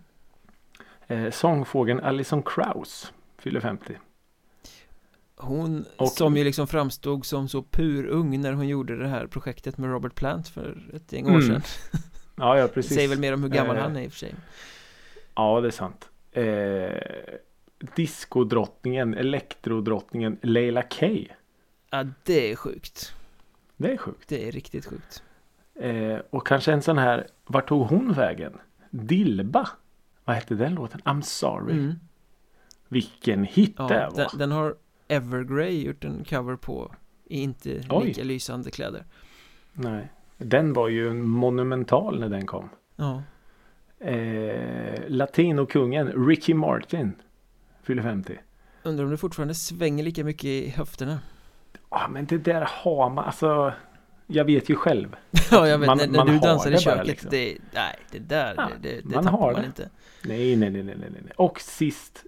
Eh, 1.08 1.32
sångfågeln 1.32 2.00
Alison 2.00 2.44
Krauss 2.44 3.14
fyller 3.38 3.60
50. 3.60 3.98
Hon 5.38 5.86
Och- 5.98 6.08
som 6.08 6.38
ju 6.38 6.44
liksom 6.44 6.68
framstod 6.68 7.26
som 7.26 7.48
så 7.48 7.62
purung 7.64 8.42
när 8.42 8.54
hon 8.54 8.68
gjorde 8.68 8.98
det 8.98 9.08
här 9.08 9.28
projektet 9.28 9.78
med 9.78 9.90
Robert 9.90 10.16
Plant 10.16 10.48
för 10.48 10.78
ett 10.94 11.14
gäng 11.14 11.26
år 11.26 11.30
Mm, 11.30 11.42
sedan. 11.42 11.62
Ja, 12.36 12.58
ja 12.58 12.62
Det 12.68 12.68
precis. 12.68 12.96
säger 12.96 13.10
väl 13.10 13.20
mer 13.20 13.34
om 13.34 13.44
hur 13.44 13.50
gammal 13.50 13.76
Eh, 13.78 13.82
han 13.84 13.96
är 13.98 14.02
i 14.02 14.08
och 14.08 14.12
för 14.12 14.20
sig. 14.20 14.36
Ja, 15.36 15.62
det 15.62 15.68
är 15.68 15.72
sant. 15.72 16.08
Eh, 16.32 16.98
diskodrottningen, 17.96 19.14
elektrodrottningen 19.14 20.38
Leila 20.42 20.82
K. 20.84 21.08
Ja, 21.90 22.06
det 22.24 22.52
är 22.52 22.56
sjukt. 22.56 23.16
Det 23.78 23.92
är 23.94 23.98
sjukt. 23.98 24.30
Det 24.30 24.48
är 24.48 24.52
riktigt 24.52 24.86
sjukt. 24.86 25.24
Eh, 25.76 26.18
och 26.30 26.48
kanske 26.48 26.74
en 26.74 26.82
sån 26.82 26.98
här, 26.98 27.28
vart 27.46 27.68
tog 27.68 27.88
hon 27.88 28.14
vägen? 28.14 28.54
Dilba. 28.90 29.70
Vad 30.26 30.36
hette 30.36 30.56
den 30.56 30.76
låten? 30.76 31.02
I'm 31.02 31.22
sorry. 31.22 31.74
Mm. 31.74 31.96
Vilken 32.88 33.44
hit 33.44 33.76
Ja, 33.78 33.88
det 33.88 34.10
var. 34.12 34.16
den, 34.16 34.28
den 34.40 34.52
har 34.52 34.76
Evergrey 35.08 35.84
gjort 35.86 36.04
en 36.04 36.24
cover 36.24 36.56
på 36.56 36.96
i 37.26 37.42
inte 37.42 37.82
Oj. 37.90 38.06
lika 38.08 38.24
lysande 38.24 38.72
kläder. 38.72 39.06
Nej. 39.74 40.12
Den 40.38 40.74
var 40.74 40.88
ju 40.88 41.10
en 41.10 41.22
monumental 41.22 42.20
när 42.20 42.30
den 42.30 42.46
kom. 42.48 42.70
Ja, 42.96 43.24
Eh, 44.04 45.00
Latinokungen 45.08 46.28
Ricky 46.28 46.54
Martin. 46.54 47.14
Fyller 47.84 48.04
50. 48.04 48.40
undrar 48.84 49.06
om 49.06 49.12
det 49.12 49.18
fortfarande 49.18 49.54
svänger 49.56 50.04
lika 50.04 50.24
mycket 50.24 50.46
i 50.46 50.70
höfterna. 50.70 51.20
Ja 51.90 52.08
men 52.08 52.26
det 52.26 52.38
där 52.38 52.68
har 52.72 53.10
man 53.10 53.26
alltså. 53.26 53.74
Jag 54.28 54.46
vet 54.46 54.70
ju 54.70 54.76
själv. 54.76 55.16
Ja, 55.52 55.68
jag 55.68 55.78
vet, 55.78 55.88
Man- 55.88 55.98
när, 55.98 56.08
när 56.08 56.18
man 56.18 56.28
du 56.28 56.40
dansar 56.40 56.70
i 56.70 56.74
det 56.74 56.86
bara, 56.86 56.96
köket, 56.96 57.08
liksom. 57.08 57.30
det, 57.32 57.58
nej, 57.74 57.96
det 58.12 58.20
där, 58.20 58.54
Ja, 58.58 58.70
det, 58.82 58.90
det, 58.90 59.02
det 59.02 59.16
man 59.16 59.24
tappar 59.24 59.38
har 59.38 59.54
man 59.54 59.66
inte. 59.66 59.90
Nej, 60.24 60.56
nej, 60.56 60.70
nej, 60.70 60.84
nej, 60.84 60.96
nej, 61.00 61.10
nej. 61.12 61.34
Och 61.36 61.62
sist 61.62 62.24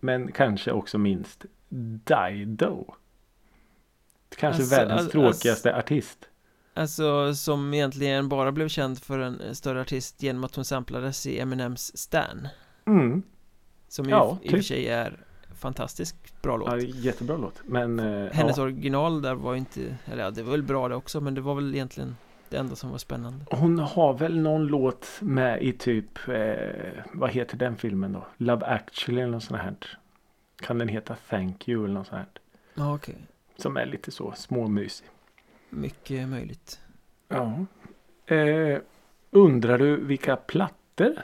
men 0.00 0.32
kanske 0.32 0.72
också 0.72 0.98
minst 0.98 1.44
Dido. 1.68 2.94
Kanske 4.36 4.62
Alltså, 4.62 4.76
världens 4.76 5.00
alltså- 5.00 5.10
tråkigaste 5.12 5.76
artist. 5.76 6.27
Alltså, 6.78 7.34
som 7.34 7.74
egentligen 7.74 8.28
bara 8.28 8.52
blev 8.52 8.68
känd 8.68 8.98
för 8.98 9.18
en 9.18 9.40
eh, 9.40 9.52
större 9.52 9.80
artist 9.80 10.22
genom 10.22 10.44
att 10.44 10.54
hon 10.54 10.64
samplades 10.64 11.26
i 11.26 11.38
Eminems 11.40 11.96
Stan. 11.98 12.48
Mm. 12.86 13.22
Som 13.88 14.04
ju 14.04 14.10
Ja, 14.10 14.38
i 14.42 14.46
och 14.46 14.50
för 14.50 14.56
typ. 14.58 14.66
sig 14.66 14.88
är 14.88 15.24
fantastiskt 15.54 16.42
bra 16.42 16.56
låt. 16.56 16.68
Ja, 16.68 16.78
jättebra 16.78 17.36
låt. 17.36 17.62
Men 17.64 17.98
eh, 17.98 18.32
Hennes 18.32 18.56
ja. 18.56 18.62
original 18.62 19.22
där 19.22 19.34
var 19.34 19.54
inte, 19.54 19.96
eller 20.04 20.24
ja, 20.24 20.30
det 20.30 20.42
var 20.42 20.50
väl 20.50 20.62
bra 20.62 20.88
det 20.88 20.94
också, 20.94 21.20
men 21.20 21.34
det 21.34 21.40
var 21.40 21.54
väl 21.54 21.74
egentligen 21.74 22.16
det 22.48 22.56
enda 22.56 22.76
som 22.76 22.90
var 22.90 22.98
spännande. 22.98 23.44
hon 23.50 23.78
har 23.78 24.14
väl 24.14 24.38
någon 24.40 24.66
låt 24.66 25.06
med 25.20 25.62
i 25.62 25.72
typ 25.72 26.28
eh, 26.28 27.02
vad 27.12 27.30
heter 27.30 27.56
den 27.56 27.76
filmen 27.76 28.12
då? 28.12 28.26
Love 28.36 28.66
actually 28.66 29.20
eller 29.20 29.32
något 29.32 29.44
sånt 29.44 29.60
här. 29.60 29.76
Kan 30.60 30.78
den 30.78 30.88
heta 30.88 31.16
Thank 31.28 31.68
you 31.68 31.84
eller 31.84 31.94
något 31.94 32.06
sånt 32.06 32.18
här. 32.18 32.28
Ja, 32.74 32.94
okej. 32.94 33.16
Som 33.56 33.76
är 33.76 33.86
lite 33.86 34.10
så 34.10 34.32
småmysig. 34.36 35.06
Mycket 35.70 36.28
möjligt. 36.28 36.80
Ja. 37.28 37.64
Eh, 38.26 38.78
undrar 39.30 39.78
du 39.78 39.96
vilka 39.96 40.36
plattor 40.36 41.22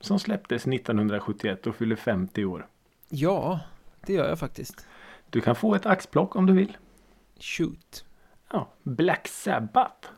som 0.00 0.18
släpptes 0.18 0.66
1971 0.66 1.66
och 1.66 1.76
fyller 1.76 1.96
50 1.96 2.44
år? 2.44 2.66
Ja, 3.08 3.60
det 4.06 4.12
gör 4.12 4.28
jag 4.28 4.38
faktiskt. 4.38 4.86
Du 5.30 5.40
kan 5.40 5.54
få 5.54 5.74
ett 5.74 5.86
axplock 5.86 6.36
om 6.36 6.46
du 6.46 6.52
vill. 6.52 6.76
Shoot. 7.40 8.04
Ja, 8.52 8.68
Black 8.82 9.28
Sabbath 9.28 10.08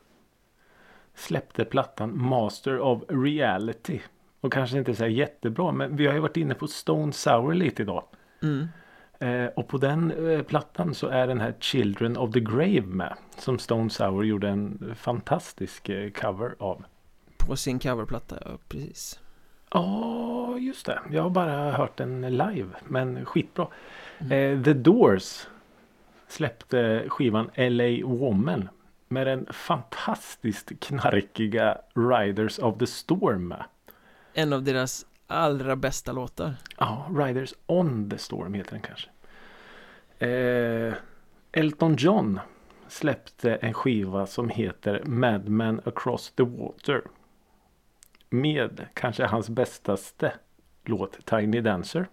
släppte 1.14 1.64
plattan 1.64 2.18
Master 2.22 2.78
of 2.78 3.02
Reality. 3.08 4.00
Och 4.40 4.52
kanske 4.52 4.78
inte 4.78 4.94
så 4.94 5.06
jättebra 5.06 5.72
men 5.72 5.96
vi 5.96 6.06
har 6.06 6.14
ju 6.14 6.20
varit 6.20 6.36
inne 6.36 6.54
på 6.54 6.66
Stone 6.66 7.12
Sour 7.12 7.54
lite 7.54 7.82
idag. 7.82 8.04
Mm. 8.42 8.68
Eh, 9.20 9.46
och 9.46 9.68
på 9.68 9.78
den 9.78 10.28
eh, 10.30 10.42
plattan 10.42 10.94
så 10.94 11.06
är 11.06 11.26
den 11.26 11.40
här 11.40 11.54
Children 11.60 12.16
of 12.16 12.32
the 12.32 12.40
Grave 12.40 12.82
med. 12.86 13.16
Som 13.38 13.58
Stone 13.58 13.90
Sour 13.90 14.24
gjorde 14.24 14.48
en 14.48 14.94
fantastisk 14.96 15.88
eh, 15.88 16.10
cover 16.10 16.54
av. 16.58 16.84
På 17.36 17.56
sin 17.56 17.78
coverplatta, 17.78 18.38
ja 18.44 18.58
precis. 18.68 19.20
Ja, 19.70 20.58
just 20.58 20.86
det. 20.86 21.00
Jag 21.10 21.22
har 21.22 21.30
bara 21.30 21.72
hört 21.72 21.96
den 21.96 22.20
live. 22.20 22.68
Men 22.88 23.24
skitbra. 23.24 23.68
Mm. 24.18 24.32
Eh, 24.32 24.64
The 24.64 24.72
Doors 24.72 25.46
släppte 26.28 27.04
skivan 27.08 27.50
LA 27.54 28.06
Woman. 28.06 28.68
Med 29.08 29.26
den 29.26 29.46
fantastiskt 29.52 30.72
knarkiga 30.80 31.78
Riders 31.94 32.58
of 32.58 32.78
the 32.78 32.86
Storm 32.86 33.48
med. 33.48 33.64
En 34.34 34.52
av 34.52 34.62
deras 34.62 35.06
allra 35.30 35.76
bästa 35.76 36.12
låtar. 36.12 36.54
Ja, 36.78 37.06
Riders 37.16 37.54
on 37.66 38.10
the 38.10 38.18
Storm 38.18 38.54
heter 38.54 38.70
den 38.70 38.80
kanske. 38.82 39.08
Eh, 40.18 40.94
Elton 41.52 41.96
John 41.98 42.40
släppte 42.88 43.54
en 43.54 43.74
skiva 43.74 44.26
som 44.26 44.48
heter 44.48 45.02
Madman 45.04 45.80
Across 45.84 46.30
the 46.32 46.42
Water. 46.42 47.02
Med 48.30 48.86
kanske 48.94 49.24
hans 49.26 49.48
bästaste 49.50 50.32
låt 50.84 51.26
Tiny 51.26 51.60
Dancer. 51.60 52.08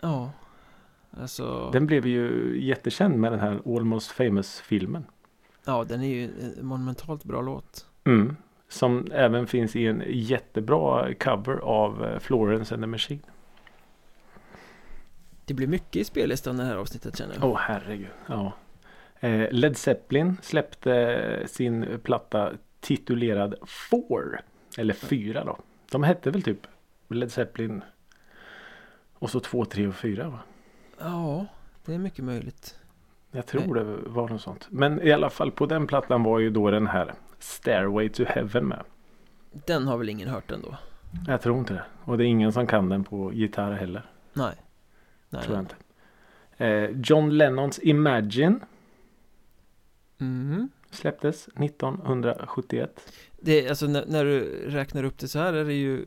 Ja. 0.00 0.30
Alltså, 1.10 1.70
Den 1.70 1.86
blev 1.86 2.06
ju 2.06 2.56
jättekänd 2.66 3.16
med 3.18 3.32
den 3.32 3.40
här 3.40 3.76
Almost 3.76 4.10
Famous 4.10 4.60
filmen. 4.60 5.06
ja 5.64 5.84
den 5.84 6.02
är 6.02 6.08
ju 6.08 6.24
en 6.58 6.66
monumentalt 6.66 7.24
bra 7.24 7.40
låt. 7.40 7.86
Mm. 8.04 8.36
Som 8.68 9.08
även 9.12 9.46
finns 9.46 9.76
i 9.76 9.86
en 9.86 10.02
jättebra 10.06 11.14
cover 11.14 11.56
av 11.56 12.04
eh, 12.04 12.18
Florence 12.18 12.74
and 12.74 12.82
the 12.82 12.86
Machine. 12.86 13.22
Det 15.44 15.54
blir 15.54 15.66
mycket 15.66 15.96
i 15.96 16.04
spellistan 16.04 16.56
det 16.56 16.64
här 16.64 16.76
avsnittet 16.76 17.18
känner 17.18 17.34
jag. 17.34 17.44
Åh 17.44 17.58
herregud. 17.60 18.08
Ja. 18.26 18.52
Eh, 19.20 19.50
Led 19.50 19.76
Zeppelin 19.76 20.36
släppte 20.42 21.42
sin 21.46 22.00
platta 22.02 22.52
titulerad 22.80 23.54
Four. 23.66 24.40
Eller 24.78 24.94
Fyra 24.94 25.44
då. 25.44 25.58
De 25.90 26.02
hette 26.02 26.30
väl 26.30 26.42
typ 26.42 26.66
Led 27.08 27.32
Zeppelin 27.32 27.82
och 29.18 29.30
så 29.30 29.40
två, 29.40 29.64
tre 29.64 29.86
och 29.86 29.94
fyra 29.94 30.28
va? 30.28 30.38
Ja, 30.98 31.46
det 31.84 31.94
är 31.94 31.98
mycket 31.98 32.24
möjligt. 32.24 32.78
Jag 33.30 33.46
tror 33.46 33.74
det 33.74 33.84
var 33.84 34.28
något 34.28 34.40
sånt. 34.40 34.66
Men 34.70 35.02
i 35.02 35.12
alla 35.12 35.30
fall 35.30 35.50
på 35.50 35.66
den 35.66 35.86
plattan 35.86 36.22
var 36.22 36.38
ju 36.38 36.50
då 36.50 36.70
den 36.70 36.86
här 36.86 37.14
Stairway 37.38 38.08
to 38.08 38.24
Heaven 38.24 38.68
med. 38.68 38.84
Den 39.66 39.86
har 39.86 39.98
väl 39.98 40.08
ingen 40.08 40.28
hört 40.28 40.50
ändå? 40.50 40.76
Jag 41.26 41.42
tror 41.42 41.58
inte 41.58 41.72
det. 41.74 41.84
Och 42.04 42.18
det 42.18 42.24
är 42.24 42.26
ingen 42.26 42.52
som 42.52 42.66
kan 42.66 42.88
den 42.88 43.04
på 43.04 43.32
gitarr 43.32 43.72
heller. 43.72 44.10
Nej. 44.32 44.54
Nej. 45.28 45.42
Tror 45.42 45.56
jag 45.56 45.62
inte. 45.62 45.74
Eh, 46.64 46.90
John 47.04 47.30
Lennons 47.30 47.78
Imagine 47.82 48.60
Mm. 50.20 50.68
släpptes 50.90 51.48
1971. 51.48 53.00
Det, 53.40 53.68
alltså 53.68 53.86
när, 53.86 54.06
när 54.06 54.24
du 54.24 54.40
räknar 54.70 55.04
upp 55.04 55.18
det 55.18 55.28
så 55.28 55.38
här 55.38 55.52
är 55.52 55.64
det 55.64 55.74
ju 55.74 56.06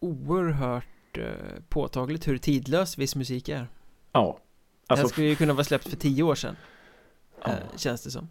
oerhört 0.00 1.18
eh, 1.18 1.24
påtagligt 1.68 2.28
hur 2.28 2.38
tidlös 2.38 2.98
viss 2.98 3.16
musik 3.16 3.48
är. 3.48 3.66
Ja. 4.12 4.38
det 4.88 4.94
här 4.94 5.00
Alltså, 5.00 5.08
skulle 5.08 5.26
ju 5.26 5.36
kunna 5.36 5.52
vara 5.52 5.64
släppt 5.64 5.88
för 5.88 5.96
tio 5.96 6.22
år 6.22 6.34
sedan. 6.34 6.56
Ja. 7.44 7.48
Eh, 7.50 7.76
känns 7.76 8.02
det 8.04 8.10
som 8.10 8.28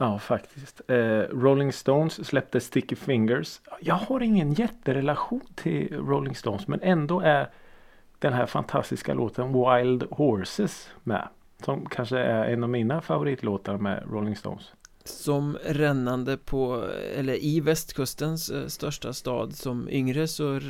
ja 0.00 0.18
faktiskt. 0.18 0.80
Eh, 0.88 0.96
Rolling 1.20 1.72
Stones 1.72 2.26
släppte 2.26 2.60
Sticky 2.60 2.96
Fingers. 2.96 3.60
Jag 3.80 3.94
har 3.94 4.22
ingen 4.22 4.52
jätterelation 4.52 5.42
till 5.54 5.96
Rolling 5.96 6.34
Stones 6.34 6.68
men 6.68 6.80
ändå 6.82 7.20
är 7.20 7.50
den 8.18 8.32
här 8.32 8.46
fantastiska 8.46 9.14
låten 9.14 9.52
Wild 9.52 10.02
Horses 10.10 10.90
med. 11.02 11.28
Som 11.64 11.86
kanske 11.86 12.18
är 12.18 12.44
en 12.44 12.62
av 12.62 12.70
mina 12.70 13.00
favoritlåtar 13.00 13.76
med 13.76 14.04
Rolling 14.10 14.36
Stones. 14.36 14.72
Som 15.04 15.58
rännande 15.64 16.36
på, 16.36 16.84
eller 17.16 17.44
i 17.44 17.60
västkustens 17.60 18.50
eh, 18.50 18.66
största 18.66 19.12
stad 19.12 19.56
som 19.56 19.88
yngre 19.88 20.28
så 20.28 20.60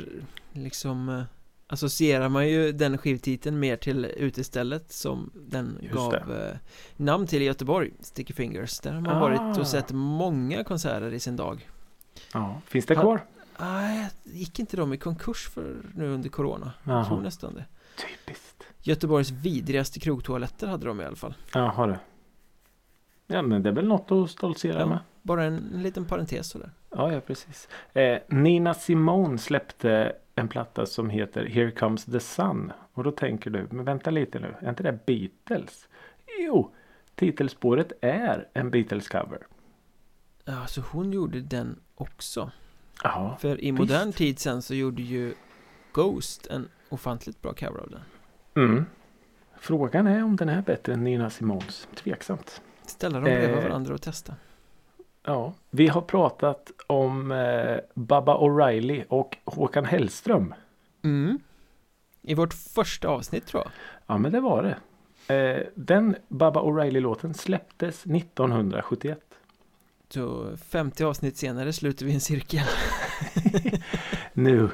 liksom 0.51 1.09
eh, 1.09 1.23
associerar 1.71 2.29
man 2.29 2.47
ju 2.49 2.71
den 2.71 2.97
skivtiteln 2.97 3.59
mer 3.59 3.77
till 3.77 4.05
utestället 4.05 4.91
som 4.91 5.31
den 5.35 5.77
Just 5.81 5.93
gav 5.95 6.13
eh, 6.15 6.55
namn 6.97 7.27
till 7.27 7.41
i 7.41 7.45
Göteborg, 7.45 7.91
Sticky 7.99 8.33
Fingers. 8.33 8.79
Där 8.79 8.91
har 8.93 9.01
man 9.01 9.15
Ah. 9.17 9.19
varit 9.19 9.57
och 9.59 9.67
sett 9.67 9.91
många 9.91 10.63
konserter 10.63 11.13
i 11.13 11.19
sin 11.19 11.35
dag. 11.35 11.69
Ja. 12.33 12.61
Finns 12.65 12.85
det 12.85 12.95
kvar? 12.95 13.25
Nej, 13.59 14.09
gick 14.23 14.59
inte 14.59 14.77
de 14.77 14.93
i 14.93 14.97
konkurs 14.97 15.49
för 15.49 15.75
nu 15.95 16.07
under 16.07 16.29
corona? 16.29 16.71
Jag 16.83 16.93
Jaha. 16.95 17.05
tror 17.05 17.21
nästan 17.21 17.53
det. 17.55 17.65
Typiskt. 17.97 18.63
Göteborgs 18.81 19.29
vidrigaste 19.31 19.99
krogtoaletter 19.99 20.67
hade 20.67 20.85
de 20.85 21.01
i 21.01 21.05
alla 21.05 21.15
fall. 21.15 21.33
Jaha 21.53 21.87
du. 21.87 21.95
Ja 23.27 23.41
men 23.41 23.63
det 23.63 23.69
är 23.69 23.73
väl 23.73 23.87
något 23.87 24.11
att 24.11 24.29
stoltsera 24.31 24.79
Ja. 24.79 24.85
med. 24.85 24.99
Bara 25.21 25.43
en, 25.43 25.71
en 25.73 25.83
liten 25.83 26.05
parentes 26.05 26.47
sådär. 26.49 26.71
Ja, 26.91 27.13
ja 27.13 27.19
precis. 27.21 27.69
Eh, 27.93 28.19
Nina 28.27 28.73
Simone 28.73 29.37
släppte 29.37 30.15
en 30.35 30.47
platta 30.47 30.85
som 30.85 31.09
heter 31.09 31.45
Here 31.45 31.71
Comes 31.71 32.05
the 32.05 32.19
Sun. 32.19 32.71
Och 32.93 33.03
då 33.03 33.11
tänker 33.11 33.49
du, 33.49 33.67
men 33.71 33.85
vänta 33.85 34.09
lite 34.09 34.39
nu, 34.39 34.55
är 34.59 34.69
inte 34.69 34.83
det 34.83 34.99
Beatles? 35.05 35.87
Jo, 36.39 36.71
titelspåret 37.15 37.91
är 38.01 38.47
en 38.53 38.71
Beatles-cover. 38.71 39.39
Ja, 40.45 40.65
så 40.67 40.81
hon 40.81 41.11
gjorde 41.13 41.41
den 41.41 41.79
också. 41.95 42.51
Ja, 43.03 43.37
För 43.41 43.63
i 43.63 43.71
Visst. 43.71 43.79
modern 43.79 44.11
tid 44.13 44.39
sen 44.39 44.61
så 44.61 44.75
gjorde 44.75 45.01
ju 45.01 45.33
Ghost 45.93 46.47
en 46.47 46.69
ofantligt 46.89 47.41
bra 47.41 47.53
cover 47.53 47.79
av 47.79 47.89
den. 47.89 48.01
mm. 48.65 48.85
Frågan 49.59 50.07
är 50.07 50.23
om 50.23 50.35
den 50.35 50.49
är 50.49 50.61
bättre 50.61 50.93
än 50.93 51.03
Nina 51.03 51.29
Simones. 51.29 51.87
Tveksamt. 51.95 52.61
Ställa 52.85 53.13
dem 53.15 53.23
bredvid 53.23 53.57
Eh. 53.57 53.63
varandra 53.63 53.93
och 53.93 54.01
testa. 54.01 54.35
Ja, 55.23 55.53
vi 55.69 55.87
har 55.87 56.01
pratat 56.01 56.71
om 56.87 57.31
eh, 57.31 57.77
Baba 57.93 58.37
O'Reilly 58.37 59.03
och 59.07 59.37
Håkan 59.45 59.85
Hellström. 59.85 60.53
Mm. 61.03 61.39
I 62.21 62.33
vårt 62.33 62.53
första 62.53 63.07
avsnitt 63.07 63.47
tror 63.47 63.63
jag. 63.63 63.71
Ja, 64.07 64.17
men 64.17 64.31
det 64.31 64.39
var 64.39 64.63
det. 64.63 64.77
Eh, 65.35 65.67
den 65.75 66.15
Baba 66.27 66.61
O'Reilly-låten 66.61 67.33
släpptes 67.33 68.05
1971. 68.05 69.19
Så 70.09 70.57
50 70.69 71.03
avsnitt 71.03 71.37
senare 71.37 71.73
sluter 71.73 72.05
vi 72.05 72.13
en 72.13 72.21
cirkel. 72.21 72.65
Nu, 74.33 74.69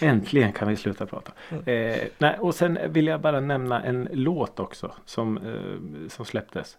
äntligen 0.00 0.52
kan 0.52 0.68
vi 0.68 0.76
sluta 0.76 1.06
prata. 1.06 1.32
Eh, 1.70 1.98
nej, 2.18 2.38
och 2.38 2.54
sen 2.54 2.78
vill 2.88 3.06
jag 3.06 3.20
bara 3.20 3.40
nämna 3.40 3.82
en 3.82 4.08
låt 4.12 4.60
också 4.60 4.94
som, 5.04 5.36
eh, 5.36 6.08
som 6.08 6.24
släpptes. 6.24 6.76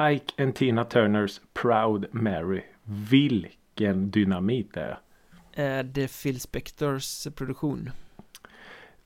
Ike 0.00 0.42
and 0.42 0.54
Tina 0.54 0.84
Turners 0.84 1.40
Proud 1.52 2.06
Mary. 2.14 2.62
Vilken 2.84 4.10
dynamit 4.10 4.74
det 4.74 4.80
är. 4.80 4.98
Är 5.52 5.82
det 5.82 6.22
Phil 6.22 6.40
Spectors 6.40 7.26
produktion? 7.34 7.90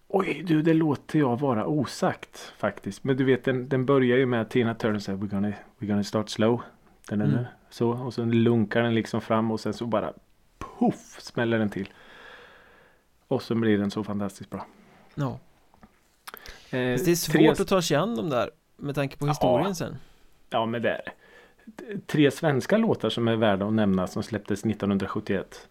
Oj, 0.09 0.43
du, 0.47 0.63
det 0.63 0.75
låter 0.75 1.19
jag 1.19 1.41
vara 1.41 1.67
osagt 1.67 2.53
faktiskt. 2.59 3.05
Men 3.05 3.17
du 3.17 3.25
vet, 3.25 3.45
den, 3.45 3.69
den 3.69 3.87
börjar 3.87 4.17
ju 4.17 4.27
med 4.27 4.41
att 4.41 4.51
Tina 4.51 4.75
Turner 4.75 4.99
säger 4.99 5.19
we're 5.19 5.31
gonna, 5.31 5.53
we're 5.79 5.87
gonna 5.87 6.05
start 6.05 6.29
slow. 6.29 6.63
Den 7.09 7.21
är 7.21 7.25
Mm. 7.27 7.45
Så, 7.71 7.91
och 7.91 8.15
sen 8.15 8.43
lunkar 8.43 8.83
den 8.83 8.95
liksom 8.95 9.21
fram 9.21 9.51
och 9.51 9.61
sen 9.61 9.75
så 9.75 9.87
bara 9.87 10.13
poff 10.59 11.17
smäller 11.21 11.59
den 11.59 11.69
till. 11.71 11.89
Och 13.29 13.43
så 13.43 13.55
blir 13.55 13.79
den 13.79 13.91
så 13.91 14.05
fantastiskt 14.05 14.51
bra. 14.51 14.67
Ja. 15.15 15.39
Eh, 16.71 16.95
Fast 16.95 17.05
det 17.05 17.11
är 17.11 17.15
svårt 17.15 17.33
tre- 17.37 17.49
att 17.49 17.69
ta 17.69 17.83
sig 17.83 17.97
an 17.97 18.17
dem 18.17 18.31
där 18.31 18.51
med 18.77 18.95
tanke 18.95 19.17
på 19.17 19.27
historien 19.27 19.69
Ja. 19.69 19.75
sen. 19.75 19.97
Ja 20.51 20.67
men 20.67 20.83
det 20.83 20.91
är. 20.91 21.13
Tre 22.07 22.31
svenska 22.31 22.77
låtar 22.79 23.11
som 23.11 23.29
är 23.29 23.37
värda 23.37 23.67
att 23.67 23.73
nämna 23.73 24.07
som 24.07 24.23
släpptes 24.23 24.65
1971. 24.65 25.69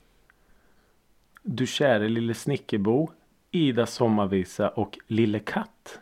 Du 1.44 1.68
käre 1.68 2.10
lille 2.10 2.34
Snickerbo, 2.34 3.10
Ida 3.52 3.86
sommarvisa 3.86 4.70
och 4.70 4.98
Lille 5.08 5.40
katt. 5.40 6.00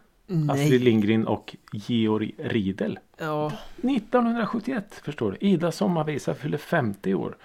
Astrid 0.50 0.70
Nej. 0.70 0.80
Lindgren 0.80 1.28
och 1.28 1.56
Georg 1.72 2.32
Riedel. 2.38 3.00
Ja, 3.18 3.52
1971 3.78 5.02
förstår 5.04 5.32
du. 5.32 5.48
Ida 5.48 5.72
sommarvisa 5.72 6.34
fyller 6.34 6.58
50 6.58 7.14
år. 7.14 7.38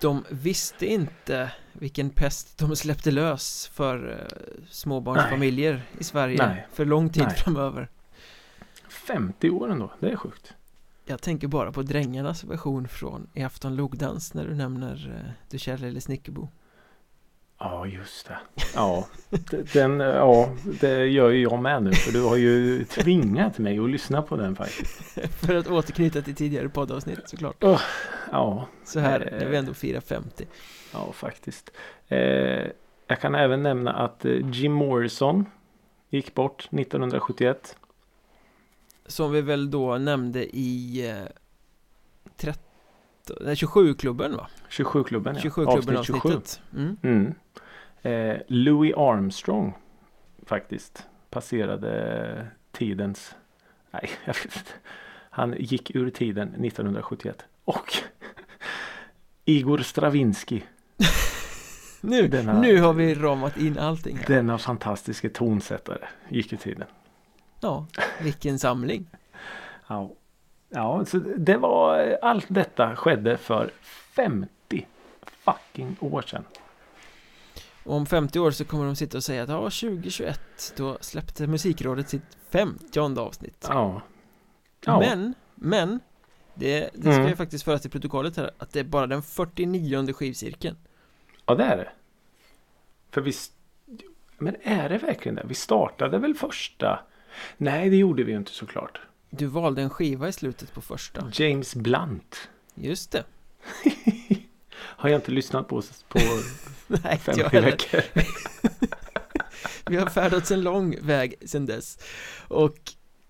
de 0.00 0.24
visste 0.30 0.86
inte 0.86 1.52
vilken 1.72 2.10
pest 2.10 2.58
de 2.58 2.76
släppte 2.76 3.10
lös 3.10 3.66
för 3.74 4.10
eh, 4.10 4.64
småbarnsfamiljer 4.68 5.82
i 5.98 6.04
Sverige 6.04 6.46
Nej. 6.46 6.66
för 6.72 6.84
lång 6.84 7.10
tid 7.10 7.22
Nej. 7.22 7.36
framöver. 7.36 7.88
50 8.88 9.50
år 9.50 9.70
ändå, 9.70 9.90
det 10.00 10.10
är 10.10 10.16
sjukt. 10.16 10.54
Jag 11.10 11.22
tänker 11.22 11.48
bara 11.48 11.72
på 11.72 11.82
Drängarnas 11.82 12.44
version 12.44 12.88
från 12.88 13.26
I 13.34 13.42
afton 13.42 13.76
logdans 13.76 14.34
när 14.34 14.46
du 14.46 14.54
nämner 14.54 15.12
eh, 15.26 15.30
Du 15.50 15.58
kära 15.58 15.76
lille 15.76 16.00
Snickerbo. 16.00 16.48
Ja 17.58 17.86
just 17.86 18.28
det. 18.28 18.38
Ja, 18.74 19.06
den, 19.72 20.00
ja, 20.00 20.48
det 20.80 21.06
gör 21.06 21.30
ju 21.30 21.42
jag 21.42 21.62
med 21.62 21.82
nu 21.82 21.92
för 21.92 22.12
du 22.12 22.22
har 22.22 22.36
ju 22.36 22.84
tvingat 22.84 23.58
mig 23.58 23.78
att 23.78 23.90
lyssna 23.90 24.22
på 24.22 24.36
den 24.36 24.56
faktiskt. 24.56 25.18
För 25.46 25.54
att 25.54 25.66
återknyta 25.66 26.22
till 26.22 26.34
tidigare 26.34 26.68
poddavsnitt 26.68 27.28
såklart. 27.28 27.64
Ja, 28.30 28.66
Så 28.84 29.00
här 29.00 29.20
Eh. 29.32 29.38
när 29.38 29.46
vi 29.46 29.56
ändå 29.56 29.74
firar 29.74 30.00
50. 30.00 30.46
Ja, 30.92 31.12
faktiskt. 31.12 31.70
Eh, 32.08 32.18
jag 33.06 33.20
kan 33.20 33.34
även 33.34 33.62
nämna 33.62 33.92
att 33.92 34.24
Jim 34.52 34.72
Morrison 34.72 35.44
gick 36.10 36.34
bort 36.34 36.68
1971. 36.70 37.76
Som 39.10 39.32
vi 39.32 39.40
väl 39.40 39.70
då 39.70 39.98
nämnde 39.98 40.56
i 40.56 41.06
eh, 41.10 41.16
13, 42.36 42.62
nej, 43.40 43.54
27-klubben 43.54 44.36
va? 44.36 44.46
27-klubben 44.70 45.34
ja. 45.36 45.40
27-klubben 45.50 45.96
Avsnitt 45.96 46.06
27. 46.06 46.28
avsnittet. 46.28 46.60
Mm. 46.76 46.96
Mm. 47.02 47.34
Eh, 48.02 48.40
Louis 48.48 48.94
Armstrong 48.96 49.72
faktiskt 50.46 51.06
passerade 51.30 52.46
tidens... 52.72 53.34
Nej, 53.90 54.10
jag 54.24 54.34
vet 54.34 54.44
inte. 54.44 54.70
Han 55.30 55.54
gick 55.58 55.90
ur 55.94 56.10
tiden 56.10 56.48
1971. 56.48 57.44
Och 57.64 57.92
Igor 59.44 59.78
Stravinsky. 59.78 60.62
Nu, 62.02 62.28
Denna- 62.28 62.60
nu 62.60 62.80
har 62.80 62.92
vi 62.92 63.14
ramat 63.14 63.56
in 63.56 63.78
allting 63.78 64.16
här. 64.16 64.26
Denna 64.26 64.58
fantastiska 64.58 65.28
tonsättare 65.30 66.08
gick 66.28 66.52
ur 66.52 66.56
tiden. 66.56 66.86
Ja, 67.60 67.86
vilken 68.20 68.58
samling. 68.58 69.06
Ja, 69.86 70.10
ja 70.68 71.04
så 71.04 71.18
det 71.18 71.56
var 71.56 72.18
allt 72.22 72.46
detta 72.48 72.96
skedde 72.96 73.36
för 73.36 73.70
50 73.82 74.86
fucking 75.22 75.96
år 76.00 76.22
sedan. 76.22 76.44
Och 77.84 77.94
om 77.94 78.06
50 78.06 78.38
år 78.40 78.50
så 78.50 78.64
kommer 78.64 78.84
de 78.86 78.96
sitta 78.96 79.16
och 79.16 79.24
säga 79.24 79.42
att 79.42 79.48
ja, 79.48 79.60
2021 79.60 80.40
då 80.76 80.98
släppte 81.00 81.46
Musikrådet 81.46 82.08
sitt 82.08 82.36
50 82.50 83.00
avsnitt. 83.20 83.66
Ja. 83.68 84.02
ja. 84.84 84.98
Men, 84.98 85.34
men 85.54 86.00
det, 86.54 86.90
det 86.94 87.00
ska 87.00 87.10
Mm. 87.12 87.28
ju 87.28 87.36
faktiskt 87.36 87.64
föras 87.64 87.82
till 87.82 87.90
protokollet 87.90 88.36
här 88.36 88.50
att 88.58 88.72
det 88.72 88.80
är 88.80 88.84
bara 88.84 89.06
den 89.06 89.22
49 89.22 90.12
skivcirkeln. 90.12 90.76
ja, 91.46 91.54
det 91.54 91.64
är 91.64 91.76
det. 91.76 91.88
För 93.10 93.20
vi... 93.20 93.32
Men 94.38 94.56
är 94.62 94.88
det 94.88 94.98
verkligen 94.98 95.34
det? 95.34 95.44
Vi 95.48 95.54
startade 95.54 96.18
väl 96.18 96.34
första? 96.34 97.00
Nej, 97.56 97.90
det 97.90 97.96
gjorde 97.96 98.24
vi 98.24 98.32
ju 98.32 98.38
inte 98.38 98.52
såklart. 98.52 99.00
Du 99.30 99.46
valde 99.46 99.82
en 99.82 99.90
skiva 99.90 100.28
i 100.28 100.32
slutet 100.32 100.74
på 100.74 100.80
första. 100.80 101.26
James 101.32 101.74
Blunt. 101.74 102.48
Just 102.74 103.10
det. 103.10 103.24
Har 104.80 105.08
jag 105.08 105.18
inte 105.18 105.30
lyssnat 105.30 105.68
på 105.68 105.82
på 106.08 106.18
Nej, 106.86 106.98
inte 107.26 107.40
jag 107.40 107.50
50 107.50 107.56
heller. 107.56 107.70
veckor. 107.70 108.02
Vi 109.86 109.96
har 109.96 110.06
färdats 110.06 110.50
en 110.50 110.60
lång 110.62 110.96
väg 111.02 111.34
sedan 111.44 111.66
dess. 111.66 111.98
Och 112.48 112.76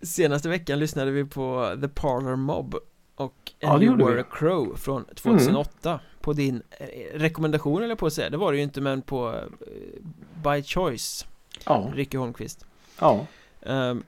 senaste 0.02 0.48
veckan 0.48 0.78
lyssnade 0.78 1.10
vi 1.10 1.24
på 1.24 1.76
The 1.80 1.88
Parlor 1.88 2.36
Mob 2.36 2.76
och 3.14 3.52
Ja, 3.58 3.70
And 3.70 3.80
det 3.80 3.86
You 3.86 3.96
Were 3.96 4.14
vi. 4.14 4.20
a 4.20 4.24
Crow 4.30 4.76
från 4.76 5.04
2008 5.04 6.00
På 6.20 6.32
din 6.32 6.62
eh, 6.70 6.86
rekommendation 7.18 7.82
eller 7.82 7.94
på 7.94 8.06
att 8.06 8.12
säga, 8.12 8.30
det 8.30 8.36
var 8.36 8.52
det 8.52 8.58
ju 8.58 8.64
inte 8.64 8.80
men 8.80 9.02
på 9.02 9.28
eh, 9.34 9.42
By 10.44 10.62
Choice 10.62 11.26
Ja, 11.64 11.90
Ricky 11.94 12.18
Holmqvist 12.18 12.64
ja. 12.98 13.26
Ehm, 13.62 14.02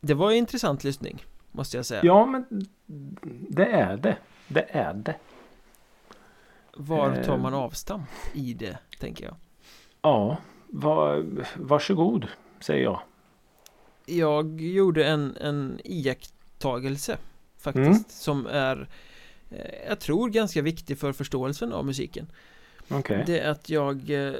Det 0.00 0.14
var 0.14 0.30
en 0.30 0.36
intressant 0.36 0.84
lyssning 0.84 1.24
Måste 1.52 1.76
jag 1.76 1.86
säga 1.86 2.00
Ja, 2.04 2.26
men 2.26 2.46
det 3.48 3.66
är 3.66 3.96
det. 3.96 4.16
Det 4.48 4.66
är 4.70 4.94
det. 4.94 5.14
Var 6.76 7.22
tar 7.22 7.34
eh, 7.34 7.42
man 7.42 7.54
avstamp 7.54 8.08
i 8.34 8.54
det, 8.54 8.78
tänker 9.00 9.24
jag 9.24 9.34
Ja, 10.02 10.36
var, 10.66 11.24
varsågod 11.56 12.26
säger 12.60 12.84
jag. 12.84 13.00
Jag 14.06 14.60
gjorde 14.60 15.06
en, 15.06 15.36
en 15.36 15.80
iakttagelse 15.84 17.18
Faktiskt 17.58 17.86
Mm. 17.86 18.04
Som 18.08 18.46
är 18.46 18.88
eh, 19.50 19.88
Jag 19.88 20.00
tror 20.00 20.28
ganska 20.28 20.62
viktig 20.62 20.98
för 20.98 21.12
förståelsen 21.12 21.72
av 21.72 21.86
musiken 21.86 22.26
Okej. 22.90 23.22
Det 23.26 23.40
är 23.40 23.50
att 23.50 23.70
jag 23.70 24.10
eh, 24.10 24.34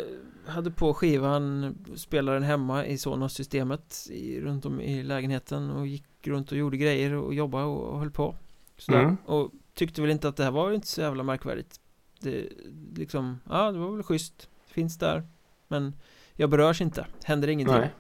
hade 0.46 0.70
på 0.70 0.94
skivan 0.94 1.74
Spelade 1.96 2.36
den 2.36 2.42
hemma 2.42 2.86
i 2.86 2.98
Sonos-systemet 2.98 4.08
Runt 4.40 4.66
om 4.66 4.80
i 4.80 5.02
lägenheten 5.02 5.70
och 5.70 5.86
gick 5.86 6.04
runt 6.26 6.52
och 6.52 6.58
gjorde 6.58 6.76
grejer 6.76 7.14
och 7.14 7.34
jobbade 7.34 7.64
och, 7.64 7.92
och 7.92 7.98
höll 7.98 8.10
på 8.10 8.34
Sådär. 8.76 9.02
Mm. 9.02 9.16
Och 9.24 9.50
tyckte 9.74 10.00
väl 10.02 10.10
inte 10.10 10.28
att 10.28 10.36
det 10.36 10.44
här 10.44 10.50
var 10.50 10.72
inte 10.72 10.86
så 10.86 11.00
jävla 11.00 11.22
märkvärdigt 11.22 11.80
Det 12.20 12.48
liksom, 12.94 13.40
ja 13.48 13.72
det 13.72 13.78
var 13.78 13.90
väl 13.90 14.02
schysst 14.02 14.48
Finns 14.66 14.98
där 14.98 15.28
Men 15.68 15.94
jag 16.32 16.50
berörs 16.50 16.80
inte, 16.80 17.06
händer 17.24 17.48
ingenting 17.48 17.76
Nej. 17.76 17.94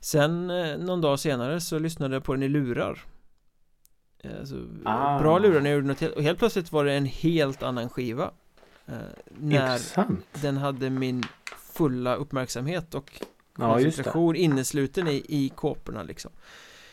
Sen 0.00 0.50
eh, 0.50 0.78
någon 0.78 1.00
dag 1.00 1.20
senare 1.20 1.60
så 1.60 1.78
lyssnade 1.78 2.14
jag 2.14 2.24
på 2.24 2.34
den 2.34 2.42
i 2.42 2.48
lurar 2.48 3.04
Eh, 4.18 4.40
alltså, 4.40 4.66
Ah. 4.84 5.18
Bra 5.18 5.38
lurar 5.38 5.60
när 5.60 5.70
jag 5.70 5.76
gjorde 5.76 5.88
något 5.88 6.00
helt, 6.00 6.14
och 6.14 6.22
helt 6.22 6.38
plötsligt 6.38 6.72
var 6.72 6.84
det 6.84 6.92
en 6.92 7.04
helt 7.04 7.62
annan 7.62 7.88
skiva 7.88 8.30
När 9.38 9.72
Intressant. 9.74 10.24
den 10.42 10.56
hade 10.56 10.90
min 10.90 11.24
fulla 11.72 12.14
uppmärksamhet 12.14 12.94
och 12.94 13.22
Ja, 13.60 13.74
koncentration 13.74 14.36
innesluten 14.36 15.08
i, 15.08 15.24
i 15.28 15.48
kåporna 15.48 16.02
liksom 16.02 16.30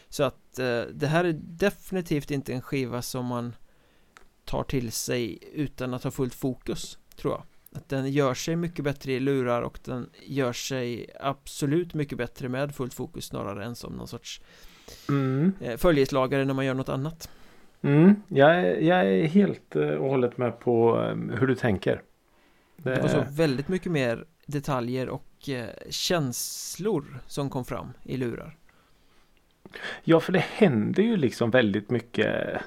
Så 0.10 0.24
att 0.24 0.60
eh, 0.60 0.82
det 0.94 1.08
här 1.08 1.24
är 1.24 1.34
definitivt 1.42 2.32
inte 2.32 2.54
en 2.54 2.62
skiva 2.62 3.02
som 3.02 3.26
man 3.26 3.56
tar 4.46 4.64
till 4.64 4.92
sig 4.92 5.40
utan 5.54 5.94
att 5.94 6.04
ha 6.04 6.12
fullt 6.12 6.34
fokus 6.36 6.98
Tror 7.16 7.34
jag 7.34 7.44
Att 7.80 7.90
den 7.90 8.12
gör 8.12 8.34
sig 8.34 8.56
mycket 8.56 8.84
bättre 8.86 9.12
i 9.14 9.20
lurar 9.20 9.62
och 9.62 9.80
den 9.84 10.10
gör 10.24 10.54
sig 10.54 11.10
absolut 11.20 11.94
mycket 11.94 12.18
bättre 12.18 12.50
med 12.50 12.76
fullt 12.76 12.94
fokus 12.94 13.26
snarare 13.26 13.66
än 13.66 13.76
som 13.76 13.94
någon 13.94 14.08
sorts 14.08 14.42
Mm. 15.10 15.54
eh, 15.62 15.78
följeslagare 15.78 16.46
när 16.46 16.54
man 16.54 16.66
gör 16.66 16.74
något 16.74 16.90
annat 16.90 17.30
Mm. 17.86 18.16
Jag, 18.28 18.56
är, 18.56 18.80
jag 18.80 19.06
är 19.06 19.26
helt 19.26 19.76
eh, 19.76 19.90
och 19.90 20.10
hållet 20.10 20.38
med 20.38 20.60
på 20.60 21.02
eh, 21.02 21.38
hur 21.40 21.48
du 21.48 21.56
tänker. 21.56 22.02
Det 22.78 23.02
var 23.02 23.08
så 23.08 23.24
väldigt 23.30 23.68
mycket 23.68 23.92
mer 23.92 24.26
detaljer 24.46 25.10
och 25.10 25.50
eh, 25.50 25.66
känslor 25.90 27.20
som 27.28 27.50
kom 27.50 27.66
fram 27.66 27.88
i 28.04 28.18
lurar 28.18 28.58
Ja, 30.04 30.20
för 30.20 30.34
det 30.34 30.40
händer 30.40 31.04
ju 31.04 31.18
liksom 31.18 31.52
väldigt 31.52 31.90
mycket. 31.90 32.62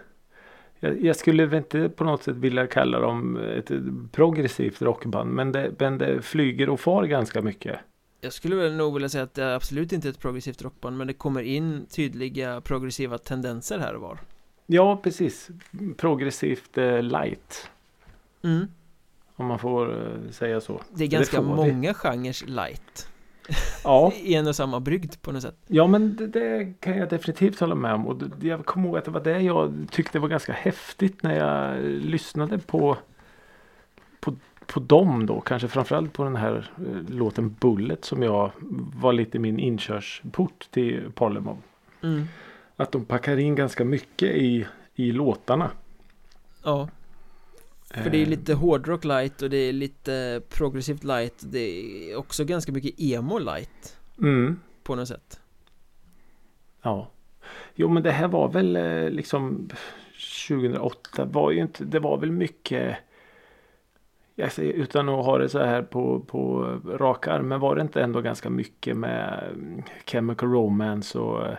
Jag, 0.80 1.04
jag 1.04 1.16
skulle 1.16 1.46
väl 1.46 1.58
inte 1.58 1.88
på 1.88 2.04
något 2.04 2.22
sätt 2.22 2.36
vilja 2.36 2.66
kalla 2.66 3.00
dem 3.00 3.36
ett 3.36 3.70
progressivt 4.12 4.82
rockband. 4.82 5.30
Men 5.30 5.52
det, 5.52 5.72
men 5.78 5.98
det 5.98 6.22
flyger 6.22 6.68
och 6.68 6.80
far 6.80 7.04
ganska 7.04 7.42
mycket. 7.42 7.78
Jag 8.20 8.32
skulle 8.32 8.56
väl 8.56 8.74
nog 8.74 8.94
vilja 8.94 9.08
säga 9.08 9.24
att 9.24 9.34
det 9.34 9.44
är 9.44 9.54
absolut 9.54 9.92
inte 9.92 10.08
ett 10.08 10.18
progressivt 10.18 10.62
rockband 10.62 10.98
men 10.98 11.06
det 11.06 11.12
kommer 11.12 11.42
in 11.42 11.86
tydliga 11.86 12.60
progressiva 12.60 13.18
tendenser 13.18 13.78
här 13.78 13.94
och 13.94 14.02
var 14.02 14.18
Ja, 14.70 14.96
precis. 14.96 15.48
Progressivt 15.96 16.78
eh, 16.78 17.02
light. 17.02 17.70
mm. 18.42 18.66
Om 19.36 19.46
man 19.46 19.58
får 19.58 20.06
eh, 20.06 20.30
säga 20.30 20.60
så. 20.60 20.80
Det 20.90 21.04
är 21.04 21.08
ganska 21.08 21.40
vi. 21.40 21.46
många 21.46 21.94
genrer 21.94 22.46
light 22.46 23.08
Ja, 23.84 24.12
i 24.22 24.34
en 24.34 24.46
och 24.46 24.56
samma 24.56 24.80
brygd 24.80 25.22
på 25.22 25.32
något 25.32 25.42
sätt 25.42 25.56
ja 25.66 25.86
men 25.86 26.16
det, 26.16 26.26
det 26.26 26.72
kan 26.80 26.96
jag 26.98 27.08
definitivt 27.08 27.60
hålla 27.60 27.74
med 27.74 27.94
om. 27.94 28.06
Och 28.06 28.16
det, 28.16 28.48
jag 28.48 28.66
kommer 28.66 28.88
ihåg 28.88 28.98
att 28.98 29.04
det 29.04 29.10
var 29.10 29.20
det 29.24 29.40
jag 29.40 29.86
tyckte 29.90 30.18
var 30.18 30.28
ganska 30.28 30.52
häftigt 30.52 31.22
när 31.22 31.36
jag 31.38 31.84
lyssnade 31.84 32.58
på 32.58 32.96
på, 34.20 34.34
på 34.66 34.80
dem 34.80 35.26
då. 35.26 35.40
Kanske 35.40 35.68
framförallt 35.68 36.12
på 36.12 36.24
den 36.24 36.36
här 36.36 36.70
eh, 36.78 37.14
låten 37.14 37.56
Bullet 37.60 38.04
som 38.04 38.22
jag 38.22 38.50
var 39.00 39.12
lite 39.12 39.38
min 39.38 39.58
inkörsport 39.58 40.68
till 40.70 41.12
Parlemon. 41.14 41.58
mm. 42.02 42.26
Att 42.80 42.92
de 42.92 43.04
packar 43.04 43.36
in 43.36 43.54
ganska 43.54 43.84
mycket 43.84 44.28
i, 44.28 44.66
i 44.94 45.12
låtarna. 45.12 45.70
Ja, 46.62 46.88
för 47.90 48.10
det 48.10 48.18
är 48.18 48.22
Eh, 48.22 48.28
lite 48.28 48.54
hårdrock 48.54 49.04
light 49.04 49.42
och 49.42 49.50
det 49.50 49.56
är 49.56 49.72
lite 49.72 50.42
progressivt 50.48 51.04
light. 51.04 51.42
Det 51.52 51.58
är 51.58 52.16
också 52.16 52.44
ganska 52.44 52.72
mycket 52.72 53.00
emo 53.00 53.38
light. 53.38 53.98
Mm, 54.18 54.60
på 54.82 54.94
något 54.94 55.08
sätt. 55.08 55.40
Ja. 56.82 57.10
Jo 57.74 57.88
men 57.88 58.02
det 58.02 58.10
här 58.10 58.28
var 58.28 58.48
väl 58.48 58.76
eh, 58.76 59.10
liksom 59.10 59.68
2008 60.48 61.24
var 61.24 61.50
ju 61.50 61.60
inte, 61.60 61.84
det 61.84 62.00
var 62.00 62.18
väl 62.18 62.32
mycket 62.32 62.96
jag 64.34 64.52
säger, 64.52 64.72
utan 64.72 65.08
att 65.08 65.24
ha 65.24 65.38
det 65.38 65.48
så 65.48 65.58
här 65.58 65.82
på, 65.82 66.20
på 66.20 66.62
rak 66.84 67.28
arm, 67.28 67.48
men 67.48 67.60
var 67.60 67.76
det 67.76 67.82
inte 67.82 68.02
ändå 68.02 68.20
ganska 68.20 68.50
mycket 68.50 68.96
med 68.96 69.50
mm, 69.52 69.82
Chemical 70.06 70.50
Romance 70.50 71.18
och 71.18 71.46
eh, 71.46 71.56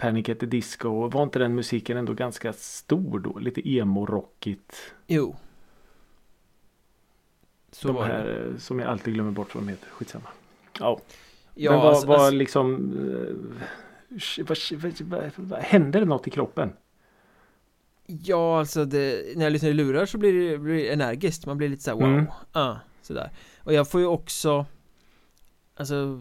Panic 0.00 0.28
at 0.28 0.40
the 0.40 0.46
Disco? 0.46 1.08
Var 1.08 1.22
inte 1.22 1.38
den 1.38 1.54
musiken 1.54 1.96
ändå 1.96 2.14
ganska 2.14 2.52
stor 2.52 3.18
då? 3.18 3.38
Lite 3.38 3.68
emo-rockigt. 3.68 4.76
Jo 5.06 5.36
Så 7.70 7.88
de 7.88 7.96
det 7.96 8.04
här 8.04 8.48
eh, 8.48 8.58
som 8.58 8.78
jag 8.78 8.88
alltid 8.88 9.14
glömmer 9.14 9.30
bort 9.30 9.54
vad 9.54 9.64
de 9.64 9.68
heter. 9.68 9.88
Skitsamma. 9.88 10.28
Ja, 10.78 11.00
Ja, 11.54 11.70
men 11.70 11.80
vad, 11.80 11.88
alltså, 11.88 12.06
vad 12.06 12.20
alltså, 12.20 12.34
liksom 12.34 12.74
eh, 14.38 14.44
vad, 14.44 14.58
vad, 15.00 15.32
vad, 15.36 15.60
händer 15.60 16.00
det 16.00 16.06
något 16.06 16.26
i 16.26 16.30
kroppen? 16.30 16.72
Ja, 18.06 18.58
alltså 18.58 18.84
det, 18.84 19.36
när 19.36 19.44
jag 19.44 19.52
lyssnar 19.52 19.70
i 19.70 19.72
lurar 19.72 20.06
så 20.06 20.18
blir 20.18 20.50
det, 20.50 20.58
blir 20.58 20.74
det 20.74 20.92
energiskt 20.92 21.46
Man 21.46 21.58
blir 21.58 21.68
lite 21.68 21.82
såhär 21.82 21.96
wow 21.96 22.08
Mm. 22.08 22.26
Ja, 22.52 22.78
sådär 23.02 23.30
Och 23.58 23.72
jag 23.72 23.90
får 23.90 24.00
ju 24.00 24.06
också 24.06 24.66
Alltså 25.74 26.20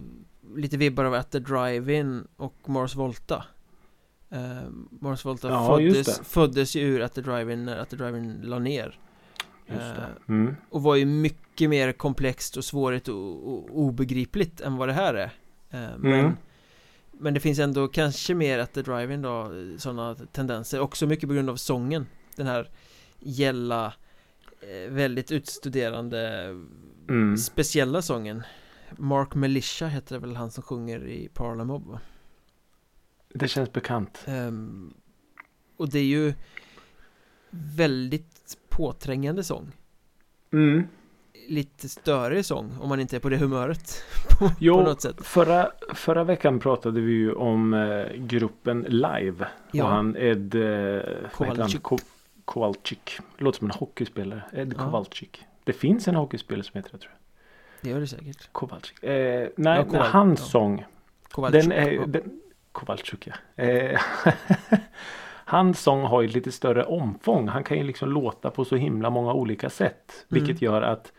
Lite 0.56 0.78
vibbar 0.78 1.04
av 1.04 1.14
At 1.14 1.32
the 1.32 1.40
Drive-In 1.40 2.28
och 2.36 2.70
Mars 2.70 2.96
Volta 2.96 3.46
uh, 4.34 4.70
Mars 5.02 5.26
Volta 5.26 5.50
Ja, 5.50 5.78
föddes, 5.78 6.20
föddes 6.20 6.76
ju 6.76 6.82
ur 6.82 7.02
At 7.02 7.14
the 7.14 7.22
Drive-In 7.22 7.66
när 7.66 7.78
At 7.78 7.90
the 7.90 7.96
Drive-In 7.96 8.42
la 8.44 8.60
ner 8.60 9.00
Eh, 9.68 9.78
det. 9.78 10.08
Mm. 10.28 10.56
Och 10.70 10.84
var 10.84 10.96
ju 10.96 11.06
mycket 11.06 11.70
mer 11.70 11.92
komplext 11.92 12.58
och 12.58 12.66
svårigt 12.66 13.08
och, 13.08 13.48
och 13.54 13.80
obegripligt 13.80 14.62
än 14.62 14.78
vad 14.78 14.88
det 14.90 14.94
här 14.94 15.14
är 15.14 15.32
Eh, 15.72 15.98
Men 15.98 16.20
Mm. 16.20 16.32
Men 17.12 17.34
det 17.34 17.40
finns 17.40 17.60
ändå 17.60 17.88
kanske 17.88 18.34
mer 18.34 18.60
At 18.60 18.74
the 18.74 18.82
Drive-In 18.82 19.22
då 19.22 19.52
Sådana 19.78 20.16
tendenser 20.16 20.80
Också 20.80 21.08
mycket 21.08 21.30
på 21.30 21.36
grund 21.36 21.50
av 21.50 21.56
sången 21.56 22.08
Den 22.36 22.48
här 22.48 22.70
gälla 23.20 23.94
eh, 24.62 24.92
Väldigt 24.92 25.32
utstuderande 25.32 26.46
Mm. 27.10 27.38
Speciella 27.38 28.02
sången 28.02 28.44
Mark 28.98 29.36
Militia 29.36 29.88
heter 29.88 30.16
det 30.16 30.22
väl 30.22 30.36
han 30.36 30.52
som 30.52 30.64
sjunger 30.64 31.08
i 31.08 31.30
Parliamob 31.34 31.88
va? 31.88 32.00
Det 33.34 33.48
känns 33.48 33.74
bekant. 33.74 34.24
Ehm, 34.28 34.94
Och 35.78 35.90
det 35.90 36.00
är 36.00 36.04
ju 36.04 36.34
Väldigt 37.52 38.58
påträngande 38.70 39.44
sång 39.44 39.72
Mm. 40.52 40.84
Lite 41.48 41.90
störig 41.90 42.46
sång 42.46 42.72
om 42.82 42.90
man 42.90 43.00
inte 43.00 43.16
är 43.16 43.20
på 43.20 43.30
det 43.30 43.38
humöret 43.38 44.04
på, 44.40 44.52
Jo, 44.60 44.74
på 44.74 44.84
något 44.84 45.02
sätt 45.02 45.16
Förra, 45.26 45.72
förra 45.94 46.24
veckan 46.24 46.60
pratade 46.60 47.02
vi 47.02 47.12
ju 47.12 47.34
om 47.34 47.74
eh, 47.74 48.06
gruppen 48.18 48.82
Live. 48.90 49.48
Ja. 49.72 49.84
Och 49.84 49.90
han 49.90 50.16
Ed 50.18 50.56
eh? 50.56 51.02
Kowalczyk. 51.34 51.82
Ko- 51.84 51.98
Kowalczyk. 52.46 53.20
Låter 53.38 53.58
som 53.60 53.68
en 53.68 53.72
hockeyspelare. 53.80 54.44
Ed 54.54 54.74
Ja. 54.78 54.84
Kowalczyk. 54.84 55.46
Det 55.64 55.74
finns 55.74 56.08
en 56.08 56.16
hockeyspelare 56.16 56.64
som 56.64 56.78
heter 56.78 56.92
det 56.92 56.98
tror 56.98 57.12
jag. 57.12 57.20
Det 57.82 57.90
gör 57.90 58.00
det 58.00 58.08
säkert 58.08 58.50
Kowalczyk. 58.52 59.04
Eh, 59.04 59.50
nej, 59.58 59.78
Ja, 59.80 59.86
Kowal- 59.86 60.10
hans 60.10 60.40
ja. 60.40 60.46
sång. 60.46 60.86
Kowalczyk, 61.32 61.62
Den 61.64 61.72
är 61.72 62.08
den, 62.08 62.40
Kowalczyk 62.80 63.28
ja. 63.28 63.64
Eh, 63.64 64.00
hans 65.46 65.80
sång 65.82 66.02
har 66.04 66.22
ju 66.22 66.28
lite 66.28 66.52
större 66.52 66.84
omfång. 66.86 67.48
Han 67.48 67.64
kan 67.64 67.78
ju 67.78 67.84
liksom 67.84 68.10
låta 68.12 68.50
på 68.52 68.66
så 68.66 68.76
himla 68.76 69.10
många 69.10 69.34
olika 69.34 69.70
sätt. 69.70 70.26
Vilket 70.30 70.62
Mm. 70.62 70.74
gör 70.74 70.82
att 70.82 71.14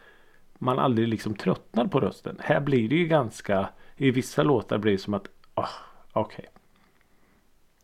man 0.58 0.78
aldrig 0.78 1.08
liksom 1.08 1.34
tröttnar 1.34 1.86
på 1.86 2.00
rösten. 2.00 2.36
Här 2.40 2.60
blir 2.60 2.88
det 2.88 2.94
ju 2.94 3.06
ganska 3.06 3.68
I 3.96 4.10
vissa 4.10 4.42
låtar 4.42 4.78
blir 4.78 4.92
det 4.92 4.98
som 4.98 5.14
att 5.14 5.26
ah, 5.54 5.68
Okej. 6.12 6.46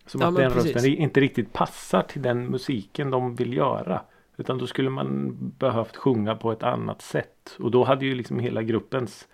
Som 0.07 0.20
Ja, 0.20 0.29
att 0.29 0.37
den 0.37 0.53
precis. 0.53 0.74
rösten 0.74 0.93
inte 0.95 1.20
riktigt 1.20 1.53
passar 1.53 2.03
till 2.03 2.22
den 2.22 2.47
musiken 2.47 3.11
de 3.11 3.35
vill 3.35 3.53
göra. 3.57 4.01
Utan 4.37 4.59
då 4.59 4.66
skulle 4.66 4.91
man 4.91 5.37
behövt 5.59 5.97
sjunga 5.97 6.37
på 6.37 6.53
ett 6.53 6.62
annat 6.62 7.03
sätt. 7.03 7.57
Och 7.59 7.70
då 7.70 7.85
hade 7.85 8.07
ju 8.07 8.14
liksom 8.14 8.39
hela 8.39 8.62
gruppens 8.62 9.29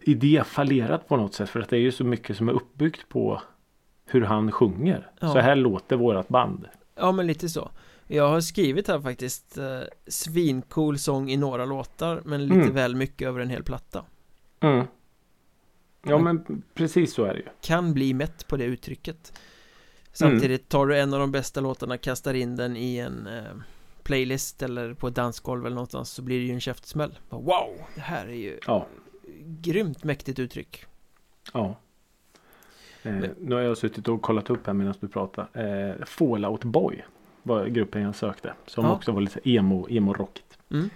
idé 0.00 0.42
fallerat 0.46 1.08
på 1.08 1.16
något 1.16 1.34
sätt. 1.34 1.50
För 1.50 1.60
att 1.60 1.68
det 1.68 1.76
är 1.76 1.80
ju 1.80 1.92
så 1.92 2.04
mycket 2.04 2.36
som 2.36 2.48
är 2.48 2.52
uppbyggt 2.52 3.08
på 3.08 3.42
hur 4.06 4.20
han 4.22 4.52
sjunger. 4.52 5.10
Ja. 5.20 5.32
Så 5.32 5.38
här 5.38 5.56
låter 5.56 5.96
vårat 5.96 6.28
band. 6.28 6.68
Ja 6.94 7.12
men 7.12 7.26
lite 7.26 7.48
så 7.48 7.70
Jag 8.06 8.28
har 8.28 8.40
skrivit 8.40 8.88
här 8.88 9.00
faktiskt 9.00 9.58
eh, 9.58 9.80
Svincool 10.06 10.98
sång 10.98 11.30
i 11.30 11.36
några 11.36 11.64
låtar 11.64 12.22
Men 12.24 12.42
lite 12.46 12.60
Mm. 12.60 12.74
väl 12.74 12.96
mycket 12.96 13.28
över 13.28 13.40
en 13.40 13.50
hel 13.50 13.62
platta 13.62 14.04
Mm. 14.60 14.86
Ja 16.06 16.18
men 16.18 16.62
precis 16.74 17.14
så 17.14 17.24
är 17.24 17.34
det 17.34 17.40
ju. 17.40 17.46
Kan 17.60 17.94
bli 17.94 18.14
mätt 18.14 18.46
på 18.48 18.56
det 18.56 18.64
uttrycket 18.64 19.32
Samtidigt 20.12 20.68
tar 20.68 20.86
du 20.86 20.98
en 20.98 21.14
av 21.14 21.20
de 21.20 21.32
bästa 21.32 21.60
låtarna 21.60 21.98
Kastar 21.98 22.34
in 22.34 22.56
den 22.56 22.76
i 22.76 22.96
en 22.98 23.26
eh, 23.26 23.42
Playlist 24.02 24.62
eller 24.62 24.94
på 24.94 25.08
ett 25.08 25.14
dansgolv 25.14 25.66
eller 25.66 25.74
någonstans 25.74 26.10
Så 26.10 26.22
blir 26.22 26.38
det 26.38 26.44
ju 26.44 26.52
en 26.52 26.60
käftsmäll 26.60 27.18
Wow, 27.28 27.68
det 27.94 28.00
här 28.00 28.26
är 28.26 28.34
ju 28.34 28.58
Ja. 28.66 28.86
Grymt 29.46 30.04
mäktigt 30.04 30.38
uttryck 30.38 30.84
Ja. 31.52 31.76
Eh, 33.04 33.30
nu 33.40 33.54
har 33.54 33.62
jag 33.62 33.78
suttit 33.78 34.08
och 34.08 34.22
kollat 34.22 34.50
upp 34.50 34.66
här 34.66 34.74
medan 34.74 34.94
du 35.00 35.08
pratar. 35.08 35.48
Eh, 35.52 36.04
Fallout 36.06 36.64
Boy 36.64 37.02
var 37.42 37.66
gruppen 37.66 38.02
jag 38.02 38.14
sökte. 38.14 38.54
Som 38.66 38.84
Ja. 38.84 38.92
också 38.92 39.12
var 39.12 39.20
lite 39.20 39.48
emo, 39.50 39.86
emo-rockigt. 39.90 40.58
Mm. 40.70 40.90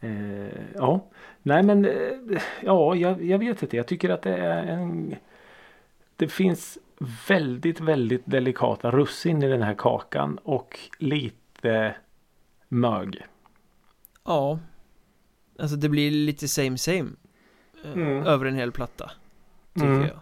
Eh, 0.00 0.62
ja, 0.74 1.04
nej 1.42 1.62
men 1.62 1.84
eh, 1.84 2.42
ja, 2.62 2.94
jag, 2.94 3.24
jag 3.24 3.38
vet 3.38 3.62
inte. 3.62 3.76
Jag 3.76 3.86
tycker 3.86 4.10
att 4.10 4.22
det 4.22 4.36
är 4.36 4.62
en 4.66 5.14
Det 6.16 6.28
finns 6.28 6.78
väldigt, 7.28 7.80
väldigt 7.80 8.22
delikata 8.24 8.90
russin 8.90 9.42
i 9.42 9.48
den 9.48 9.62
här 9.62 9.74
kakan 9.74 10.38
och 10.42 10.78
lite 10.98 11.94
mög. 12.68 13.26
Ja 14.24 14.58
Alltså 15.58 15.76
det 15.76 15.88
blir 15.88 16.10
lite 16.10 16.48
same 16.48 16.78
same 16.78 17.10
eh, 17.84 17.92
Mm. 17.92 18.22
Över 18.26 18.46
en 18.46 18.54
hel 18.54 18.72
platta 18.72 19.10
Tycker 19.74 19.86
Mm. 19.86 20.00
jag 20.06 20.18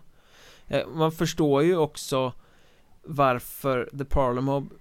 Man 0.95 1.13
förstår 1.13 1.63
ju 1.63 1.77
också 1.77 2.33
Varför 3.03 3.91
The 3.99 4.05
Parlor 4.05 4.41
Mob 4.41 4.73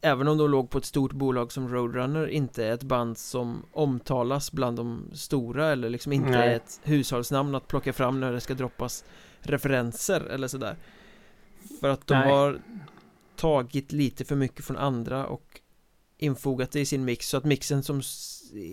Även 0.00 0.28
om 0.28 0.38
de 0.38 0.50
låg 0.50 0.70
på 0.70 0.78
ett 0.78 0.84
stort 0.84 1.12
bolag 1.12 1.52
som 1.52 1.68
Roadrunner 1.68 2.26
inte 2.26 2.64
är 2.66 2.72
ett 2.72 2.82
band 2.82 3.18
som 3.18 3.62
omtalas 3.72 4.52
bland 4.52 4.76
de 4.76 5.10
stora 5.12 5.66
eller 5.72 5.90
liksom 5.90 6.12
inte 6.12 6.30
Nej. 6.30 6.48
är 6.48 6.56
ett 6.56 6.80
hushållsnamn 6.82 7.54
att 7.54 7.68
plocka 7.68 7.92
fram 7.92 8.20
när 8.20 8.32
det 8.32 8.40
ska 8.40 8.54
droppas 8.54 9.04
referenser 9.40 10.20
eller 10.20 10.48
sådär 10.48 10.76
För 11.80 11.88
att 11.88 12.06
de 12.06 12.14
Nej. 12.14 12.30
har 12.30 12.60
tagit 13.36 13.92
lite 13.92 14.24
för 14.24 14.36
mycket 14.36 14.64
från 14.64 14.76
andra 14.76 15.26
och 15.26 15.60
infogat 16.18 16.70
det 16.72 16.80
i 16.80 16.86
sin 16.86 17.04
mix 17.04 17.28
så 17.28 17.36
att 17.36 17.44
mixen 17.44 17.82
som 17.82 18.02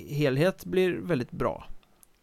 helhet 0.10 0.66
blir 0.66 0.94
väldigt 0.94 1.32
bra 1.32 1.68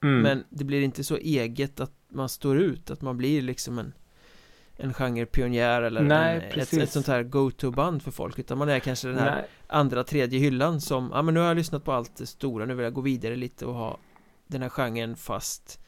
Mm. 0.03 0.23
men 0.23 0.45
det 0.51 0.65
blir 0.65 0.83
inte 0.83 1.05
så 1.05 1.17
eget 1.17 1.81
att 1.81 1.93
man 2.09 2.29
står 2.29 2.59
ut, 2.59 2.91
att 2.91 3.03
man 3.03 3.17
blir 3.17 3.43
liksom 3.43 3.79
en 3.79 3.93
en 4.81 4.95
genrepionjär 4.95 5.83
eller 5.83 6.03
Nej, 6.03 6.51
en, 6.53 6.61
ett, 6.61 6.73
ett 6.73 6.91
sånt 6.91 7.07
här 7.07 7.23
go-to-band 7.23 8.03
för 8.03 8.11
folk 8.11 8.39
utan 8.39 8.59
man 8.59 8.69
är 8.69 8.79
kanske 8.79 9.09
den 9.09 9.19
här 9.19 9.35
Nej, 9.35 9.45
andra, 9.67 10.05
tredje 10.05 10.39
hyllan 10.39 10.81
som, 10.81 11.11
ja 11.15 11.23
men 11.23 11.35
nu 11.35 11.41
har 11.41 11.47
jag 11.47 11.57
lyssnat 11.57 11.85
på 11.85 11.93
allt 11.93 12.17
det 12.17 12.27
stora, 12.27 12.67
nu 12.67 12.75
vill 12.75 12.85
jag 12.85 12.95
gå 12.95 13.01
vidare 13.01 13.37
lite 13.37 13.67
och 13.67 13.75
ha 13.75 13.99
den 14.47 14.63
här 14.63 14.69
genren 14.69 15.17
fast 15.17 15.81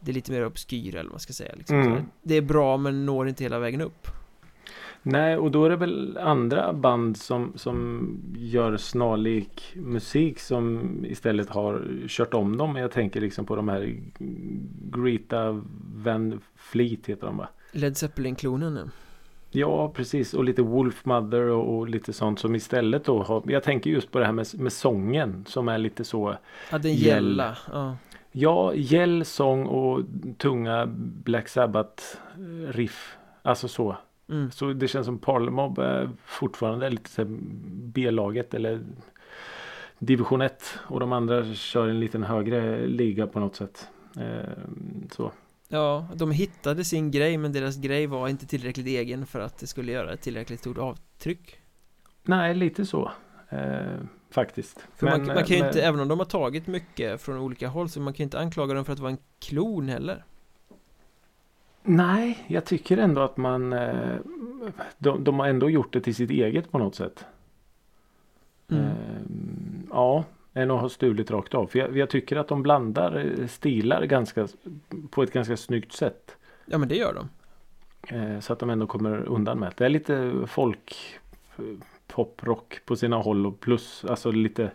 det 0.00 0.10
är 0.10 0.14
lite 0.14 0.32
mer 0.32 0.46
obskyr 0.46 0.94
eller 0.94 1.02
vad 1.02 1.12
man 1.12 1.20
ska 1.20 1.32
säga 1.32 1.54
liksom. 1.56 1.80
Mm. 1.80 2.02
Det 2.22 2.34
är 2.34 2.42
bra 2.42 2.76
men 2.76 3.06
når 3.06 3.28
inte 3.28 3.44
hela 3.44 3.58
vägen 3.58 3.80
upp 3.80 4.08
Nej, 5.02 5.36
och 5.36 5.50
då 5.50 5.64
är 5.64 5.70
det 5.70 5.76
väl 5.76 6.18
andra 6.18 6.72
band 6.72 7.16
som, 7.16 7.52
som 7.56 8.08
gör 8.36 8.76
snarlik 8.76 9.72
musik 9.76 10.40
som 10.40 10.90
istället 11.04 11.48
har 11.48 12.06
kört 12.08 12.34
om 12.34 12.56
dem. 12.56 12.76
Jag 12.76 12.90
tänker 12.90 13.20
liksom 13.20 13.46
på 13.46 13.56
de 13.56 13.68
här 13.68 14.00
Greta 14.96 15.62
Van 15.94 16.40
Fleet 16.54 17.06
heter 17.06 17.26
de 17.26 17.36
va? 17.36 17.48
Led 17.72 17.96
Zeppelin-klonen 17.96 18.90
Ja, 19.50 19.88
precis. 19.88 20.34
Och 20.34 20.44
lite 20.44 20.62
Wolfmother 20.62 21.42
och, 21.42 21.78
och 21.78 21.88
lite 21.88 22.12
sånt 22.12 22.38
som 22.38 22.54
istället 22.54 23.04
då 23.04 23.22
har. 23.22 23.42
Jag 23.46 23.62
tänker 23.62 23.90
just 23.90 24.10
på 24.10 24.18
det 24.18 24.24
här 24.24 24.32
med, 24.32 24.46
med 24.54 24.72
sången 24.72 25.44
som 25.48 25.68
är 25.68 25.78
lite 25.78 26.04
så. 26.04 26.36
Ja, 26.70 26.78
den 26.78 26.94
Gäll. 26.94 27.06
gälla, 27.06 27.56
ja 27.72 27.96
Ja, 28.32 28.74
gäll, 28.74 29.24
sång 29.24 29.66
och 29.66 30.02
tunga 30.38 30.86
Black 31.24 31.48
Sabbath 31.48 32.04
eh, 32.36 32.72
riff. 32.72 33.16
Alltså 33.42 33.68
så. 33.68 33.96
mm. 34.28 34.50
Så 34.50 34.72
det 34.72 34.88
känns 34.88 35.06
som 35.06 35.18
Parlemob 35.18 35.78
är 35.78 36.10
fortfarande 36.24 36.90
lite 36.90 37.26
B-laget 37.72 38.54
eller 38.54 38.80
division 39.98 40.40
1 40.42 40.78
och 40.78 41.00
de 41.00 41.12
andra 41.12 41.54
kör 41.54 41.88
en 41.88 42.00
liten 42.00 42.22
högre 42.22 42.86
liga 42.86 43.26
på 43.26 43.40
något 43.40 43.56
sätt. 43.56 43.88
Eh, 44.16 44.52
så. 45.10 45.32
Ja, 45.72 46.06
de 46.14 46.30
hittade 46.30 46.84
sin 46.84 47.10
grej 47.10 47.36
men 47.38 47.52
deras 47.52 47.76
grej 47.76 48.06
var 48.06 48.28
inte 48.28 48.46
tillräckligt 48.46 48.86
egen 48.86 49.26
för 49.26 49.40
att 49.40 49.58
det 49.58 49.66
skulle 49.66 49.92
göra 49.92 50.12
ett 50.12 50.20
tillräckligt 50.20 50.60
stort 50.60 50.78
avtryck 50.78 51.60
Nej, 52.22 52.54
lite 52.54 52.86
så. 52.86 53.10
Eh, 53.48 53.80
faktiskt. 54.30 54.86
För 54.96 55.06
man, 55.06 55.26
man 55.26 55.36
kan 55.36 55.56
ju 55.56 55.58
men- 55.58 55.66
inte, 55.68 55.82
även 55.82 56.00
om 56.00 56.08
de 56.08 56.18
har 56.18 56.26
tagit 56.26 56.66
mycket 56.66 57.20
från 57.20 57.38
olika 57.38 57.68
håll 57.68 57.88
så 57.88 58.00
man 58.00 58.12
kan 58.12 58.18
ju 58.18 58.24
inte 58.24 58.38
anklaga 58.40 58.74
dem 58.74 58.84
för 58.84 58.92
att 58.92 58.98
vara 58.98 59.10
en 59.12 59.18
klon 59.38 59.88
heller 59.88 60.24
Nej, 61.82 62.44
jag 62.48 62.64
tycker 62.64 62.98
ändå 62.98 63.20
att 63.20 63.36
man 63.36 63.72
eh, 63.72 64.16
de, 64.98 65.24
de 65.24 65.38
har 65.40 65.48
ändå 65.48 65.70
gjort 65.70 65.92
det 65.92 66.00
till 66.00 66.14
sitt 66.14 66.30
eget 66.30 66.70
på 66.70 66.78
något 66.78 66.94
sätt. 66.94 67.24
mm. 68.68 68.84
Eh, 68.84 68.92
ja, 69.90 70.24
än 70.54 70.70
att 70.70 70.80
ha 70.80 70.88
stulit 70.88 71.30
rakt 71.30 71.54
av. 71.54 71.66
För 71.66 71.78
jag, 71.78 71.96
jag 71.96 72.10
tycker 72.10 72.36
att 72.36 72.48
de 72.48 72.62
blandar 72.62 73.36
eh, 73.40 73.46
stilar 73.46 74.04
ganska 74.04 74.48
på 75.10 75.22
ett 75.22 75.32
ganska 75.32 75.56
snyggt 75.56 75.92
sätt. 75.92 76.36
Ja 76.66 76.78
men 76.78 76.88
det 76.88 76.96
gör 76.96 77.14
de 77.14 77.28
Eh, 78.08 78.40
så 78.40 78.52
att 78.52 78.58
de 78.58 78.70
ändå 78.70 78.86
kommer 78.86 79.28
undan 79.28 79.58
med 79.58 79.72
det. 79.76 79.84
Är 79.84 79.88
lite 79.88 80.32
folk 80.46 81.18
eh, 81.58 81.64
poprock 82.06 82.80
på 82.84 82.96
sina 82.96 83.16
håll 83.16 83.46
och 83.46 83.60
plus 83.60 84.04
alltså 84.08 84.30
lite 84.30 84.70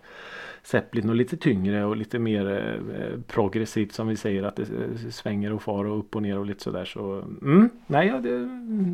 Zeppelin 0.63 1.09
och 1.09 1.15
lite 1.15 1.37
tyngre 1.37 1.85
och 1.85 1.97
lite 1.97 2.19
mer 2.19 2.79
progressivt 3.27 3.93
som 3.93 4.07
vi 4.07 4.15
säger 4.15 4.43
att 4.43 4.55
det 4.55 4.65
svänger 5.11 5.53
och 5.53 5.61
far 5.61 5.85
och 5.85 5.99
upp 5.99 6.15
och 6.15 6.21
ner 6.21 6.39
och 6.39 6.45
lite 6.45 6.63
sådär 6.63 6.85
så 6.85 7.21
mm, 7.41 7.69
nej 7.87 8.19
det, 8.21 8.39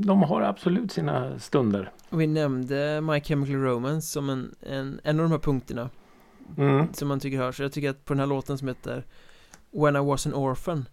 de 0.06 0.24
har 0.24 0.42
absolut 0.42 0.92
sina 0.92 1.40
stunder. 1.40 1.92
Och 2.10 2.22
vi 2.22 2.28
nämnde 2.28 3.02
My 3.02 3.22
Chemical 3.22 3.56
Romance 3.56 4.08
som 4.08 4.30
en, 4.30 4.56
en, 4.62 5.00
en 5.04 5.20
av 5.20 5.24
de 5.24 5.32
här 5.32 5.40
punkterna 5.40 5.90
Mm. 6.58 6.94
som 6.94 7.08
man 7.08 7.20
tycker 7.20 7.38
hörs 7.38 7.60
Jag 7.60 7.72
tycker 7.72 7.90
att 7.90 8.06
på 8.06 8.14
den 8.14 8.20
här 8.20 8.28
låten 8.28 8.58
som 8.58 8.68
heter 8.68 9.06
When 9.72 9.96
I 9.96 10.00
was 10.00 10.28
an 10.28 10.34
orphan 10.34 10.86